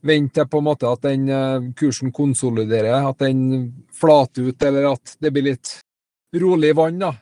vente 0.02 0.48
på 0.50 0.58
en 0.58 0.66
måte 0.66 0.90
at 0.90 1.06
den 1.06 1.30
uh, 1.30 1.62
kursen 1.78 2.10
konsoliderer, 2.16 3.06
at 3.06 3.22
den 3.22 3.70
flater 3.94 4.50
ut, 4.50 4.66
eller 4.66 4.90
at 4.96 5.14
det 5.22 5.34
blir 5.36 5.52
litt 5.52 5.76
rolig 6.42 6.74
vann. 6.78 6.98
da. 7.04 7.14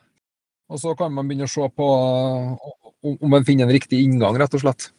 Og 0.70 0.80
så 0.80 0.94
kan 0.96 1.12
man 1.12 1.28
begynne 1.28 1.50
å 1.50 1.52
se 1.52 1.68
på 1.76 1.90
uh, 1.90 2.56
om 3.10 3.30
man 3.32 3.44
finner 3.44 3.68
en 3.68 3.76
riktig 3.76 4.00
inngang, 4.04 4.40
rett 4.40 4.56
og 4.56 4.64
slett. 4.64 4.90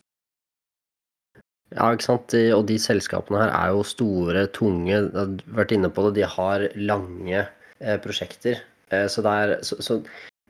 Ja, 1.71 1.87
ikke 1.93 2.07
sant. 2.07 2.35
Og 2.55 2.65
de 2.67 2.77
selskapene 2.81 3.45
her 3.45 3.53
er 3.55 3.71
jo 3.75 3.85
store, 3.87 4.45
tunge. 4.55 5.05
Du 5.07 5.17
har 5.17 5.31
vært 5.61 5.73
inne 5.75 5.91
på 5.93 6.07
det, 6.07 6.17
de 6.19 6.27
har 6.27 6.67
lange 6.75 7.45
eh, 7.45 7.97
prosjekter. 8.03 8.59
Eh, 8.91 9.07
så, 9.11 9.23
det 9.23 9.35
er, 9.43 9.55
så, 9.65 9.79
så, 9.83 10.01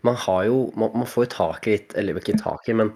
man 0.08 0.18
har 0.18 0.48
jo 0.50 0.62
man, 0.74 0.94
man 1.04 1.10
får 1.10 1.28
jo 1.28 1.34
tak 1.36 1.68
i 1.68 1.76
litt 1.76 1.92
Eller 2.00 2.18
ikke 2.18 2.40
tak 2.42 2.66
i, 2.72 2.74
men 2.74 2.90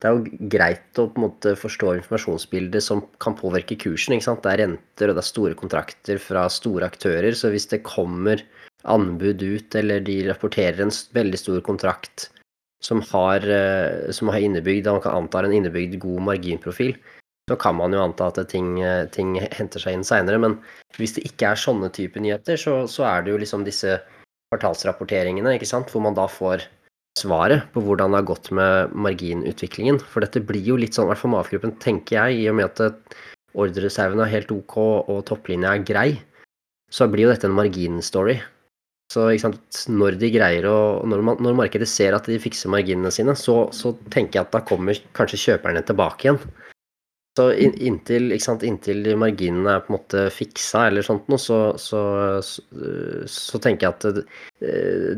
det 0.00 0.08
er 0.08 0.16
jo 0.16 0.48
greit 0.52 1.00
å 1.00 1.06
på 1.08 1.20
en 1.20 1.24
måte 1.26 1.54
forstå 1.56 1.94
informasjonsbildet 1.98 2.84
som 2.84 3.02
kan 3.22 3.36
påvirke 3.36 3.78
kursen. 3.80 4.16
ikke 4.16 4.26
sant? 4.28 4.42
Det 4.44 4.52
er 4.52 4.62
renter 4.64 5.12
og 5.12 5.16
det 5.16 5.22
er 5.22 5.28
store 5.30 5.56
kontrakter 5.56 6.20
fra 6.20 6.44
store 6.52 6.88
aktører. 6.88 7.36
Så 7.36 7.48
hvis 7.52 7.68
det 7.70 7.84
kommer 7.86 8.42
anbud 8.84 9.40
ut, 9.40 9.76
eller 9.76 10.04
de 10.04 10.18
rapporterer 10.28 10.84
en 10.84 10.92
veldig 11.16 11.40
stor 11.40 11.62
kontrakt 11.64 12.28
som 12.84 13.00
har, 13.08 13.40
eh, 13.48 14.12
som 14.12 14.28
har 14.28 14.44
innebygd, 14.44 14.86
og 14.86 14.98
man 14.98 15.06
kan 15.06 15.16
anta 15.22 15.44
en 15.44 15.56
innebygd 15.56 15.96
god 16.04 16.20
marginprofil, 16.28 16.92
så 17.46 17.56
kan 17.60 17.76
man 17.78 17.94
jo 17.94 18.02
anta 18.02 18.28
at 18.32 18.40
ting, 18.50 18.80
ting 19.14 19.36
henter 19.38 19.82
seg 19.82 19.94
inn 19.94 20.06
seinere. 20.06 20.40
Men 20.42 20.56
hvis 20.98 21.16
det 21.16 21.26
ikke 21.28 21.52
er 21.52 21.60
sånne 21.62 21.92
type 21.94 22.20
nyheter, 22.22 22.58
så, 22.58 22.80
så, 22.90 23.06
er 23.06 23.22
det 23.22 23.34
jo 23.34 23.42
liksom 23.42 23.66
disse 23.66 24.00
kvartalsrapporteringene, 24.50 25.54
ikke 25.54 25.68
sant, 25.68 25.92
hvor 25.92 26.02
man 26.02 26.16
da 26.18 26.26
får 26.30 26.66
svaret 27.16 27.68
på 27.72 27.80
hvordan 27.84 28.12
det 28.12 28.20
har 28.20 28.28
gått 28.28 28.50
med 28.54 28.96
marginutviklingen. 29.06 30.00
For 30.02 30.24
dette 30.24 30.42
blir 30.44 30.66
jo 30.66 30.78
litt 30.80 30.98
sånn, 30.98 31.06
i 31.06 31.14
hvert 31.14 31.22
fall 31.22 31.32
med 31.32 31.44
AF-gruppen, 31.44 31.76
tenker 31.82 32.18
jeg, 32.18 32.42
i 32.42 32.50
og 32.50 32.58
med 32.58 32.82
at 32.82 33.16
ordrereserven 33.56 34.20
er 34.20 34.34
helt 34.34 34.52
OK 34.52 34.76
og 34.82 35.22
topplinja 35.30 35.72
er 35.72 35.86
grei, 35.86 36.10
så 36.92 37.08
blir 37.10 37.26
jo 37.26 37.32
dette 37.32 37.48
en 37.48 37.56
marginstory. 37.56 38.36
Så 39.12 39.28
når 39.94 40.18
de 40.18 40.32
greier 40.34 40.66
å, 40.66 40.78
når, 41.06 41.22
man, 41.22 41.38
når, 41.40 41.58
markedet 41.62 41.86
ser 41.88 42.16
at 42.16 42.26
de 42.26 42.40
fikser 42.42 42.72
marginene 42.74 43.12
sine, 43.14 43.36
så, 43.38 43.68
så 43.70 43.94
tenker 44.10 44.40
jeg 44.40 44.48
at 44.48 44.56
da 44.56 44.64
kommer 44.66 44.98
kanskje 45.16 45.42
kjøperne 45.44 45.84
tilbake 45.86 46.26
igjen. 46.26 46.40
Så 47.36 47.50
inntil, 47.52 48.30
sant, 48.40 48.62
inntil, 48.64 49.02
marginene 49.20 49.74
er 49.74 49.82
på 49.84 49.92
en 49.92 49.98
måte 49.98 50.22
fiksa 50.32 50.86
eller 50.88 51.04
sånt 51.04 51.26
noe, 51.28 51.40
så, 51.40 51.58
så, 51.76 52.00
så, 52.40 52.62
så, 53.28 53.60
tenker 53.60 53.84
jeg 53.84 53.92
at 53.92 54.06
det, 54.16 54.22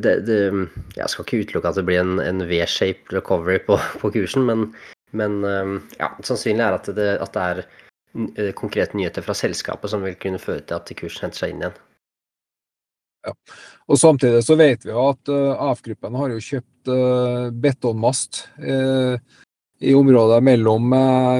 det, 0.02 0.14
det, 0.26 0.38
Jeg 0.96 1.12
skal 1.12 1.26
ikke 1.26 1.44
utelukke 1.44 1.70
at 1.70 1.78
det 1.78 1.86
blir 1.86 2.02
en, 2.02 2.18
en 2.18 2.42
V-shaped 2.50 3.14
recovery 3.14 3.60
på, 3.68 3.78
på 4.02 4.10
kursen, 4.16 4.48
men, 4.50 4.66
men 5.14 5.38
ja, 6.00 6.10
sannsynlig 6.26 6.66
er 6.66 6.80
at 6.80 6.90
det, 6.98 7.10
at 7.22 7.38
det 7.38 7.46
er 7.52 7.62
eh, 7.62 8.50
konkrete 8.58 8.98
nyheter 8.98 9.22
fra 9.22 9.38
selskapet 9.38 9.94
som 9.94 10.02
vil 10.02 10.18
kunne 10.18 10.42
føre 10.42 10.66
til 10.66 10.80
at 10.80 10.96
kursen 10.98 11.28
henter 11.28 11.44
seg 11.44 11.54
inn 11.54 11.68
igjen. 11.68 11.78
Ja. 13.26 13.34
Og 13.88 13.98
Samtidig 13.98 14.42
så 14.46 14.56
vet 14.58 14.86
vi 14.86 14.92
jo 14.92 15.10
at 15.10 15.30
uh, 15.32 15.70
AF-gruppen 15.70 16.18
har 16.18 16.32
jo 16.34 16.42
kjøpt 16.42 16.90
uh, 16.92 17.48
betonmast. 17.54 18.46
Uh, 18.58 19.18
i 19.78 19.94
området 19.94 20.40
mellom 20.42 20.90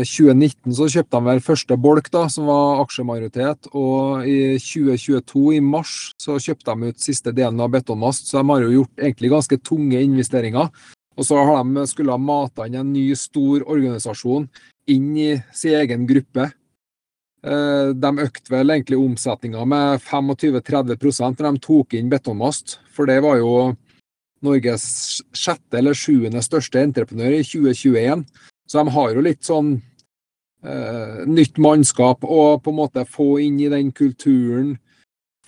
2019 0.07 0.71
eh, 0.71 0.75
så 0.79 0.87
kjøpte 0.93 1.19
de 1.19 1.27
vel 1.27 1.41
første 1.43 1.79
bolk, 1.81 2.11
da, 2.15 2.27
som 2.31 2.47
var 2.47 2.83
aksjemajoritet. 2.85 3.71
Og 3.75 4.29
i 4.31 4.39
2022, 4.63 5.43
i 5.57 5.65
mars, 5.65 5.97
så 6.23 6.39
kjøpte 6.39 6.75
de 6.75 6.93
ut 6.93 7.03
siste 7.03 7.35
delen 7.35 7.59
av 7.65 7.73
betonmast. 7.75 8.31
Så 8.31 8.39
de 8.39 8.47
har 8.53 8.63
jo 8.63 8.77
gjort 8.77 9.03
egentlig 9.03 9.33
ganske 9.35 9.59
tunge 9.67 10.05
investeringer. 10.07 10.71
Og 11.19 11.27
så 11.27 11.41
har 11.43 11.65
de 11.67 11.87
skulle 11.91 12.15
ha 12.15 12.23
mata 12.23 12.69
inn 12.69 12.79
en 12.79 12.95
ny, 12.95 13.11
stor 13.19 13.67
organisasjon 13.67 14.47
inn 14.89 15.11
i 15.19 15.33
sin 15.51 15.75
egen 15.81 16.07
gruppe. 16.07 16.47
Eh, 17.43 17.91
de 17.95 18.13
økte 18.23 18.55
vel 18.55 18.71
egentlig 18.75 19.01
omsetninga 19.03 19.67
med 19.67 20.07
25-30% 20.07 21.43
når 21.43 21.59
de 21.59 21.67
tok 21.67 21.99
inn 21.99 22.11
betonmast. 22.13 22.79
For 22.95 23.11
det 23.11 23.19
var 23.27 23.43
jo 23.43 23.53
Norges 24.45 24.85
sjette 25.37 25.81
eller 25.81 25.97
sjuende 25.97 26.43
største 26.45 26.83
entreprenør 26.83 27.39
i 27.39 27.45
2021. 27.47 28.25
Så 28.69 28.83
de 28.83 28.95
har 28.95 29.15
jo 29.15 29.25
litt 29.25 29.47
sånn 29.47 29.73
eh, 30.65 31.25
nytt 31.27 31.59
mannskap 31.63 32.25
å 32.25 32.59
på 32.63 32.75
en 32.75 32.81
måte 32.83 33.07
få 33.09 33.39
inn 33.45 33.59
i 33.61 33.73
den 33.73 33.93
kulturen. 33.97 34.77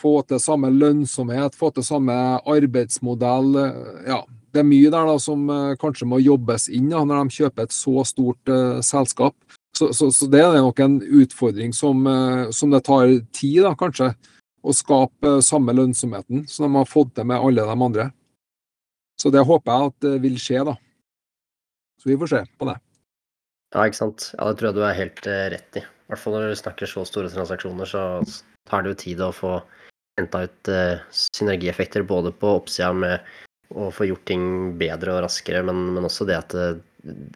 Få 0.00 0.22
til 0.24 0.40
samme 0.40 0.70
lønnsomhet, 0.72 1.56
få 1.58 1.74
til 1.76 1.84
samme 1.84 2.14
arbeidsmodell. 2.48 3.50
Ja, 4.08 4.22
det 4.52 4.62
er 4.62 4.66
mye 4.66 4.90
der 4.90 5.06
da 5.06 5.16
som 5.22 5.46
eh, 5.50 5.76
kanskje 5.80 6.08
må 6.10 6.20
jobbes 6.22 6.68
inn 6.72 6.90
da, 6.90 7.04
når 7.06 7.24
de 7.28 7.38
kjøper 7.40 7.66
et 7.66 7.74
så 7.74 8.04
stort 8.08 8.50
eh, 8.50 8.80
selskap. 8.86 9.36
Så, 9.76 9.92
så, 9.96 10.10
så, 10.12 10.26
det 10.28 10.42
er 10.42 10.58
nok 10.58 10.80
en 10.82 10.98
utfordring 11.22 11.72
som, 11.76 12.02
eh, 12.10 12.50
som 12.54 12.72
det 12.74 12.82
tar 12.88 13.12
tid, 13.36 13.62
da, 13.66 13.74
kanskje, 13.78 14.12
å 14.60 14.74
skape 14.76 15.38
samme 15.44 15.72
lønnsomheten 15.72 16.44
som 16.50 16.66
de 16.66 16.76
har 16.76 16.88
fått 16.88 17.14
til 17.16 17.28
med 17.30 17.40
alle 17.40 17.64
de 17.64 17.76
andre. 17.86 18.10
Så 19.20 19.32
det 19.34 19.42
håper 19.44 19.72
jeg 19.72 19.90
at 19.90 20.06
det 20.06 20.14
vil 20.22 20.38
skje, 20.40 20.62
da. 20.64 20.76
Så 22.00 22.08
vi 22.08 22.16
får 22.20 22.32
se 22.32 22.40
på 22.56 22.68
det. 22.70 22.78
Ja, 23.74 23.84
ikke 23.84 23.98
sant. 23.98 24.30
Ja, 24.32 24.48
det 24.48 24.58
tror 24.58 24.70
jeg 24.70 24.78
du 24.78 24.86
er 24.86 24.96
helt 24.96 25.26
uh, 25.28 25.42
rett 25.52 25.78
i. 25.78 25.82
I 25.84 26.10
hvert 26.10 26.22
fall 26.22 26.36
når 26.38 26.48
du 26.50 26.58
snakker 26.58 26.90
så 26.90 27.04
store 27.06 27.30
transaksjoner, 27.32 27.90
så 27.90 28.04
tar 28.70 28.82
det 28.82 28.94
jo 28.94 29.00
tid 29.04 29.20
å 29.22 29.30
få 29.36 29.58
henta 30.18 30.44
ut 30.48 30.70
uh, 30.72 31.02
synergieffekter 31.36 32.06
både 32.08 32.32
på 32.32 32.56
oppsida 32.62 32.90
med 32.96 33.28
å 33.70 33.90
få 33.94 34.08
gjort 34.08 34.24
ting 34.26 34.44
bedre 34.80 35.14
og 35.14 35.22
raskere, 35.26 35.60
men, 35.68 35.92
men 35.94 36.08
også 36.08 36.26
det 36.26 36.38
at 36.40 36.56
det, 36.56 36.70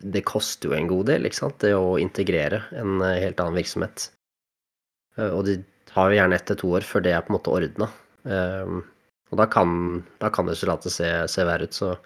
det, 0.02 0.24
koster 0.26 0.72
jo 0.72 0.74
en 0.74 0.88
god 0.90 1.12
del, 1.12 1.28
ikke 1.28 1.42
sant. 1.44 1.60
Det 1.62 1.70
å 1.76 1.94
integrere 2.02 2.64
en 2.80 2.96
helt 3.04 3.38
annen 3.38 3.60
virksomhet. 3.60 4.08
og 5.28 5.44
det 5.46 5.60
tar 5.92 6.10
jo 6.10 6.18
gjerne 6.18 6.40
ett 6.40 6.48
til 6.50 6.58
to 6.58 6.72
år 6.74 6.88
før 6.88 7.04
det 7.04 7.14
er 7.14 7.22
på 7.22 7.30
en 7.30 7.36
måte 7.36 7.54
ordna. 7.54 7.92
Og 9.34 9.40
da 9.42 9.48
kan, 9.50 10.04
da 10.22 10.30
kan 10.30 10.46
resultatet 10.46 10.94
se, 10.94 11.08
se 11.26 11.44
verre 11.46 11.66
ut. 11.66 11.74
Så, 11.74 11.96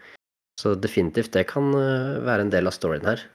så, 0.60 0.72
definitivt, 0.80 1.34
det 1.36 1.44
kan 1.50 1.68
eh, 1.76 2.22
være 2.24 2.46
en 2.46 2.52
del 2.54 2.70
av 2.70 2.72
storyen 2.72 3.04
her. 3.04 3.26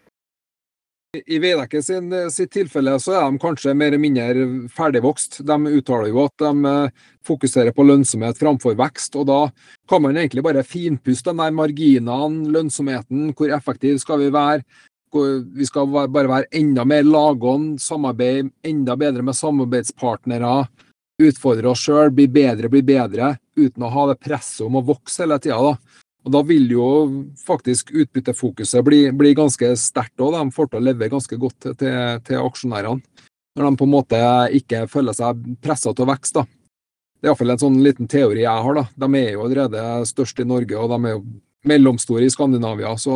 I 1.13 1.37
Veidekke 1.37 1.77
sin, 1.85 2.07
eh, 2.09 2.31
sitt 2.33 2.49
tilfelle 2.55 2.95
så 2.97 3.13
er 3.19 3.27
de 3.27 3.41
kanskje 3.43 3.75
mer 3.77 3.91
eller 3.91 4.01
mindre 4.01 4.45
ferdigvokst. 4.73 5.43
De 5.45 5.75
uttaler 5.77 6.09
jo 6.09 6.23
at 6.23 6.41
de 6.41 6.71
eh, 6.71 7.03
fokuserer 7.29 7.75
på 7.77 7.85
lønnsomhet 7.85 8.41
framfor 8.41 8.73
vekst. 8.79 9.19
og 9.21 9.29
Da 9.29 9.41
kan 9.89 10.01
man 10.01 10.17
egentlig 10.17 10.41
bare 10.47 10.65
finpuste 10.65 11.29
de 11.29 11.43
der 11.43 11.53
marginene, 11.53 12.49
lønnsomheten, 12.55 13.29
hvor 13.37 13.53
effektive 13.53 14.01
skal 14.01 14.25
vi 14.25 14.31
være. 14.33 14.65
Vi 15.13 15.67
skal 15.69 15.85
bare 16.09 16.25
være 16.25 16.49
enda 16.57 16.81
mer 16.89 17.05
lagånd, 17.05 17.77
samarbeide 17.77 18.49
enda 18.65 18.97
bedre 18.97 19.21
med 19.21 19.37
samarbeidspartnere 19.37 20.63
utfordre 21.21 21.69
oss 21.69 21.83
sjøl, 21.85 22.11
bli 22.13 22.27
bedre, 22.31 22.69
bli 22.71 22.81
bedre, 22.85 23.35
uten 23.57 23.85
å 23.85 23.91
ha 23.93 24.07
det 24.09 24.21
presset 24.23 24.65
om 24.65 24.79
å 24.79 24.85
vokse 24.85 25.23
hele 25.23 25.39
tida. 25.41 25.75
Og 26.23 26.31
Da 26.31 26.41
vil 26.47 26.69
jo 26.71 26.87
faktisk 27.43 27.91
utbyttefokuset 27.91 28.83
bli, 28.85 29.11
bli 29.11 29.33
ganske 29.35 29.73
sterkt 29.75 30.21
òg. 30.23 30.37
De 30.37 30.55
får 30.55 30.69
til 30.69 30.79
å 30.79 30.83
leve 30.87 31.11
ganske 31.11 31.37
godt 31.37 31.67
til, 31.75 32.19
til, 32.23 32.37
aksjonærene. 32.39 33.03
Når 33.53 33.67
de 33.67 33.77
på 33.77 33.85
en 33.85 33.91
måte 33.91 34.19
ikke 34.57 34.85
føler 34.89 35.13
seg 35.13 35.41
pressa 35.61 35.91
til 35.93 36.05
å 36.05 36.09
vokse. 36.09 36.33
da. 36.39 36.45
Det 37.19 37.27
er 37.27 37.33
iallfall 37.33 37.53
en 37.53 37.61
sånn 37.61 37.83
liten 37.83 38.07
teori 38.07 38.45
jeg 38.45 38.63
har. 38.67 38.79
da. 38.79 38.85
De 38.95 39.19
er 39.19 39.33
jo 39.35 39.43
allerede 39.43 39.83
størst 40.07 40.39
i 40.39 40.47
Norge, 40.47 40.79
og 40.79 40.89
de 40.89 41.09
er 41.09 41.17
jo 41.17 41.25
mellomstore 41.67 42.25
i 42.25 42.31
Skandinavia. 42.31 42.95
Så 42.97 43.13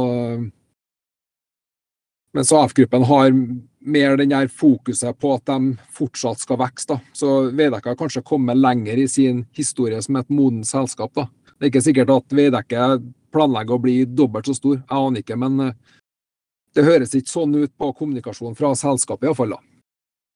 Mens 2.37 2.51
AF-gruppen 2.53 3.03
har 3.03 3.31
mer 3.79 4.17
den 4.17 4.31
her 4.31 4.47
fokuset 4.47 5.17
på 5.17 5.31
at 5.33 5.49
de 5.49 5.71
fortsatt 5.97 6.43
skal 6.43 6.59
vokse. 6.61 6.99
Så 7.17 7.29
Veidekke 7.49 7.89
har 7.89 7.97
kanskje 7.97 8.21
kommet 8.21 8.59
lenger 8.61 8.99
i 9.01 9.07
sin 9.09 9.39
historie 9.57 9.97
som 10.05 10.19
et 10.19 10.29
modent 10.29 10.67
selskap. 10.69 11.15
da. 11.15 11.25
Det 11.57 11.65
er 11.65 11.71
ikke 11.71 11.81
sikkert 11.87 12.11
at 12.13 12.35
Veidekke 12.37 12.83
planlegger 13.33 13.73
å 13.73 13.81
bli 13.81 13.95
dobbelt 14.05 14.45
så 14.45 14.53
stor, 14.53 14.75
jeg 14.77 14.99
aner 14.99 15.25
ikke. 15.25 15.39
Men 15.41 15.59
eh, 15.65 15.73
det 16.77 16.85
høres 16.85 17.17
ikke 17.17 17.33
sånn 17.33 17.57
ut 17.57 17.73
på 17.73 17.89
kommunikasjonen 18.03 18.59
fra 18.59 18.75
selskapet 18.77 19.31
iallfall. 19.31 19.57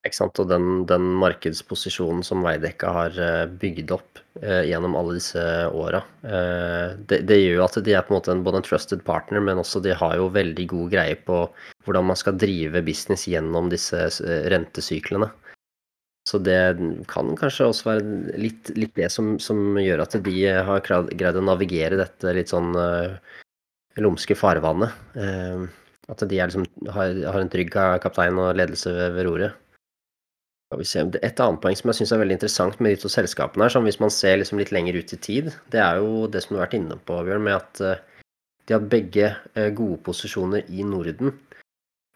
Og 0.01 0.47
den, 0.49 0.85
den 0.89 1.03
markedsposisjonen 1.21 2.23
som 2.25 2.41
Veidekke 2.41 2.89
har 2.89 3.17
eh, 3.21 3.43
bygd 3.61 3.91
opp 3.93 4.17
eh, 4.41 4.63
gjennom 4.65 4.95
alle 4.97 5.19
disse 5.19 5.43
åra, 5.77 6.01
eh, 6.25 6.97
det, 7.05 7.19
det, 7.29 7.37
gjør 7.37 7.59
jo 7.59 7.65
at 7.67 7.77
de 7.85 7.93
er 7.93 8.07
på 8.07 8.15
en 8.15 8.17
måte 8.17 8.35
både 8.41 8.63
en 8.63 8.65
trusted 8.65 9.03
partner, 9.05 9.43
men 9.45 9.61
også 9.61 9.83
de 9.85 9.93
har 9.93 10.15
jo 10.17 10.31
veldig 10.33 10.65
god 10.73 10.89
greie 10.95 11.19
på 11.21 11.43
hvordan 11.85 12.09
man 12.09 12.17
skal 12.17 12.39
drive 12.41 12.81
business 12.81 13.27
gjennom 13.29 13.69
disse 13.69 14.01
eh, 14.25 14.49
rentesyklene. 14.49 15.29
Så 16.29 16.41
det 16.41 16.57
kan 17.09 17.35
kanskje 17.37 17.69
også 17.69 17.91
være 17.91 18.41
litt, 18.41 18.73
litt 18.77 18.97
det 18.97 19.09
som, 19.13 19.35
som, 19.41 19.77
gjør 19.81 20.03
at 20.03 20.17
de 20.25 20.35
har 20.65 20.83
greid 20.85 21.37
å 21.37 21.45
navigere 21.45 21.97
dette 21.97 22.33
litt 22.37 22.53
sånn 22.53 22.75
uh, 22.77 23.17
lumske 23.97 24.37
farvannet. 24.37 24.93
Uh, 25.17 25.65
at 26.11 26.21
de 26.29 26.37
liksom, 26.37 26.67
har, 26.93 27.17
har, 27.25 27.39
en 27.41 27.49
trygg 27.51 27.73
kaptein 27.73 28.37
og 28.37 28.53
ledelse 28.59 28.93
ved 28.93 29.25
roret. 29.25 29.57
Et 30.71 31.41
annet 31.43 31.59
poeng 31.63 31.75
som 31.75 31.91
jeg 31.91 31.99
syns 31.99 32.13
er 32.15 32.21
veldig 32.21 32.37
interessant 32.37 32.79
med 32.79 32.93
de 32.93 33.01
to 33.01 33.11
selskapene, 33.11 33.65
her, 33.65 33.73
sånn 33.73 33.87
hvis 33.89 33.99
man 33.99 34.13
ser 34.13 34.37
liksom 34.39 34.61
litt 34.61 34.71
lenger 34.71 34.95
ut 35.01 35.11
i 35.11 35.19
tid, 35.19 35.51
det 35.73 35.81
er 35.83 35.99
jo 35.99 36.29
det 36.31 36.45
som 36.45 36.53
du 36.53 36.59
har 36.61 36.69
vært 36.69 36.77
inne 36.79 36.95
på, 36.95 37.17
Bjørn, 37.27 37.43
med 37.43 37.57
at 37.57 37.81
uh, 37.83 38.23
de 38.69 38.77
har 38.77 38.85
begge 38.93 39.33
gode 39.75 39.97
posisjoner 40.05 40.63
i 40.71 40.85
Norden. 40.87 41.33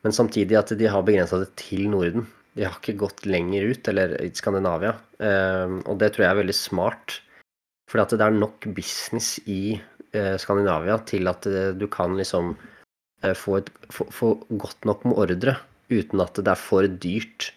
Men 0.06 0.14
samtidig 0.14 0.56
at 0.60 0.72
de 0.78 0.88
har 0.88 1.04
begrensa 1.04 1.42
det 1.42 1.50
til 1.60 1.90
Norden. 1.92 2.28
De 2.56 2.64
har 2.64 2.78
ikke 2.78 3.00
gått 3.02 3.26
lenger 3.28 3.66
ut, 3.74 3.88
eller 3.92 4.14
i 4.24 4.30
Skandinavia. 4.38 4.94
Ehm, 5.20 5.82
og 5.90 5.98
det 6.00 6.14
tror 6.14 6.24
jeg 6.24 6.32
er 6.32 6.40
veldig 6.44 6.56
smart. 6.56 7.18
For 7.90 8.00
det 8.00 8.22
er 8.22 8.38
nok 8.38 8.68
business 8.78 9.36
i 9.50 9.76
eh, 9.76 10.36
Skandinavia 10.42 11.00
til 11.10 11.28
at 11.32 11.48
eh, 11.50 11.74
du 11.76 11.88
kan 11.92 12.16
liksom 12.18 12.54
eh, 13.24 13.36
få, 13.36 13.60
et, 13.60 13.70
få, 13.94 14.08
få 14.14 14.32
godt 14.62 14.88
nok 14.88 15.04
med 15.10 15.20
ordre 15.26 15.58
uten 15.92 16.24
at 16.24 16.40
det 16.40 16.50
er 16.50 16.58
for 16.58 16.88
dyrt 16.88 17.52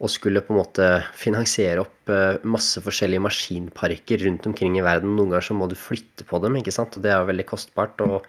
å 0.00 0.08
skulle 0.08 0.40
på 0.40 0.54
en 0.54 0.60
måte 0.62 0.86
finansiere 1.20 1.82
opp 1.84 2.10
masse 2.48 2.80
forskjellige 2.80 3.20
maskinparker 3.20 4.24
rundt 4.24 4.46
omkring 4.48 4.78
i 4.80 4.84
verden. 4.84 5.12
Noen 5.12 5.34
ganger 5.34 5.44
så 5.50 5.56
må 5.58 5.68
du 5.68 5.76
flytte 5.76 6.24
på 6.24 6.40
dem, 6.40 6.56
ikke 6.56 6.72
sant. 6.72 6.96
Og 6.96 7.04
det 7.04 7.12
er 7.12 7.20
jo 7.20 7.28
veldig 7.28 7.46
kostbart. 7.50 8.00
Og 8.06 8.24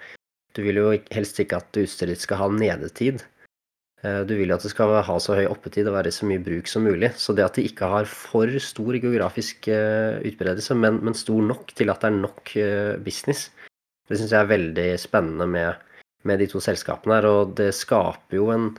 du 0.51 0.61
vil 0.65 0.82
jo 0.82 0.89
helst 1.15 1.39
ikke 1.39 1.61
at 1.61 1.80
utstyret 1.80 2.17
ditt 2.17 2.26
skal 2.26 2.41
ha 2.41 2.49
nedetid. 2.51 3.24
Eh, 4.01 4.22
du 4.26 4.34
vil 4.38 4.49
jo 4.49 4.57
at 4.57 4.65
det 4.65 4.74
skal 4.74 4.95
ha 5.05 5.17
så 5.22 5.38
høy 5.38 5.45
oppetid 5.49 5.89
og 5.89 5.95
være 5.99 6.13
så 6.13 6.28
mye 6.30 6.41
bruk 6.41 6.69
som 6.69 6.86
mulig. 6.88 7.11
Så 7.22 7.36
det 7.38 7.45
at 7.45 7.57
de 7.57 7.65
ikke 7.69 7.89
har 7.91 8.09
for 8.09 8.49
stor 8.63 8.97
geografisk 8.97 9.69
eh, 9.72 10.17
utbredelse, 10.28 10.78
men, 10.78 10.99
men 11.05 11.17
stor 11.17 11.41
nok 11.45 11.76
til 11.78 11.93
at 11.93 12.01
det 12.03 12.09
er 12.09 12.17
nok 12.17 12.55
eh, 12.57 12.95
business, 13.05 13.49
det 14.09 14.19
syns 14.19 14.34
jeg 14.34 14.43
er 14.43 14.49
veldig 14.49 14.88
spennende 14.99 15.47
med, 15.47 15.84
med, 16.28 16.41
de 16.41 16.49
to 16.51 16.59
selskapene 16.63 17.19
her. 17.19 17.30
Og 17.30 17.53
det 17.59 17.72
skaper 17.78 18.39
jo 18.41 18.49
en, 18.53 18.72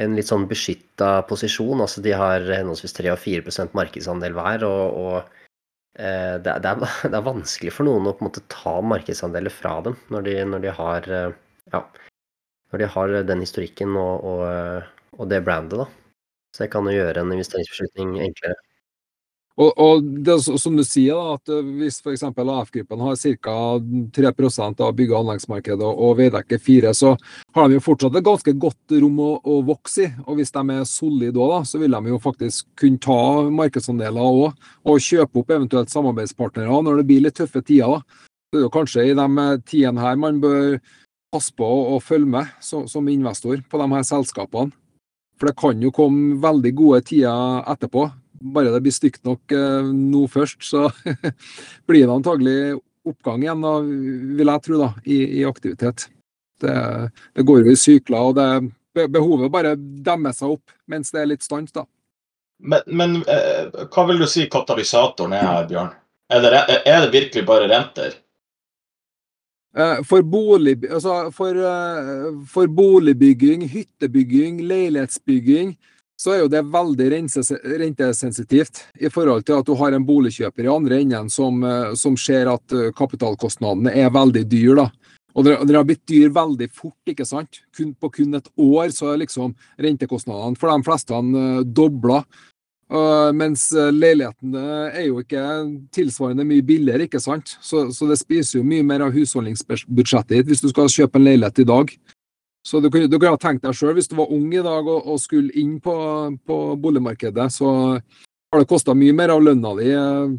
en 0.00 0.16
litt 0.16 0.30
sånn 0.30 0.48
beskytta 0.48 1.22
posisjon. 1.28 1.82
Altså 1.84 2.02
de 2.04 2.14
har 2.16 2.44
henholdsvis 2.48 2.96
3 2.96 3.12
og 3.12 3.20
4% 3.20 3.76
markedsandel 3.76 4.36
hver. 4.38 4.66
og, 4.68 4.98
og 5.02 5.38
det, 5.92 6.52
det, 6.64 6.70
er, 6.70 6.78
det, 7.10 7.12
er, 7.12 7.26
vanskelig 7.26 7.74
for 7.76 7.88
noen 7.88 8.08
å 8.08 8.14
på 8.16 8.24
en 8.24 8.30
måte 8.30 8.44
ta 8.52 8.78
markedsandeler 8.80 9.52
fra 9.52 9.74
dem 9.84 9.98
når 10.08 10.24
de, 10.24 10.36
når 10.48 10.62
de 10.64 10.72
har 10.78 11.08
ja, 11.12 11.82
når 12.72 12.80
de 12.80 12.88
har 12.94 13.16
den 13.28 13.44
historikken 13.44 13.96
og, 14.00 14.24
og, 14.24 14.86
og 15.20 15.28
det 15.28 15.42
brandet, 15.44 15.82
da. 15.84 15.86
Så 16.52 16.64
det 16.64 16.72
kan 16.72 16.88
jo 16.88 16.94
gjøre 16.96 17.24
en 17.24 17.32
investeringsbeslutning 17.32 18.16
enklere. 18.24 18.56
Og, 19.60 19.72
og 19.76 20.06
det, 20.24 20.38
som 20.40 20.76
du 20.76 20.82
sier, 20.86 21.18
da, 21.18 21.36
at 21.36 21.50
hvis 21.76 21.98
f.eks. 22.00 22.24
AF-gruppen 22.24 23.02
har 23.04 23.18
ca. 23.20 23.56
3% 24.16 24.80
av 24.80 24.94
bygge- 24.96 25.12
og 25.12 25.26
anleggsmarkedet 25.26 25.90
og 25.92 26.16
Veidekke 26.20 26.58
4 26.62 26.94
så 26.96 27.12
har 27.56 27.68
de 27.68 27.76
jo 27.76 27.84
fortsatt 27.84 28.16
et 28.16 28.26
ganske 28.26 28.54
godt 28.64 28.96
rom 29.02 29.20
å, 29.20 29.30
å 29.44 29.58
vokse 29.68 30.06
i. 30.06 30.10
Og 30.24 30.40
hvis 30.40 30.54
de 30.54 30.64
er 30.76 30.88
solide 30.88 31.36
da, 31.36 31.60
så 31.68 31.82
vil 31.82 31.92
de 31.92 32.14
jo 32.14 32.20
faktisk 32.22 32.68
kunne 32.80 33.02
ta 33.02 33.20
markedsandeler 33.52 34.32
òg, 34.32 34.58
og 34.88 35.04
kjøpe 35.04 35.42
opp 35.42 35.52
eventuelt 35.52 35.92
samarbeidspartnere 35.92 36.82
når 36.86 37.02
det 37.02 37.08
blir 37.10 37.26
litt 37.26 37.36
tøffe 37.40 37.60
tider. 37.60 37.98
da. 37.98 38.28
Det 38.52 38.60
er 38.60 38.66
jo 38.66 38.72
kanskje 38.72 39.06
i 39.08 39.16
de 39.16 39.46
tidene 39.68 40.02
her 40.04 40.18
man 40.20 40.40
bør 40.40 40.78
passe 41.32 41.52
på 41.56 41.64
å 41.64 42.00
følge 42.04 42.28
med 42.34 42.56
så, 42.60 42.84
som 42.88 43.08
investor 43.08 43.60
på 43.68 43.80
de 43.80 43.88
her 43.94 44.04
selskapene. 44.04 44.72
For 45.40 45.48
det 45.48 45.58
kan 45.58 45.80
jo 45.82 45.90
komme 45.94 46.36
veldig 46.42 46.72
gode 46.76 47.00
tider 47.08 47.64
etterpå. 47.72 48.04
Bare 48.54 48.72
det 48.74 48.80
blir 48.84 48.94
stygt 48.94 49.22
nok 49.28 49.52
eh, 49.54 49.92
nå 49.92 50.24
først, 50.30 50.62
så 50.66 50.88
blir 51.88 52.06
det 52.06 52.14
antagelig 52.14 52.56
oppgang 53.08 53.42
igjen, 53.42 53.64
da, 53.64 53.72
vil 54.38 54.52
jeg 54.52 54.64
tro, 54.66 54.78
da, 54.82 54.90
i, 55.04 55.18
i 55.40 55.44
aktivitet. 55.46 56.06
Det, 56.62 56.74
det, 57.34 57.46
går 57.46 57.64
jo 57.64 57.72
i 57.72 57.78
sykler, 57.78 58.30
og 58.30 58.38
det 58.38 59.08
behovet 59.10 59.50
bare 59.50 59.74
demmer 59.76 60.34
seg 60.36 60.54
opp 60.54 60.74
mens 60.90 61.10
det 61.10 61.22
er 61.22 61.30
litt 61.32 61.42
stans. 61.42 61.72
da. 61.74 61.86
Men, 62.62 62.84
men 62.86 63.16
eh, 63.26 63.72
hva 63.90 64.06
vil 64.10 64.22
du 64.22 64.28
si 64.30 64.46
katalysatoren 64.50 65.34
er 65.34 65.48
her, 65.48 65.70
Bjørn? 65.70 65.94
Er 66.32 66.44
det, 66.44 66.52
er 66.86 67.00
det 67.02 67.10
virkelig 67.12 67.42
bare 67.48 67.66
renter? 67.68 68.14
Eh, 69.74 70.04
for, 70.06 70.22
bolig, 70.22 70.76
altså 70.86 71.32
for, 71.34 71.58
for, 72.48 72.70
boligbygging, 72.70 73.66
hyttebygging, 73.72 74.62
leilighetsbygging, 74.68 75.74
så 76.22 76.34
er 76.34 76.42
jo 76.44 76.50
det 76.52 76.62
veldig 76.70 77.08
rentesensitivt 77.82 78.84
i 79.02 79.10
forhold 79.10 79.46
til 79.48 79.58
at 79.58 79.66
du 79.66 79.74
har 79.80 79.96
en 79.96 80.06
boligkjøper 80.06 80.68
i 80.68 80.70
andre 80.70 81.00
enden 81.02 81.30
som, 81.32 81.58
eh, 81.66 81.94
som 81.98 82.14
ser 82.16 82.50
at 82.52 82.76
kapitalkostnadene 82.98 83.94
er 84.04 84.12
veldig 84.14 84.44
dyre. 84.50 84.86
Og 85.32 85.46
det 85.46 85.76
har 85.76 85.86
blitt 85.88 86.04
dyr 86.08 86.32
veldig 86.32 86.68
fort, 86.76 86.98
ikke 87.08 87.24
sant. 87.24 87.62
Kun, 87.76 87.94
på 87.96 88.10
kun 88.12 88.36
et 88.36 88.48
år 88.60 88.92
så 88.92 89.12
er 89.12 89.22
liksom 89.22 89.54
rentekostnadene 89.80 90.60
for 90.60 90.68
de 90.68 90.86
fleste 90.86 91.20
dobla. 91.72 92.22
Uh, 92.92 93.30
mens 93.32 93.70
eh, 93.72 93.88
leilighetene 93.88 94.62
er 94.90 95.06
jo 95.06 95.22
ikke 95.22 95.42
tilsvarende 95.96 96.44
mye 96.44 96.64
billigere, 96.66 97.06
ikke 97.06 97.22
sant. 97.24 97.54
Så, 97.64 97.86
så, 97.96 98.04
det 98.10 98.18
spiser 98.20 98.58
jo 98.58 98.66
mye 98.68 98.84
mer 98.84 99.06
av 99.06 99.14
husholdningsbudsjettet 99.16 100.34
ditt 100.34 100.50
hvis 100.50 100.60
du 100.60 100.68
skal 100.68 100.92
kjøpe 100.92 101.16
en 101.16 101.24
leilighet 101.24 101.62
i 101.62 101.68
dag. 101.70 101.94
Så 102.62 102.78
du, 102.80 102.88
du 102.88 103.18
kunne 103.18 103.34
ha 103.34 103.40
tenkt 103.40 103.64
deg 103.66 103.74
sjøl, 103.74 103.96
hvis 103.96 104.08
du 104.10 104.14
var 104.20 104.30
ung 104.30 104.46
i 104.54 104.62
dag 104.62 104.86
og, 104.86 105.08
og 105.10 105.18
skulle 105.20 105.50
inn 105.58 105.80
på, 105.82 105.94
på, 106.46 106.58
boligmarkedet, 106.78 107.48
så 107.50 107.72
har 107.98 108.62
det 108.62 108.70
kosta 108.70 108.94
mye 108.94 109.14
mer 109.16 109.34
av 109.34 109.42
lønna 109.42 109.72
di 109.80 109.88
eh, 109.90 110.36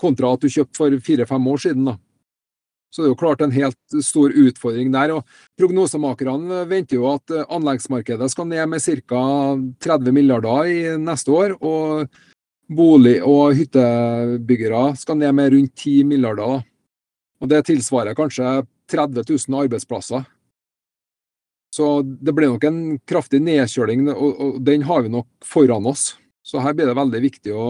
kontra 0.00 0.32
at 0.32 0.44
du 0.44 0.48
kjøpte 0.52 0.80
for 0.80 0.96
fire-fem 1.04 1.48
år 1.52 1.62
siden. 1.66 1.90
da. 1.90 1.96
Så 2.92 3.02
det 3.02 3.10
er 3.10 3.12
jo 3.12 3.18
klart 3.20 3.42
en 3.44 3.52
helt 3.52 3.96
stor 4.00 4.32
utfordring 4.32 4.92
der. 4.94 5.12
og 5.18 5.26
Prognosemakerne 5.60 6.62
venter 6.70 6.96
jo 6.96 7.10
at 7.10 7.34
anleggsmarkedet 7.44 8.30
skal 8.32 8.48
ned 8.48 8.70
med 8.72 8.80
ca. 8.80 9.24
30 9.84 10.14
milliarder 10.16 10.70
i 10.72 10.78
neste 10.96 11.34
år. 11.34 11.58
Og 11.60 12.06
bolig- 12.72 13.20
og 13.20 13.52
hyttebyggere 13.58 14.96
skal 14.96 15.20
ned 15.20 15.34
med 15.36 15.52
rundt 15.52 15.74
10 15.76 16.04
milliarder. 16.04 16.64
Og 17.40 17.48
Det 17.48 17.66
tilsvarer 17.66 18.16
kanskje 18.16 18.64
30 18.88 19.24
000 19.28 19.60
arbeidsplasser. 19.64 20.24
Så 21.74 22.00
det 22.02 22.32
blir 22.32 22.52
nok 22.52 22.64
en 22.64 22.80
kraftig 23.08 23.42
nedkjøling, 23.44 24.06
og 24.12 24.62
den 24.64 24.86
har 24.88 25.04
vi 25.04 25.12
nok 25.12 25.28
foran 25.44 25.88
oss. 25.90 26.14
Så 26.46 26.62
her 26.62 26.76
blir 26.78 26.86
det 26.86 26.94
veldig 26.96 27.20
viktig 27.24 27.52
å, 27.58 27.66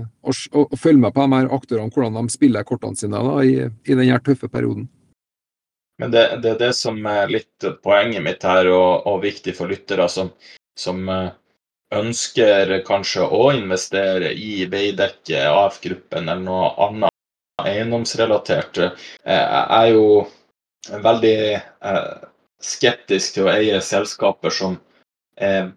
å, 0.00 0.32
å 0.32 0.76
følge 0.80 1.02
med 1.02 1.12
på 1.14 1.26
de 1.26 1.36
her 1.36 1.50
aktørene, 1.52 1.92
hvordan 1.92 2.16
de 2.18 2.32
spiller 2.32 2.64
kortene 2.66 2.96
sine 2.96 3.20
da, 3.20 3.34
i, 3.44 3.68
i 3.68 3.96
denne 3.98 4.18
tøffe 4.24 4.48
perioden. 4.48 4.88
Men 6.00 6.10
det, 6.10 6.24
det, 6.42 6.54
er 6.54 6.60
det 6.64 6.72
som 6.74 6.98
er 7.06 7.30
litt 7.30 7.66
poenget 7.84 8.24
mitt 8.24 8.42
her, 8.48 8.66
og, 8.72 9.04
og 9.06 9.20
viktig 9.22 9.54
for 9.54 9.70
lyttere 9.70 10.08
som, 10.10 10.32
som, 10.80 11.04
eh, 11.12 11.28
ønsker 11.94 12.78
kanskje 12.86 13.26
å 13.28 13.48
investere 13.54 14.32
i 14.34 14.64
Veidekke, 14.70 15.44
AF-gruppen 15.50 16.28
eller 16.28 16.42
noe 16.42 16.70
annet 16.88 17.64
eiendomsrelatert. 17.64 18.80
Eh, 18.80 19.58
er 19.78 19.90
jo 19.92 20.24
veldig 21.04 21.36
eh, 21.54 22.14
skeptisk 22.64 23.36
til 23.36 23.46
å 23.46 23.52
eie 23.54 23.80
selskaper 23.84 24.54
som 24.54 24.78
er 25.36 25.72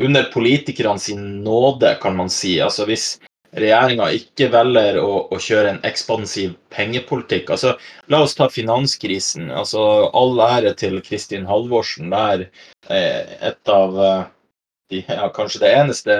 under 0.00 0.30
politikerne 0.32 0.98
sin 0.98 1.42
nåde, 1.44 1.94
kan 2.00 2.16
man 2.16 2.30
si. 2.32 2.54
Altså 2.64 2.86
Hvis 2.88 3.18
regjeringa 3.56 4.08
ikke 4.14 4.48
velger 4.52 5.00
å, 5.02 5.26
å, 5.28 5.38
kjøre 5.42 5.74
en 5.74 5.80
ekspansiv 5.86 6.52
pengepolitikk 6.70 7.50
altså 7.50 7.72
La 8.12 8.20
oss 8.22 8.36
ta 8.38 8.46
finanskrisen. 8.50 9.50
altså 9.50 9.82
All 10.16 10.38
ære 10.44 10.74
til 10.78 11.00
Kristin 11.06 11.48
Halvorsen. 11.48 12.10
der 12.10 12.46
eh, 12.88 13.34
et 13.50 13.68
av 13.74 13.98
eh, 13.98 14.22
de, 14.90 15.02
ja, 15.06 15.28
kanskje 15.34 15.64
det 15.64 15.74
eneste 15.78 16.16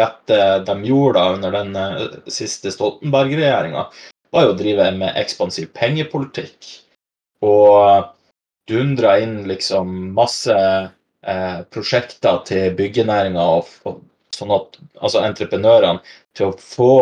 rette 0.00 0.40
de 0.66 0.76
gjorde 0.88 1.20
da 1.20 1.36
under 1.36 1.54
den 1.58 1.76
eh, 1.76 2.18
siste 2.28 2.72
Stoltenberg-regjeringa, 2.72 3.86
var 4.34 4.48
jo 4.48 4.54
å 4.54 4.58
drive 4.58 4.90
med 4.96 5.20
ekspansiv 5.20 5.70
pengepolitikk. 5.76 6.72
Og 7.44 8.10
dundra 8.68 9.18
inn 9.20 9.42
liksom 9.48 10.12
masse 10.14 10.56
eh, 11.26 11.60
prosjekter 11.70 12.42
til 12.48 12.74
byggenæringa, 12.78 13.46
sånn 14.34 14.52
at 14.54 14.78
altså 15.00 15.24
entreprenørene 15.24 16.02
til 16.36 16.50
å 16.50 16.58
få 16.58 16.98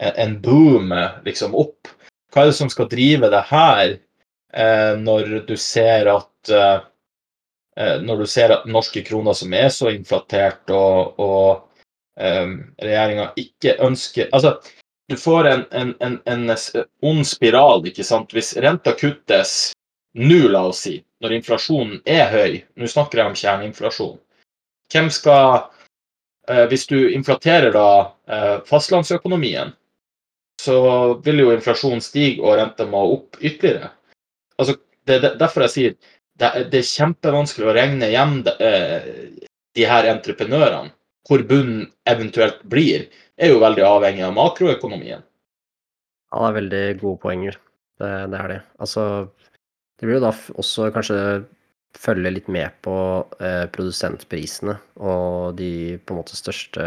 en, 0.00 0.12
en 0.12 0.34
boom 0.42 0.94
liksom 1.26 1.56
opp. 1.58 1.90
Hva 2.32 2.44
er 2.44 2.50
det 2.50 2.58
som 2.58 2.70
skal 2.72 2.90
drive 2.90 3.30
det 3.30 3.44
her, 3.50 3.96
eh, 4.52 4.92
når 5.00 5.46
du 5.48 5.56
ser 5.60 6.10
at 6.12 6.50
eh, 6.52 6.80
eh 7.78 8.00
når 8.02 8.22
du 8.22 8.26
ser 8.30 8.54
at 8.54 8.66
norske 8.70 9.02
kroner 9.06 9.34
som 9.34 9.54
er 9.54 9.68
så 9.74 9.90
inflatert, 9.90 10.70
og, 10.70 11.18
og 11.18 12.18
eh, 12.18 12.48
regjeringa 12.82 13.32
ikke 13.40 13.78
ønsker 13.82 14.28
Altså, 14.32 14.58
du 15.08 15.16
får 15.20 15.48
en, 15.50 15.64
en, 15.70 15.94
en, 16.00 16.20
en 16.24 16.56
ond 17.02 17.26
spiral, 17.28 17.84
ikke 17.86 18.06
sant. 18.06 18.32
Hvis 18.32 18.54
renta 18.56 18.94
kuttes 18.96 19.74
nå, 20.14 20.40
la 20.48 20.64
oss 20.70 20.84
si, 20.86 20.98
når 21.22 21.38
inflasjonen 21.38 22.00
er 22.06 22.28
høy, 22.32 22.58
nå 22.78 22.90
snakker 22.90 23.20
jeg 23.20 23.30
om 23.30 23.38
kjerneinflasjon, 23.38 24.18
hvem 24.92 25.08
skal 25.10 25.70
eh, 26.48 26.66
Hvis 26.70 26.86
du 26.86 26.98
inflaterer 27.08 27.72
da 27.72 27.88
eh, 28.28 28.58
fastlandsøkonomien, 28.68 29.72
så 30.60 30.78
vil 31.24 31.40
jo 31.42 31.52
inflasjonen 31.54 32.02
stige 32.04 32.42
og 32.44 32.58
renta 32.60 32.86
må 32.86 33.00
opp 33.16 33.40
ytterligere. 33.40 33.90
Altså, 34.60 34.76
det 35.08 35.16
er 35.18 35.38
derfor 35.40 35.64
jeg 35.66 35.74
sier 35.74 35.96
det 36.40 36.50
det 36.70 36.80
er 36.80 36.88
kjempevanskelig 36.88 37.68
å 37.68 37.74
regne 37.76 38.10
hjem 38.10 38.40
de, 38.46 38.54
eh, 38.60 39.50
de 39.74 39.86
her 39.86 40.08
entreprenørene. 40.10 40.92
Hvor 41.24 41.40
bunnen 41.48 41.86
eventuelt 42.10 42.60
blir 42.68 43.06
er 43.40 43.52
jo 43.54 43.62
veldig 43.62 43.84
avhengig 43.86 44.26
av 44.26 44.34
makroøkonomien. 44.36 45.22
Ja, 45.22 46.40
det 46.42 46.48
er 46.48 46.58
veldig 46.58 46.82
gode 47.00 47.20
poenger. 47.22 47.56
Det, 48.02 48.10
det 48.32 48.40
er 48.40 48.50
det. 48.50 48.58
Altså, 48.82 49.04
det 49.98 50.06
blir 50.08 50.18
jo 50.18 50.26
da 50.26 50.32
også 50.58 50.90
kanskje 50.94 51.18
følge 51.94 52.32
litt 52.32 52.48
med 52.50 52.74
på 52.82 52.94
eh, 53.38 53.64
produsentprisene 53.74 54.74
og 54.98 55.54
de 55.60 55.98
på 56.02 56.14
en 56.14 56.20
måte 56.20 56.38
største 56.38 56.86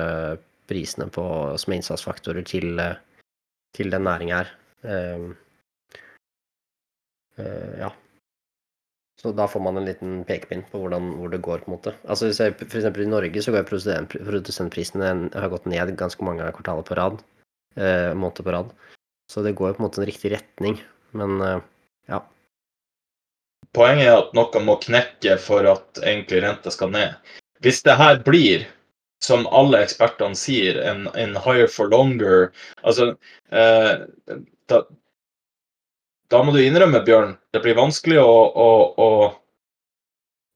prisene 0.67 1.07
på, 1.13 1.23
som 1.55 1.71
er 1.71 1.79
innsatsfaktorer 1.79 2.43
til, 2.47 2.79
eh, 2.83 2.97
til 3.77 3.93
den 3.93 4.03
næringa 4.07 4.41
her. 4.41 4.51
Eh, 4.83 5.29
eh, 7.39 7.79
ja. 7.85 7.93
Så 9.17 9.31
da 9.33 9.47
får 9.49 9.63
man 9.65 9.79
en 9.79 9.87
liten 9.87 10.19
pekepinn 10.27 10.61
på 10.69 10.83
hvordan, 10.83 11.09
hvor 11.17 11.31
det 11.33 11.41
går, 11.41 11.63
på 11.63 11.71
en 11.71 11.77
måte. 11.77 11.95
Altså 12.05 12.29
for 12.35 12.77
eksempel 12.77 13.07
i 13.07 13.09
Norge 13.09 13.41
så 13.41 13.55
går 13.55 13.65
produsent, 13.65 14.13
produsentprisene 14.13 15.31
har 15.33 15.49
gått 15.49 15.65
ned 15.65 15.95
ganske 15.97 16.27
mange 16.27 16.51
kvartaler 16.53 16.85
på 16.85 16.99
rad. 16.99 17.23
Eh, 17.77 18.13
måneder 18.13 18.45
på 18.45 18.53
rad. 18.53 18.69
Så 19.31 19.41
det 19.43 19.55
går 19.57 19.73
på 19.73 19.81
en 19.81 19.87
måte 19.87 20.01
en 20.03 20.09
riktig 20.09 20.35
retning. 20.35 20.77
Men 21.17 21.41
eh, 21.41 21.65
ja. 22.11 22.21
Poenget 23.77 24.07
er 24.09 24.15
at 24.17 24.33
noe 24.33 24.63
må 24.65 24.79
knekke 24.81 25.37
for 25.41 25.67
at 25.69 26.01
egentlig 26.01 26.41
renta 26.41 26.73
skal 26.73 26.89
ned. 26.93 27.13
Hvis 27.61 27.83
det 27.85 27.97
her 27.99 28.21
blir, 28.25 28.65
som 29.23 29.45
alle 29.53 29.83
ekspertene 29.85 30.37
sier, 30.37 30.79
en, 30.81 31.07
en 31.13 31.35
higher 31.41 31.69
for 31.69 31.89
longer 31.89 32.51
Altså 32.83 33.11
eh, 33.49 33.93
da, 34.69 34.81
da 36.29 36.41
må 36.43 36.53
du 36.53 36.61
innrømme, 36.61 37.01
Bjørn, 37.05 37.35
det 37.53 37.61
blir 37.63 37.77
vanskelig 37.77 38.19
å, 38.21 38.37
å, 38.65 38.69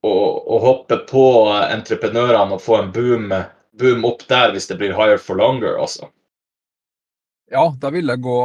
å, 0.02 0.14
å 0.56 0.58
hoppe 0.66 0.98
på 1.08 1.26
entreprenørene 1.62 2.58
og 2.58 2.64
få 2.64 2.78
en 2.80 2.90
boom, 2.94 3.30
boom, 3.78 4.04
opp 4.08 4.26
der 4.30 4.52
hvis 4.52 4.68
det 4.70 4.78
blir 4.82 4.94
higher 4.98 5.20
for 5.20 5.40
longer, 5.40 5.78
altså. 5.80 6.10
Ja, 7.52 7.66
det 7.76 7.90
gå 8.24 8.36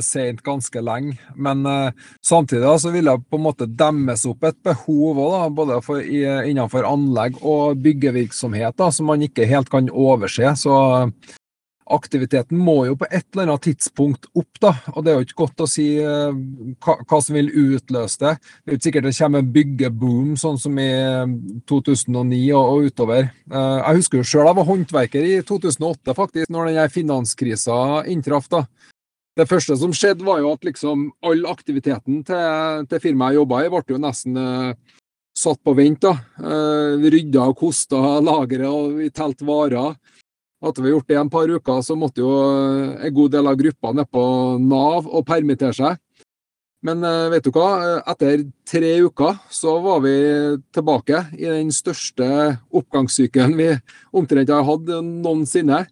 seint 0.00 0.40
ganske 0.44 0.80
lenge. 0.80 1.18
Men 1.36 1.66
uh, 1.68 1.92
samtidig 2.24 2.70
så 2.80 2.92
vil 2.94 3.10
det 3.10 3.18
på 3.28 3.36
en 3.36 3.44
måte 3.44 3.68
demmes 3.68 4.24
opp 4.30 4.46
et 4.48 4.56
behov 4.64 5.20
også, 5.20 5.50
både 5.58 5.80
for, 5.84 6.00
i, 6.00 6.22
innenfor 6.48 6.88
anlegg 6.88 7.36
og 7.44 7.82
byggevirksomhet 7.84 8.78
da, 8.80 8.88
som 8.88 9.10
man 9.12 9.24
ikke 9.26 9.48
helt 9.50 9.68
kan 9.72 9.90
overse. 9.92 10.54
Så 10.56 10.78
aktiviteten 11.92 12.56
må 12.56 12.86
jo 12.88 12.94
på 12.96 13.06
et 13.10 13.26
eller 13.34 13.50
annet 13.50 13.66
tidspunkt 13.66 14.28
opp, 14.32 14.60
da. 14.62 14.72
Og 14.94 15.04
det 15.04 15.12
er 15.12 15.18
jo 15.18 15.26
ikke 15.26 15.40
godt 15.42 15.64
å 15.64 15.68
si 15.68 15.86
uh, 16.00 16.32
hva, 16.80 17.18
som 17.20 17.36
vil 17.36 17.50
utløse 17.50 18.20
det. 18.22 18.32
Det 18.40 18.72
er 18.72 18.72
jo 18.72 18.80
ikke 18.80 18.88
sikkert 18.88 19.08
det 19.08 19.14
kommer 19.18 19.44
en 19.44 19.52
byggeboom 19.58 20.30
sånn 20.40 20.58
som 20.60 20.80
i 20.80 20.88
2009 21.68 22.40
og, 22.56 22.64
og 22.64 22.88
utover. 22.88 23.28
Uh, 23.52 23.82
jeg 23.82 24.00
husker 24.00 24.20
jo 24.20 24.30
sjøl 24.30 24.48
jeg 24.48 24.60
var 24.60 24.68
håndverker 24.70 25.28
i 25.28 25.36
2008, 25.44 26.16
faktisk, 26.16 26.50
når 26.54 26.72
den 26.72 26.96
finanskrisa 26.96 27.78
inntraff. 28.10 28.48
da. 28.52 28.64
Det 29.36 29.48
første 29.50 29.76
som 29.76 29.92
skjedde, 29.92 30.24
var 30.24 30.40
jo 30.40 30.54
at 30.54 30.64
liksom 30.64 31.08
all 31.26 31.46
aktiviteten 31.50 32.22
til, 32.24 32.88
til 32.88 33.02
firmaet 33.02 33.34
jeg 33.34 33.42
jobba 33.42 33.64
i, 33.64 33.72
ble 33.74 33.84
jo 33.92 34.00
nesten 34.00 34.40
uh, 34.40 34.98
satt 35.36 35.60
på 35.60 35.76
vent. 35.76 36.08
da. 36.08 36.16
Rydda 37.04 37.48
og 37.50 37.58
kosta 37.60 38.20
lageret, 38.24 38.70
og 38.70 39.00
vi 39.02 39.12
telte 39.12 39.44
varer. 39.44 39.98
Hadde 40.64 40.80
vi 40.80 40.94
gjort 40.94 41.08
det 41.10 41.16
i 41.18 41.20
en 41.20 41.30
par 41.32 41.50
uker, 41.50 41.80
så 41.84 41.96
måtte 41.98 42.22
jo 42.22 42.32
eh, 42.40 43.06
en 43.06 43.14
god 43.14 43.34
del 43.36 43.48
av 43.50 43.56
gruppa 43.60 43.92
ned 43.92 44.08
på 44.08 44.24
Nav 44.64 45.04
og 45.04 45.26
permittere 45.28 45.76
seg. 45.76 45.98
Men 46.84 47.04
eh, 47.04 47.26
vet 47.32 47.44
du 47.44 47.50
hva? 47.52 48.00
Etter 48.12 48.46
tre 48.68 48.94
uker 49.04 49.42
så 49.52 49.76
var 49.84 50.00
vi 50.04 50.14
tilbake 50.72 51.26
i 51.36 51.50
den 51.50 51.72
største 51.72 52.28
oppgangssykelen 52.72 53.58
vi 53.60 53.68
omtrent 54.16 54.52
har 54.52 54.64
hatt 54.64 54.88
noensinne. 55.04 55.82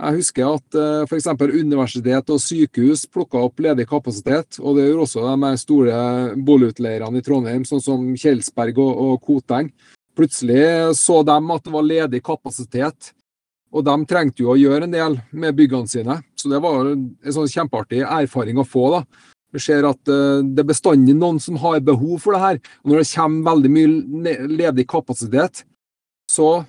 Jeg 0.00 0.16
husker 0.16 0.48
at 0.48 0.76
eh, 0.80 1.06
f.eks. 1.08 1.30
universitet 1.56 2.32
og 2.32 2.42
sykehus 2.44 3.06
plukka 3.08 3.40
opp 3.46 3.60
ledig 3.64 3.86
kapasitet. 3.88 4.60
Og 4.60 4.76
det 4.76 4.84
gjorde 4.90 5.06
også 5.06 5.30
de 5.44 5.54
store 5.60 6.02
boligutleierne 6.36 7.20
i 7.20 7.24
Trondheim, 7.24 7.64
sånn 7.68 7.84
som 7.84 8.04
Kjelsberg 8.20 8.82
og 8.84 9.16
Koteng. 9.24 9.72
Plutselig 10.16 10.92
så 10.98 11.22
de 11.24 11.38
at 11.40 11.64
det 11.64 11.72
var 11.72 11.88
ledig 11.88 12.22
kapasitet 12.26 13.14
og 13.70 13.84
de 13.86 13.96
trengte 14.10 14.42
jo 14.42 14.52
å 14.54 14.58
gjøre 14.58 14.88
en 14.88 14.94
del 14.94 15.18
med 15.30 15.56
byggene 15.58 15.90
sine, 15.90 16.16
så 16.34 16.50
det 16.50 16.60
var 16.62 16.90
en 16.90 17.34
sånn 17.34 17.50
kjempeartig 17.50 18.02
erfaring 18.02 18.58
å 18.58 18.66
få. 18.66 18.86
da. 18.96 19.28
Vi 19.54 19.62
ser 19.62 19.86
at 19.88 20.10
uh, 20.10 20.42
det 20.46 20.62
er 20.62 20.70
bestandig 20.70 21.16
noen 21.18 21.40
som 21.42 21.58
har 21.62 21.80
behov 21.84 22.20
for 22.22 22.36
det 22.36 22.42
her. 22.42 22.60
Og 22.82 22.92
når 22.92 23.02
det 23.02 23.10
kommer 23.12 23.48
veldig 23.50 23.72
mye 23.74 24.36
ledig 24.50 24.86
kapasitet, 24.90 25.64
så 26.30 26.62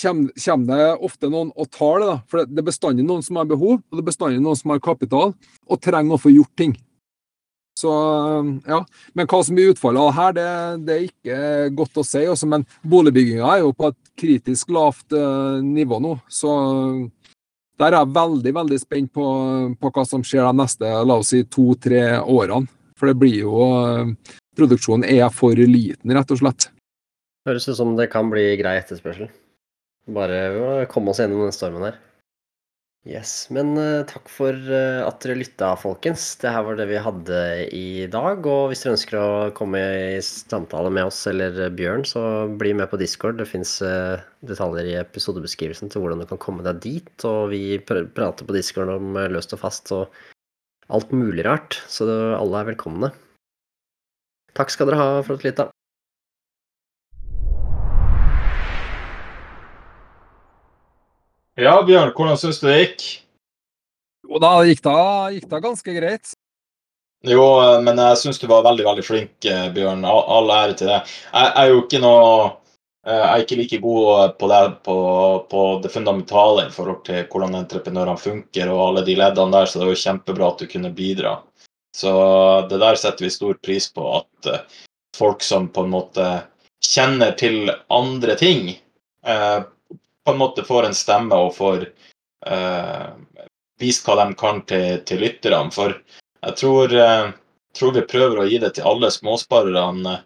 kommer, 0.00 0.64
det 0.68 0.88
ofte 1.04 1.28
noen 1.28 1.52
og 1.56 1.70
tar 1.74 2.00
det. 2.00 2.10
da. 2.10 2.18
For 2.30 2.48
det 2.48 2.62
er 2.62 2.68
bestandig 2.70 3.06
noen 3.06 3.24
som 3.24 3.40
har 3.40 3.48
behov, 3.50 3.80
og 3.80 3.96
det 3.96 4.04
er 4.04 4.10
bestandig 4.10 4.44
noen 4.44 4.58
som 4.58 4.72
har 4.72 4.84
kapital 4.84 5.34
og 5.68 5.82
trenger 5.84 6.16
å 6.16 6.22
få 6.22 6.32
gjort 6.32 6.54
ting. 6.60 6.76
Så, 7.78 7.90
ja. 8.66 8.80
Men 9.14 9.28
hva 9.30 9.38
som 9.46 9.54
blir 9.54 9.70
utfallet 9.72 10.02
av 10.02 10.16
her, 10.16 10.32
det, 10.34 10.46
det, 10.86 10.94
er 10.96 11.04
ikke 11.06 11.76
godt 11.78 12.00
å 12.00 12.04
si. 12.06 12.24
Også, 12.24 12.32
altså. 12.34 12.48
men 12.50 12.64
boligbygginga 12.82 13.52
er 13.52 13.62
jo 13.62 13.74
på 13.76 13.92
et 13.92 13.98
kritisk 14.18 14.72
lavt 14.74 15.14
uh, 15.14 15.60
nivå 15.62 16.00
nå. 16.02 16.16
Så 16.32 16.50
der 17.78 17.92
er 17.92 18.00
jeg 18.00 18.16
veldig 18.16 18.54
veldig 18.56 18.80
spent 18.82 19.12
på, 19.14 19.28
på 19.78 19.92
hva 19.94 20.04
som 20.08 20.24
skjer 20.26 20.48
de 20.48 20.58
neste 20.58 20.90
la 21.06 21.20
oss 21.20 21.30
si, 21.34 21.44
to-tre 21.46 22.18
årene. 22.18 22.66
For 22.98 23.12
det 23.12 23.18
blir 23.20 23.44
jo 23.44 23.62
uh, 23.62 24.34
Produksjonen 24.58 25.06
er 25.06 25.28
for 25.30 25.54
liten, 25.54 26.10
rett 26.10 26.32
og 26.34 26.40
slett. 26.40 26.64
Høres 27.46 27.68
ut 27.70 27.78
som 27.78 27.92
det 27.94 28.08
kan 28.10 28.26
bli 28.32 28.56
grei 28.58 28.74
etterspørsel. 28.80 29.30
Bare 30.10 30.88
komme 30.90 31.12
oss 31.12 31.20
gjennom 31.22 31.44
den 31.46 31.54
stormen 31.54 31.86
her. 31.86 32.00
Yes, 33.08 33.46
men 33.48 33.70
uh, 33.80 34.04
takk 34.04 34.26
for 34.28 34.52
uh, 34.52 35.06
at 35.06 35.22
dere 35.24 35.38
lytta, 35.38 35.70
folkens. 35.80 36.34
Det 36.42 36.50
her 36.52 36.66
var 36.66 36.76
det 36.76 36.90
vi 36.90 36.98
hadde 37.00 37.38
i 37.72 38.04
dag. 38.12 38.44
Og 38.44 38.68
hvis 38.68 38.84
dere 38.84 38.98
ønsker 38.98 39.16
å 39.16 39.28
komme 39.56 39.80
i 39.80 40.18
samtale 40.24 40.90
med 40.92 41.08
oss 41.08 41.22
eller 41.30 41.56
uh, 41.56 41.70
Bjørn, 41.72 42.04
så 42.04 42.20
bli 42.60 42.74
med 42.76 42.90
på 42.92 43.00
Discord. 43.00 43.40
Det 43.40 43.48
fins 43.48 43.78
detaljer 44.44 44.90
i 44.90 44.98
episodebeskrivelsen 45.00 45.88
til 45.88 46.04
hvordan 46.04 46.20
du 46.20 46.28
kan 46.28 46.42
komme 46.42 46.66
deg 46.66 46.82
dit. 46.84 47.14
Og 47.24 47.48
vi 47.54 47.78
pr 47.80 48.04
prater 48.12 48.44
på 48.44 48.58
Discord 48.58 48.92
om 48.98 49.16
løst 49.32 49.56
og 49.56 49.64
fast 49.64 49.94
og 49.96 50.12
alt 50.92 51.08
mulig 51.16 51.48
rart. 51.48 51.80
Så 51.88 52.04
alle 52.12 52.60
er 52.60 52.72
velkomne. 52.74 53.14
Takk 54.58 54.74
skal 54.74 54.92
dere 54.92 55.00
ha 55.00 55.10
for 55.22 55.38
at 55.38 55.40
dere 55.40 55.54
lytta. 55.54 55.70
Ja, 61.58 61.72
Bjørn, 61.82 62.12
hvordan 62.14 62.36
syns 62.38 62.60
du 62.62 62.68
det 62.68 62.76
gikk? 62.78 63.04
Jo 64.28 64.38
da, 64.38 64.52
gikk 64.68 64.78
det 64.84 64.98
gikk 65.34 65.48
da 65.50 65.58
ganske 65.64 65.94
greit. 65.96 66.30
Jo, 67.26 67.46
men 67.82 67.98
jeg 67.98 68.20
syns 68.20 68.38
du 68.38 68.46
var 68.46 68.62
veldig 68.62 68.84
veldig 68.86 69.02
flink, 69.02 69.32
eh, 69.42 69.64
Bjørn. 69.74 70.04
All 70.06 70.52
ære 70.54 70.76
til 70.78 70.92
deg. 70.92 71.10
Jeg 71.32 71.50
er 71.58 71.72
jo 71.72 71.80
ikke 71.82 72.00
noe 72.04 72.28
eh, 72.46 73.10
jeg 73.10 73.26
er 73.32 73.42
ikke 73.42 73.58
like 73.58 73.80
god 73.82 74.36
på 74.38 74.50
det, 74.52 74.60
på, 74.86 74.96
på 75.50 75.64
det 75.82 75.90
fundamentale 75.90 76.68
i 76.68 76.74
forhold 76.76 77.00
til 77.08 77.24
hvordan 77.26 77.58
entreprenørene 77.58 78.22
funker 78.22 78.70
og 78.70 78.82
alle 78.84 79.06
de 79.08 79.16
leddene 79.18 79.56
der, 79.56 79.66
så 79.66 79.80
det 79.80 79.88
var 79.88 79.96
jo 79.96 80.02
kjempebra 80.04 80.52
at 80.52 80.62
du 80.62 80.70
kunne 80.70 80.94
bidra. 80.94 81.32
Så 81.96 82.12
det 82.70 82.78
der 82.84 83.00
setter 83.02 83.26
vi 83.26 83.34
stor 83.34 83.58
pris 83.58 83.90
på, 83.90 84.06
at 84.20 84.52
eh, 84.52 84.78
folk 85.18 85.42
som 85.42 85.66
på 85.74 85.88
en 85.88 85.96
måte 85.96 86.28
kjenner 86.86 87.34
til 87.34 87.74
andre 87.90 88.38
ting, 88.38 88.76
på 90.28 90.32
en 90.32 90.38
måte 90.38 90.64
får 90.64 90.84
en 90.84 90.94
stemme 90.94 91.36
og 91.40 91.54
får 91.56 91.86
uh, 92.46 93.16
vist 93.80 94.04
hva 94.04 94.18
de 94.20 94.34
kan 94.36 94.60
til, 94.68 94.98
til 95.08 95.22
lytterne. 95.24 95.72
For 95.72 95.94
jeg 95.96 96.56
tror, 96.60 96.92
uh, 96.92 97.30
tror, 97.72 97.94
vi 97.96 98.04
prøver 98.10 98.42
å 98.42 98.44
gi 98.50 98.58
det 98.60 98.74
til 98.76 98.90
alle 98.90 99.08
småsparerne 99.14 100.18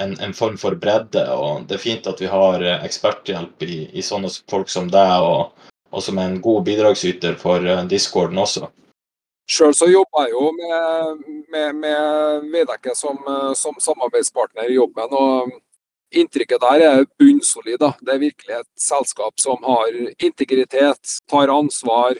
en, 0.00 0.16
en, 0.16 0.32
form 0.32 0.56
for 0.56 0.80
bredde. 0.80 1.26
Og 1.36 1.68
det 1.68 1.76
er 1.76 1.84
fint 1.84 2.08
at 2.08 2.24
vi 2.24 2.30
har 2.32 2.64
eh, 2.64 2.86
eksperthjelp 2.86 3.68
i, 3.68 3.82
i 3.92 4.04
sånne 4.06 4.30
folk 4.48 4.72
som 4.72 4.88
deg, 4.88 5.28
og, 5.28 5.68
og, 5.90 6.00
som 6.06 6.16
er 6.16 6.30
en 6.30 6.40
god 6.40 6.64
bidragsyter 6.70 7.36
for 7.36 7.66
discorden 7.90 8.40
også. 8.40 8.70
Sjøl 9.50 9.74
så 9.76 9.90
jobber 9.90 10.24
jeg 10.24 10.38
jo 10.38 10.46
med, 10.56 11.24
med, 11.52 11.80
med 11.82 12.52
Veidekke 12.54 12.94
som, 12.96 13.18
som, 13.58 13.76
samarbeidspartner 13.82 14.70
i 14.70 14.78
jobben. 14.78 15.10
og 15.10 15.58
Inntrykket 16.10 16.62
der 16.62 16.84
er 16.86 17.04
bunnsolid. 17.20 17.78
Det 17.78 18.14
er 18.14 18.22
virkelig 18.22 18.56
et 18.56 18.68
selskap 18.80 19.36
som 19.38 19.62
har 19.62 19.94
integritet, 20.18 21.18
tar 21.30 21.52
ansvar, 21.54 22.18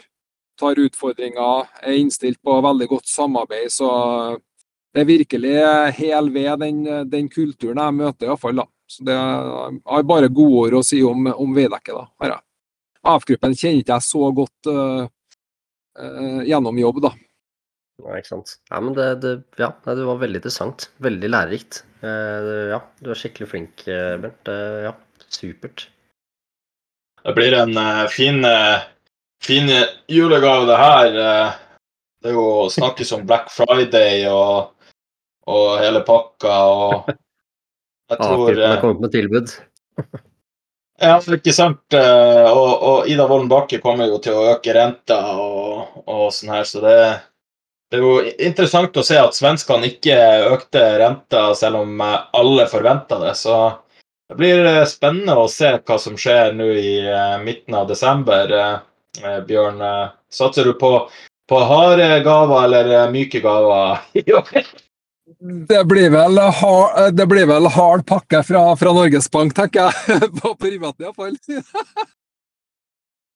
tar 0.59 0.79
utfordringer, 0.79 1.67
er 1.81 1.97
innstilt 1.99 2.39
på 2.43 2.55
veldig 2.63 2.87
godt 2.91 3.09
samarbeid. 3.11 3.71
Så 3.73 3.89
det 4.93 5.03
er 5.03 5.09
virkelig 5.09 5.55
hel 5.97 6.31
ved 6.31 6.63
den, 6.63 6.85
den 7.09 7.27
kulturen 7.31 7.83
jeg 7.83 7.97
møter, 7.99 8.29
iallfall. 8.29 8.63
Så 8.91 9.03
det 9.07 9.15
har 9.15 10.07
bare 10.07 10.31
gode 10.31 10.65
ord 10.65 10.79
å 10.79 10.85
si 10.85 11.01
om, 11.03 11.27
om 11.31 11.53
Veidekke. 11.55 11.95
da, 11.95 12.39
AF-gruppen 13.01 13.55
kjenner 13.57 13.81
ikke 13.81 13.97
jeg 13.97 14.05
så 14.05 14.29
godt 14.35 14.69
uh, 14.69 15.05
uh, 15.97 16.41
gjennom 16.47 16.79
jobb, 16.81 17.01
da. 17.07 17.13
Ja, 18.01 18.17
ikke 18.17 18.31
sant. 18.31 18.55
Ja, 18.71 18.81
men 18.81 18.97
det, 18.97 19.07
det, 19.23 19.33
ja, 19.61 19.71
det 19.85 20.05
var 20.07 20.19
veldig 20.21 20.41
interessant. 20.41 20.89
Veldig 21.03 21.29
lærerikt. 21.31 21.83
Uh, 22.01 22.73
ja, 22.73 22.81
du 23.01 23.11
er 23.13 23.19
skikkelig 23.19 23.49
flink, 23.51 23.85
Bernt. 23.85 24.51
ja, 24.87 24.95
supert. 25.29 25.87
Det 27.21 27.35
blir 27.37 27.53
en 27.53 27.77
fin, 28.09 28.41
fin 29.45 29.69
julegave, 30.09 30.65
det 30.65 30.77
her. 30.81 31.17
Det 32.21 32.31
er 32.31 32.33
jo 32.33 32.65
snakkes 32.73 33.13
om 33.13 33.27
Black 33.29 33.51
Friday 33.53 34.25
og 34.29 34.71
og 35.49 35.79
hele 35.81 36.01
pakka. 36.05 36.57
og 36.65 37.11
jeg 38.11 38.19
tror 38.19 38.51
ah, 38.59 38.67
har 38.73 38.81
kommet 38.81 39.05
med 39.05 39.13
tilbud. 39.15 39.53
ja, 41.07 41.17
ikke 41.37 41.55
sant. 41.55 41.83
Eh, 41.95 42.47
og, 42.51 42.71
og 42.91 43.09
Ida 43.11 43.27
Wolden 43.29 43.49
Bakke 43.51 43.81
kommer 43.83 44.11
jo 44.11 44.19
til 44.23 44.37
å 44.37 44.47
øke 44.53 44.75
renta 44.75 45.19
og, 45.39 46.01
og 46.05 46.27
sånn 46.35 46.53
her, 46.55 46.67
så 46.67 46.83
det, 46.83 46.97
det, 47.91 47.99
er 47.99 48.05
jo 48.05 48.13
interessant 48.47 48.97
å 48.97 49.03
se 49.05 49.17
at 49.19 49.35
svenskene 49.37 49.89
ikke 49.91 50.17
økte 50.51 50.83
renta 51.01 51.49
selv 51.57 51.83
om 51.83 52.03
eh, 52.03 52.19
alle 52.39 52.67
forventa 52.71 53.19
det. 53.21 53.33
Så 53.39 53.57
det 54.31 54.39
blir 54.39 54.63
eh, 54.65 54.85
spennende 54.89 55.35
å 55.37 55.49
se 55.51 55.73
hva 55.77 55.99
som 55.99 56.15
skjer 56.19 56.55
nå 56.57 56.71
i 56.79 56.95
midten 57.43 57.77
av 57.77 57.89
desember. 57.91 58.55
Bjørn, 59.47 59.81
satser 60.31 60.69
du 60.69 60.77
på, 60.79 60.91
på 61.51 61.57
harde 61.67 62.21
gaver 62.23 62.63
eller 62.63 63.11
myke 63.11 63.41
gaver 63.43 63.99
i 64.21 64.23
år? 64.39 64.63
Det 65.67 65.85
blir 65.85 66.09
vel 66.09 66.37
hard, 66.37 67.13
det 67.15 67.25
blir 67.27 67.47
vel 67.47 67.67
hard 67.67 68.05
pakke 68.07 68.43
fra, 68.43 68.63
fra 68.75 68.93
Norges 68.93 69.29
Bank, 69.31 69.55
tenker 69.55 69.89
jeg. 69.89 70.31
På 70.41 70.55
privat 70.55 70.95
iallfall. 70.99 71.37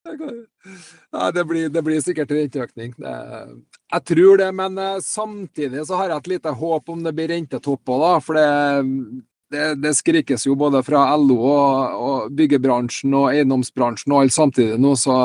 Ja, 0.05 1.31
det, 1.31 1.45
blir, 1.45 1.69
det 1.69 1.81
blir 1.85 2.01
sikkert 2.01 2.31
renteøkning. 2.31 2.93
Jeg 2.99 4.03
tror 4.05 4.37
det, 4.41 4.49
men 4.53 4.77
eh, 4.77 4.99
samtidig 5.01 5.85
så 5.87 5.99
har 5.99 6.11
jeg 6.11 6.23
et 6.23 6.31
lite 6.35 6.53
håp 6.59 6.91
om 6.93 7.01
det 7.05 7.13
blir 7.17 7.31
rentetopp 7.33 7.93
òg, 7.95 8.03
da. 8.03 8.11
For 8.21 8.37
det, 8.37 8.49
det, 9.53 9.65
det, 9.81 9.93
skrikes 9.97 10.45
jo 10.45 10.57
både 10.59 10.83
fra 10.85 11.07
LO 11.17 11.39
og, 11.41 11.97
og 12.07 12.37
byggebransjen 12.37 13.17
og 13.17 13.31
eiendomsbransjen 13.33 14.13
og 14.13 14.23
alt 14.23 14.37
samtidig 14.37 14.79
nå, 14.81 14.93
så 14.99 15.17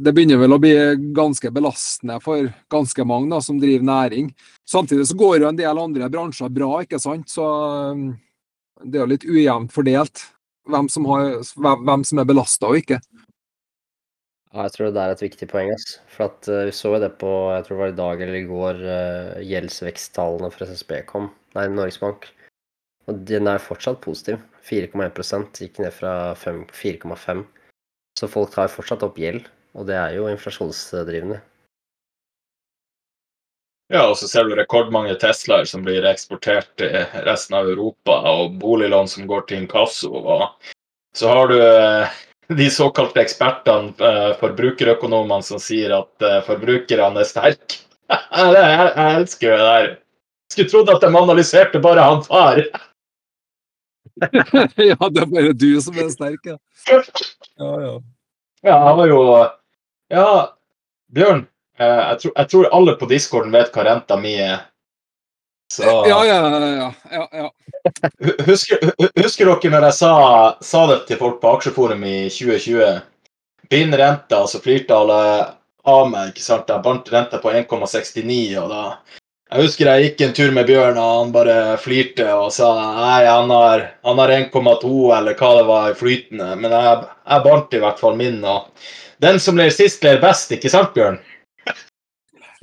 det 0.00 0.12
begynner 0.12 0.40
vel 0.40 0.56
å 0.56 0.60
bli 0.60 0.74
ganske 1.14 1.50
belastende 1.54 2.18
for 2.24 2.48
ganske 2.72 3.04
mange 3.06 3.30
da, 3.34 3.40
som 3.44 3.60
driver 3.60 3.86
næring. 3.86 4.30
Samtidig 4.68 5.06
så 5.08 5.18
går 5.18 5.42
jo 5.42 5.50
en 5.50 5.58
del 5.58 5.82
andre 5.82 6.08
bransjer 6.12 6.50
bra, 6.52 6.70
ikke 6.82 7.00
sant. 7.02 7.28
Så 7.30 7.44
um, 7.44 8.08
det 8.82 8.98
er 8.98 9.04
jo 9.04 9.12
litt 9.12 9.28
ujevnt 9.28 9.74
fordelt 9.74 10.24
hvem 10.72 10.90
som, 10.92 11.06
har, 11.10 11.38
hvem 11.86 12.04
som 12.06 12.20
er 12.22 12.28
belasta 12.28 12.70
og 12.70 12.80
ikke. 12.80 13.00
Ja, 14.56 14.64
jeg 14.64 14.72
tror 14.72 14.92
det 14.94 15.02
er 15.02 15.12
et 15.12 15.24
viktig 15.24 15.48
poeng. 15.50 15.72
Ass. 15.74 15.98
For 16.12 16.30
at, 16.30 16.48
uh, 16.48 16.64
Vi 16.68 16.72
så 16.72 16.94
jo 16.94 17.00
det 17.02 17.12
på 17.20 17.32
jeg 17.52 17.66
tror 17.66 17.76
det 17.76 17.82
var 17.82 17.92
i 17.92 17.98
dag 17.98 18.22
eller 18.24 18.38
i 18.38 18.46
går, 18.48 18.80
uh, 18.86 19.42
gjeldsveksttallene 19.44 20.52
fra 20.54 20.68
SSB 20.70 21.02
kom. 21.10 21.28
Nei, 21.56 21.66
Norges 21.72 22.00
Bank. 22.00 22.30
Og 23.06 23.20
den 23.28 23.50
er 23.50 23.62
fortsatt 23.62 24.00
positiv. 24.04 24.40
4,1% 24.66 25.60
gikk 25.62 25.78
ned 25.82 25.92
fra 25.94 26.34
4,5 26.40 27.44
Så 28.18 28.28
folk 28.32 28.54
tar 28.54 28.72
fortsatt 28.72 29.04
opp 29.06 29.20
gjeld. 29.20 29.44
Og 29.76 29.86
det 29.90 29.98
er 30.00 30.16
jo 30.16 30.30
inflasjonsdrivende. 30.30 31.42
Ja, 33.92 34.08
og 34.10 34.16
så 34.18 34.26
ser 34.26 34.48
du 34.48 34.56
rekordmange 34.58 35.14
Teslaer 35.20 35.66
som 35.68 35.84
blir 35.86 36.06
eksportert 36.10 36.72
til 36.80 36.94
resten 37.26 37.54
av 37.54 37.68
Europa, 37.70 38.16
og 38.32 38.56
boliglån 38.58 39.06
som 39.10 39.28
går 39.30 39.46
til 39.46 39.62
inkasso. 39.62 40.10
Og 40.10 40.72
så 41.14 41.30
har 41.30 41.52
du 41.52 41.60
eh, 41.62 42.16
de 42.58 42.66
såkalte 42.70 43.22
ekspertene, 43.22 43.94
eh, 44.02 44.32
forbrukerøkonomene, 44.40 45.46
som 45.46 45.62
sier 45.62 45.94
at 46.00 46.26
eh, 46.26 46.40
forbrukerne 46.48 47.22
er 47.22 47.30
sterke. 47.30 47.78
Jeg, 48.56 48.90
elsker 49.06 49.54
det 49.54 49.70
der. 49.70 49.88
Skulle 50.52 50.70
trodd 50.70 50.92
at 50.94 51.02
de 51.02 51.10
analyserte 51.22 51.82
bare 51.82 52.02
han 52.06 52.22
far. 52.26 52.60
ja, 54.90 54.98
det 54.98 55.22
er 55.22 55.30
bare 55.30 55.54
du 55.54 55.70
som 55.82 55.98
er 55.98 56.10
sterk, 56.10 56.54
ja. 56.54 56.58
Ja, 57.56 57.72
ja. 57.80 57.96
Ja, 58.66 58.76
han 58.82 58.96
var 58.98 59.08
jo 59.08 59.20
ja, 60.10 60.28
Bjørn. 61.12 61.46
Eh, 61.78 62.02
jeg 62.10 62.18
tror, 62.20 62.32
jeg 62.36 62.48
tror, 62.52 62.68
alle 62.72 62.96
på 62.96 63.08
discorden 63.10 63.52
vet 63.52 63.74
hva 63.74 63.84
renta 63.84 64.16
mi 64.20 64.34
er. 64.40 64.64
Så 65.72 65.82
Ja, 65.82 66.24
ja, 66.24 66.38
ja. 66.48 66.92
ja, 67.10 67.28
ja. 67.32 67.50
Husker, 68.46 68.78
husker, 69.18 69.50
dere 69.50 69.72
når 69.72 69.88
jeg 69.88 69.98
sa, 69.98 70.12
sa, 70.62 70.86
det 70.90 71.04
til 71.08 71.18
folk 71.20 71.40
på 71.42 71.52
Aksjeforum 71.56 72.04
i 72.06 72.16
2020? 72.30 73.00
Bind 73.70 73.94
renta, 73.98 74.44
så 74.46 74.62
flirte 74.62 74.94
alle 74.94 75.20
av 75.86 76.10
meg. 76.10 76.32
ikke 76.32 76.44
sant? 76.44 76.70
Jeg 76.70 76.84
bandt 76.86 77.10
renta 77.12 77.42
på 77.42 77.50
1,69, 77.50 78.58
og 78.62 78.70
da 78.70 78.82
Jeg 79.52 79.62
husker 79.62 79.86
jeg 79.90 80.04
gikk 80.04 80.22
en 80.26 80.36
tur 80.38 80.54
med 80.54 80.66
Bjørn, 80.66 80.96
og 80.98 81.10
han 81.20 81.34
bare 81.34 81.58
flirte 81.78 82.26
og 82.34 82.48
sa 82.54 82.70
nei, 82.74 83.26
han 83.26 83.50
har, 83.50 83.84
har 84.02 84.32
1,2 84.38 84.94
eller 85.18 85.38
hva 85.38 85.50
det 85.58 85.66
var, 85.68 85.98
flytende. 85.98 86.54
Men 86.58 86.74
jeg, 86.74 87.04
jeg 87.26 87.44
bandt 87.44 87.74
i 87.74 87.82
hvert 87.82 88.00
fall 88.02 88.18
min. 88.18 88.40
og 88.44 88.70
den 89.22 89.40
som 89.40 89.56
ler 89.56 89.70
sist, 89.72 90.02
ler 90.04 90.18
best, 90.20 90.50
ikke 90.52 90.70
sant, 90.72 90.92
Bjørn? 90.94 91.18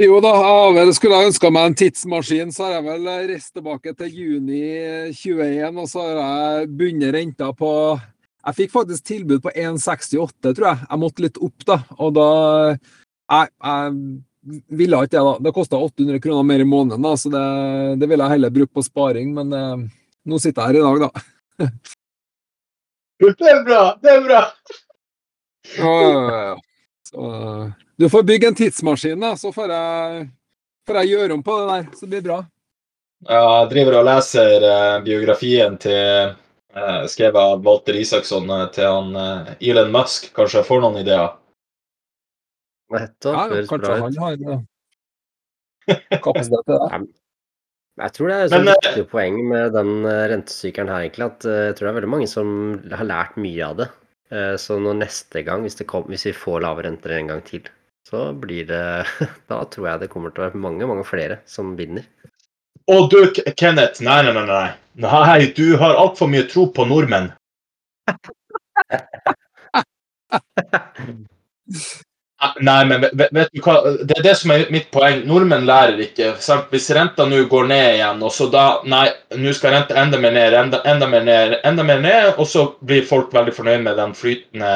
Jo 0.02 0.18
da, 0.24 0.32
jeg 0.74 0.96
skulle 0.98 1.20
ha 1.20 1.28
ønska 1.28 1.52
meg 1.54 1.68
en 1.70 1.76
tidsmaskin, 1.78 2.50
så 2.54 2.66
har 2.66 2.72
jeg 2.80 2.86
vel 2.88 3.10
reist 3.30 3.52
tilbake 3.54 3.94
til 3.94 4.16
juni 4.24 4.62
21, 5.14 5.78
og 5.78 5.86
så 5.91 6.06
har 6.08 6.18
jeg 6.18 6.72
bundet 6.80 7.14
renta 7.14 7.52
på 7.54 7.70
Jeg 7.94 8.58
fikk 8.58 8.74
faktisk 8.74 9.06
tilbud 9.06 9.44
på 9.46 9.54
1,68, 9.54 10.50
tror 10.50 10.68
jeg. 10.68 10.80
Jeg 10.89 11.00
måtte 11.00 11.24
litt 11.24 11.38
opp, 11.38 11.66
da. 11.70 11.78
Og 12.02 12.16
da 12.18 12.30
Jeg, 12.74 13.52
jeg 13.64 13.94
ville 14.74 15.04
ikke 15.06 15.14
det, 15.14 15.22
da. 15.30 15.36
Det 15.46 15.54
kosta 15.56 15.78
800 15.78 16.20
kroner 16.26 16.50
mer 16.50 16.66
i 16.66 16.68
måneden, 16.68 17.06
da, 17.06 17.14
så 17.16 17.30
det, 17.32 17.46
det 18.02 18.10
ville 18.10 18.26
jeg 18.26 18.36
heller 18.36 18.58
brukt 18.58 18.74
på 18.74 18.84
sparing. 18.84 19.30
Men 19.38 19.54
eh, 19.54 19.86
nå 20.26 20.41
sitter 20.41 20.74
jeg 20.74 20.74
her 20.74 20.82
i 20.82 20.86
dag, 20.89 21.06
da. 21.06 21.70
det 23.22 23.54
er 23.54 23.64
bra! 23.70 23.84
Det 24.02 24.18
er 24.18 24.26
bra! 24.26 24.44
Ja, 25.78 26.58
Så, 27.08 27.30
du 28.04 28.10
får 28.10 28.24
bygge 28.28 28.47
en 28.47 28.56
tidsmaskin, 28.56 29.20
da, 29.20 29.36
så 29.39 29.51
får 29.56 29.72
jeg, 29.72 30.24
får 30.88 30.99
jeg 30.99 31.12
gjøre 31.14 31.38
om 31.38 31.43
på 31.45 31.56
det 31.60 31.68
der. 31.70 31.86
Så 31.95 32.06
det 32.06 32.10
blir 32.12 32.26
bra. 32.26 32.39
Ja, 33.24 33.43
jeg 33.62 33.70
driver 33.72 33.99
og 34.01 34.08
leser 34.10 34.66
uh, 34.68 34.97
biografien 35.06 35.78
til 35.80 36.34
uh, 36.76 37.06
skrevet 37.08 37.39
av 37.39 37.64
Walter 37.64 37.95
Isaksson 37.95 38.51
uh, 38.51 38.66
til 38.76 38.89
han 38.89 39.16
uh, 39.16 39.54
Elon 39.64 39.93
Musk. 39.95 40.28
Kanskje 40.36 40.60
jeg 40.60 40.68
får 40.68 40.84
noen 40.84 40.99
ideer? 40.99 41.32
Nettopp. 42.91 43.39
Ja, 43.39 43.64
kanskje 43.72 43.97
han 44.04 44.22
har 44.26 44.38
kapasitet 46.28 46.68
til 46.68 46.84
det. 46.84 47.04
Jeg 48.04 48.18
tror 48.18 48.30
det 48.30 48.36
er 48.36 48.54
et 48.58 48.70
viktig 48.74 49.08
poeng 49.12 49.36
med 49.47 49.76
den 49.78 50.04
rentesykkelen 50.04 50.89
her, 50.91 51.06
egentlig. 51.06 51.32
At 51.32 51.45
jeg 51.45 51.76
tror 51.78 51.88
det 51.88 51.91
er 51.91 51.99
veldig 52.01 52.16
mange 52.18 52.28
som 52.28 52.47
har 52.91 53.08
lært 53.08 53.38
mye 53.39 53.68
av 53.68 53.80
det. 53.80 53.93
Eh, 54.34 54.56
så 54.58 54.80
når 54.82 54.99
neste 55.04 55.43
gang, 55.45 55.66
hvis, 55.66 55.78
kom, 55.89 56.06
hvis, 56.10 56.26
vi 56.30 56.36
får 56.36 56.64
lave 56.66 56.86
renter 56.88 57.14
en 57.18 57.32
gang 57.34 57.41
til, 57.45 57.68
så 58.10 58.34
blir 58.34 58.66
det 58.70 58.84
Da 59.51 59.64
tror 59.72 59.89
jeg 59.89 60.04
det 60.04 60.12
kommer 60.14 60.30
til 60.34 60.43
å 60.43 60.47
være 60.47 60.64
mange, 60.66 60.89
mange 60.89 61.06
flere 61.08 61.36
som 61.49 61.76
vinner. 61.80 62.06
Og 62.91 63.01
du, 63.12 63.20
Kenneth. 63.56 64.04
Nei, 64.04 64.20
nei, 64.28 64.34
nei. 64.36 64.45
Nei, 64.99 65.04
nei 65.04 65.51
du 65.56 65.78
har 65.80 65.95
altfor 65.95 66.28
mye 66.32 66.47
tro 66.51 66.64
på 66.76 66.84
nordmenn. 66.89 67.32
Nei, 72.60 72.86
men 72.86 73.06
vet 73.16 73.51
du 73.54 73.62
hva, 73.64 73.78
det 74.04 74.18
er 74.18 74.26
det 74.26 74.34
som 74.36 74.51
er 74.51 74.66
mitt 74.74 74.89
poeng. 74.91 75.22
Nordmenn 75.28 75.68
lærer 75.68 76.01
ikke. 76.04 76.34
Hvis 76.72 76.89
renta 76.95 77.26
nå 77.30 77.43
går 77.51 77.70
ned 77.70 77.88
igjen, 77.97 78.24
og 78.26 78.34
så 78.36 78.49
da 78.51 78.66
Nei, 78.89 79.06
nå 79.39 79.54
skal 79.56 79.78
renta 79.78 79.95
enda 80.01 80.20
mer 80.20 80.36
ned, 80.36 80.58
enda, 80.60 80.82
enda, 80.89 81.08
mer 81.08 81.24
ned, 81.28 81.56
enda 81.64 81.86
mer 81.88 82.04
ned, 82.04 82.34
og 82.36 82.49
så 82.49 82.66
blir 82.84 83.08
folk 83.08 83.32
veldig 83.36 83.56
fornøyd 83.56 83.88
med 83.88 83.99
den 84.01 84.16
flytende 84.18 84.74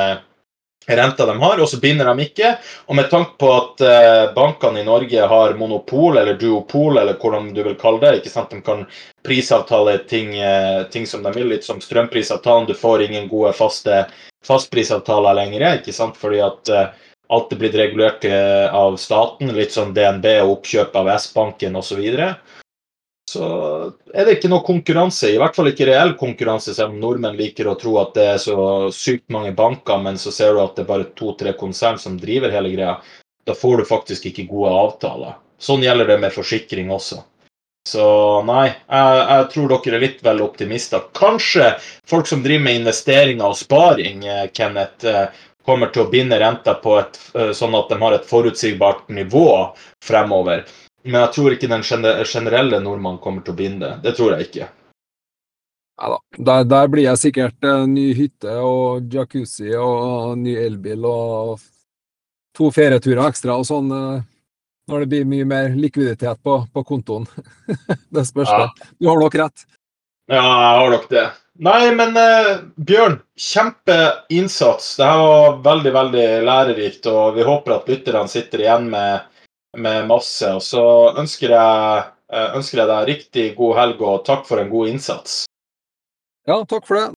renta 0.88 1.26
de 1.26 1.40
har, 1.40 1.60
og 1.62 1.70
så 1.70 1.80
binder 1.80 2.08
de 2.08 2.26
ikke. 2.28 2.54
Og 2.88 2.96
med 2.96 3.10
tanke 3.12 3.36
på 3.42 3.50
at 3.54 3.84
eh, 3.84 4.24
bankene 4.36 4.82
i 4.82 4.88
Norge 4.88 5.28
har 5.32 5.56
monopol, 5.60 6.18
eller 6.18 6.38
duopol, 6.40 6.98
eller 6.98 7.18
hvordan 7.20 7.52
du 7.56 7.64
vil 7.66 7.76
kalle 7.80 8.02
det 8.04 8.22
ikke 8.22 8.32
sant? 8.32 8.54
De 8.54 8.62
kan 8.64 8.86
prisavtale 9.26 9.98
ting, 10.10 10.38
eh, 10.40 10.84
ting 10.94 11.08
som 11.10 11.26
de 11.26 11.34
vil, 11.36 11.50
litt 11.52 11.68
som 11.68 11.82
strømprisavtalen. 11.84 12.70
Du 12.70 12.76
får 12.78 13.08
ingen 13.08 13.28
gode 13.32 13.54
faste 13.58 14.06
fastprisavtaler 14.48 15.36
lenger, 15.36 15.68
ikke 15.82 15.96
sant? 15.96 16.16
fordi 16.16 16.40
at 16.46 16.72
eh, 16.72 16.88
alt 17.28 17.52
er 17.52 17.60
blitt 17.60 17.76
regulert 17.76 18.24
av 18.72 18.96
staten. 18.96 19.52
Litt 19.52 19.76
sånn 19.76 19.92
DNB 19.92 20.30
og 20.46 20.54
oppkjøp 20.60 20.96
av 20.96 21.10
S-banken 21.18 21.76
osv. 21.76 21.98
Så, 21.98 22.00
videre 22.00 22.30
så 23.28 23.46
er 24.14 24.26
det 24.26 24.38
ikke 24.38 24.50
noe 24.52 24.64
konkurranse, 24.64 25.34
i 25.34 25.40
hvert 25.40 25.56
fall 25.56 25.68
ikke 25.72 25.90
reell 25.90 26.14
konkurranse, 26.20 26.74
selv 26.74 26.94
om 26.94 27.02
nordmenn 27.02 27.36
liker 27.36 27.68
å 27.68 27.76
tro 27.80 27.98
at 28.00 28.14
det 28.16 28.28
er 28.34 28.38
så 28.40 28.58
sykt 28.96 29.28
mange 29.36 29.52
banker, 29.56 30.00
men 30.04 30.20
så 30.22 30.32
ser 30.32 30.56
du 30.56 30.62
at 30.64 30.78
det 30.78 30.86
er 30.86 30.92
bare 30.94 31.10
to-tre 31.18 31.52
konsern 31.60 32.00
som 32.00 32.16
driver 32.20 32.56
hele 32.56 32.72
greia. 32.72 32.96
Da 33.48 33.56
får 33.56 33.82
du 33.82 33.90
faktisk 33.90 34.30
ikke 34.30 34.48
gode 34.48 34.72
avtaler. 34.76 35.36
Sånn 35.60 35.84
gjelder 35.84 36.14
det 36.14 36.22
med 36.24 36.36
forsikring 36.36 36.92
også. 36.94 37.20
Så 37.88 38.06
nei, 38.48 38.66
jeg, 38.68 39.20
jeg 39.32 39.46
tror 39.54 39.72
dere 39.72 39.96
er 39.96 40.04
litt 40.04 40.24
vel 40.26 40.42
optimister. 40.44 41.06
Kanskje 41.16 41.70
folk 42.08 42.28
som 42.28 42.44
driver 42.44 42.66
med 42.66 42.82
investeringer 42.82 43.48
og 43.48 43.60
sparing, 43.60 44.26
eh, 44.28 44.48
Kenneth, 44.56 45.08
eh, 45.08 45.46
kommer 45.68 45.92
til 45.92 46.06
å 46.06 46.12
binde 46.12 46.40
renta 46.40 46.78
på 46.84 46.98
et, 47.00 47.20
eh, 47.36 47.54
sånn 47.56 47.76
at 47.80 47.92
de 47.92 48.00
har 48.02 48.16
et 48.16 48.28
forutsigbart 48.28 49.08
nivå 49.12 49.48
fremover. 50.04 50.66
Men 51.08 51.22
jeg 51.22 51.34
tror 51.38 51.56
ikke 51.56 51.70
den 51.72 51.86
generelle 51.88 52.82
nordmannen 52.84 53.22
kommer 53.24 53.46
til 53.46 53.56
å 53.56 53.60
binde. 53.62 53.94
Det 54.04 54.12
tror 54.18 54.36
jeg 54.36 54.50
ikke. 54.50 54.68
Ja 55.98 56.10
da. 56.14 56.18
Der, 56.38 56.66
der 56.70 56.90
blir 56.94 57.08
jeg 57.08 57.22
sikkert 57.22 57.68
ny 57.90 58.12
hytte 58.14 58.60
og 58.62 59.08
jacuzzi 59.14 59.72
og 59.82 60.36
ny 60.38 60.54
elbil 60.68 61.08
og 61.10 61.64
to 62.58 62.70
ferieturer 62.74 63.24
ekstra 63.30 63.56
og 63.58 63.66
sånn 63.66 63.90
uh, 63.94 64.20
når 64.88 65.04
det 65.04 65.10
blir 65.12 65.26
mye 65.30 65.48
mer 65.48 65.74
likviditet 65.76 66.40
på, 66.44 66.60
på 66.74 66.84
kontoen. 66.88 67.26
det 68.14 68.28
spørs 68.30 68.52
ja. 68.54 68.70
Du 69.00 69.10
har 69.10 69.20
nok 69.20 69.36
rett. 69.42 69.66
Ja, 70.28 70.44
jeg 70.44 70.80
har 70.82 70.94
nok 70.94 71.10
det. 71.12 71.26
Nei, 71.64 71.90
men 71.96 72.18
eh, 72.20 72.50
Bjørn, 72.76 73.18
kjempeinnsats. 73.40 74.92
Det 75.00 75.08
her 75.08 75.24
var 75.24 75.58
veldig, 75.66 75.94
veldig 75.96 76.26
lærerikt, 76.46 77.08
og 77.10 77.38
vi 77.38 77.48
håper 77.48 77.78
at 77.78 77.90
lytterne 77.90 78.30
sitter 78.32 78.64
igjen 78.64 78.90
med 78.92 79.26
med 79.78 80.08
masse. 80.10 80.50
Og 80.58 80.64
så 80.66 80.84
ønsker 81.20 81.54
jeg, 81.56 82.08
ønsker 82.58 82.84
jeg 82.84 82.92
deg 82.92 83.12
riktig 83.12 83.46
god 83.58 83.78
helg 83.82 84.04
og 84.06 84.26
takk 84.28 84.48
for 84.50 84.62
en 84.62 84.72
god 84.74 84.94
innsats. 84.96 85.46
Ja, 86.48 86.62
takk 86.64 86.88
for 86.88 87.00
det. 87.00 87.17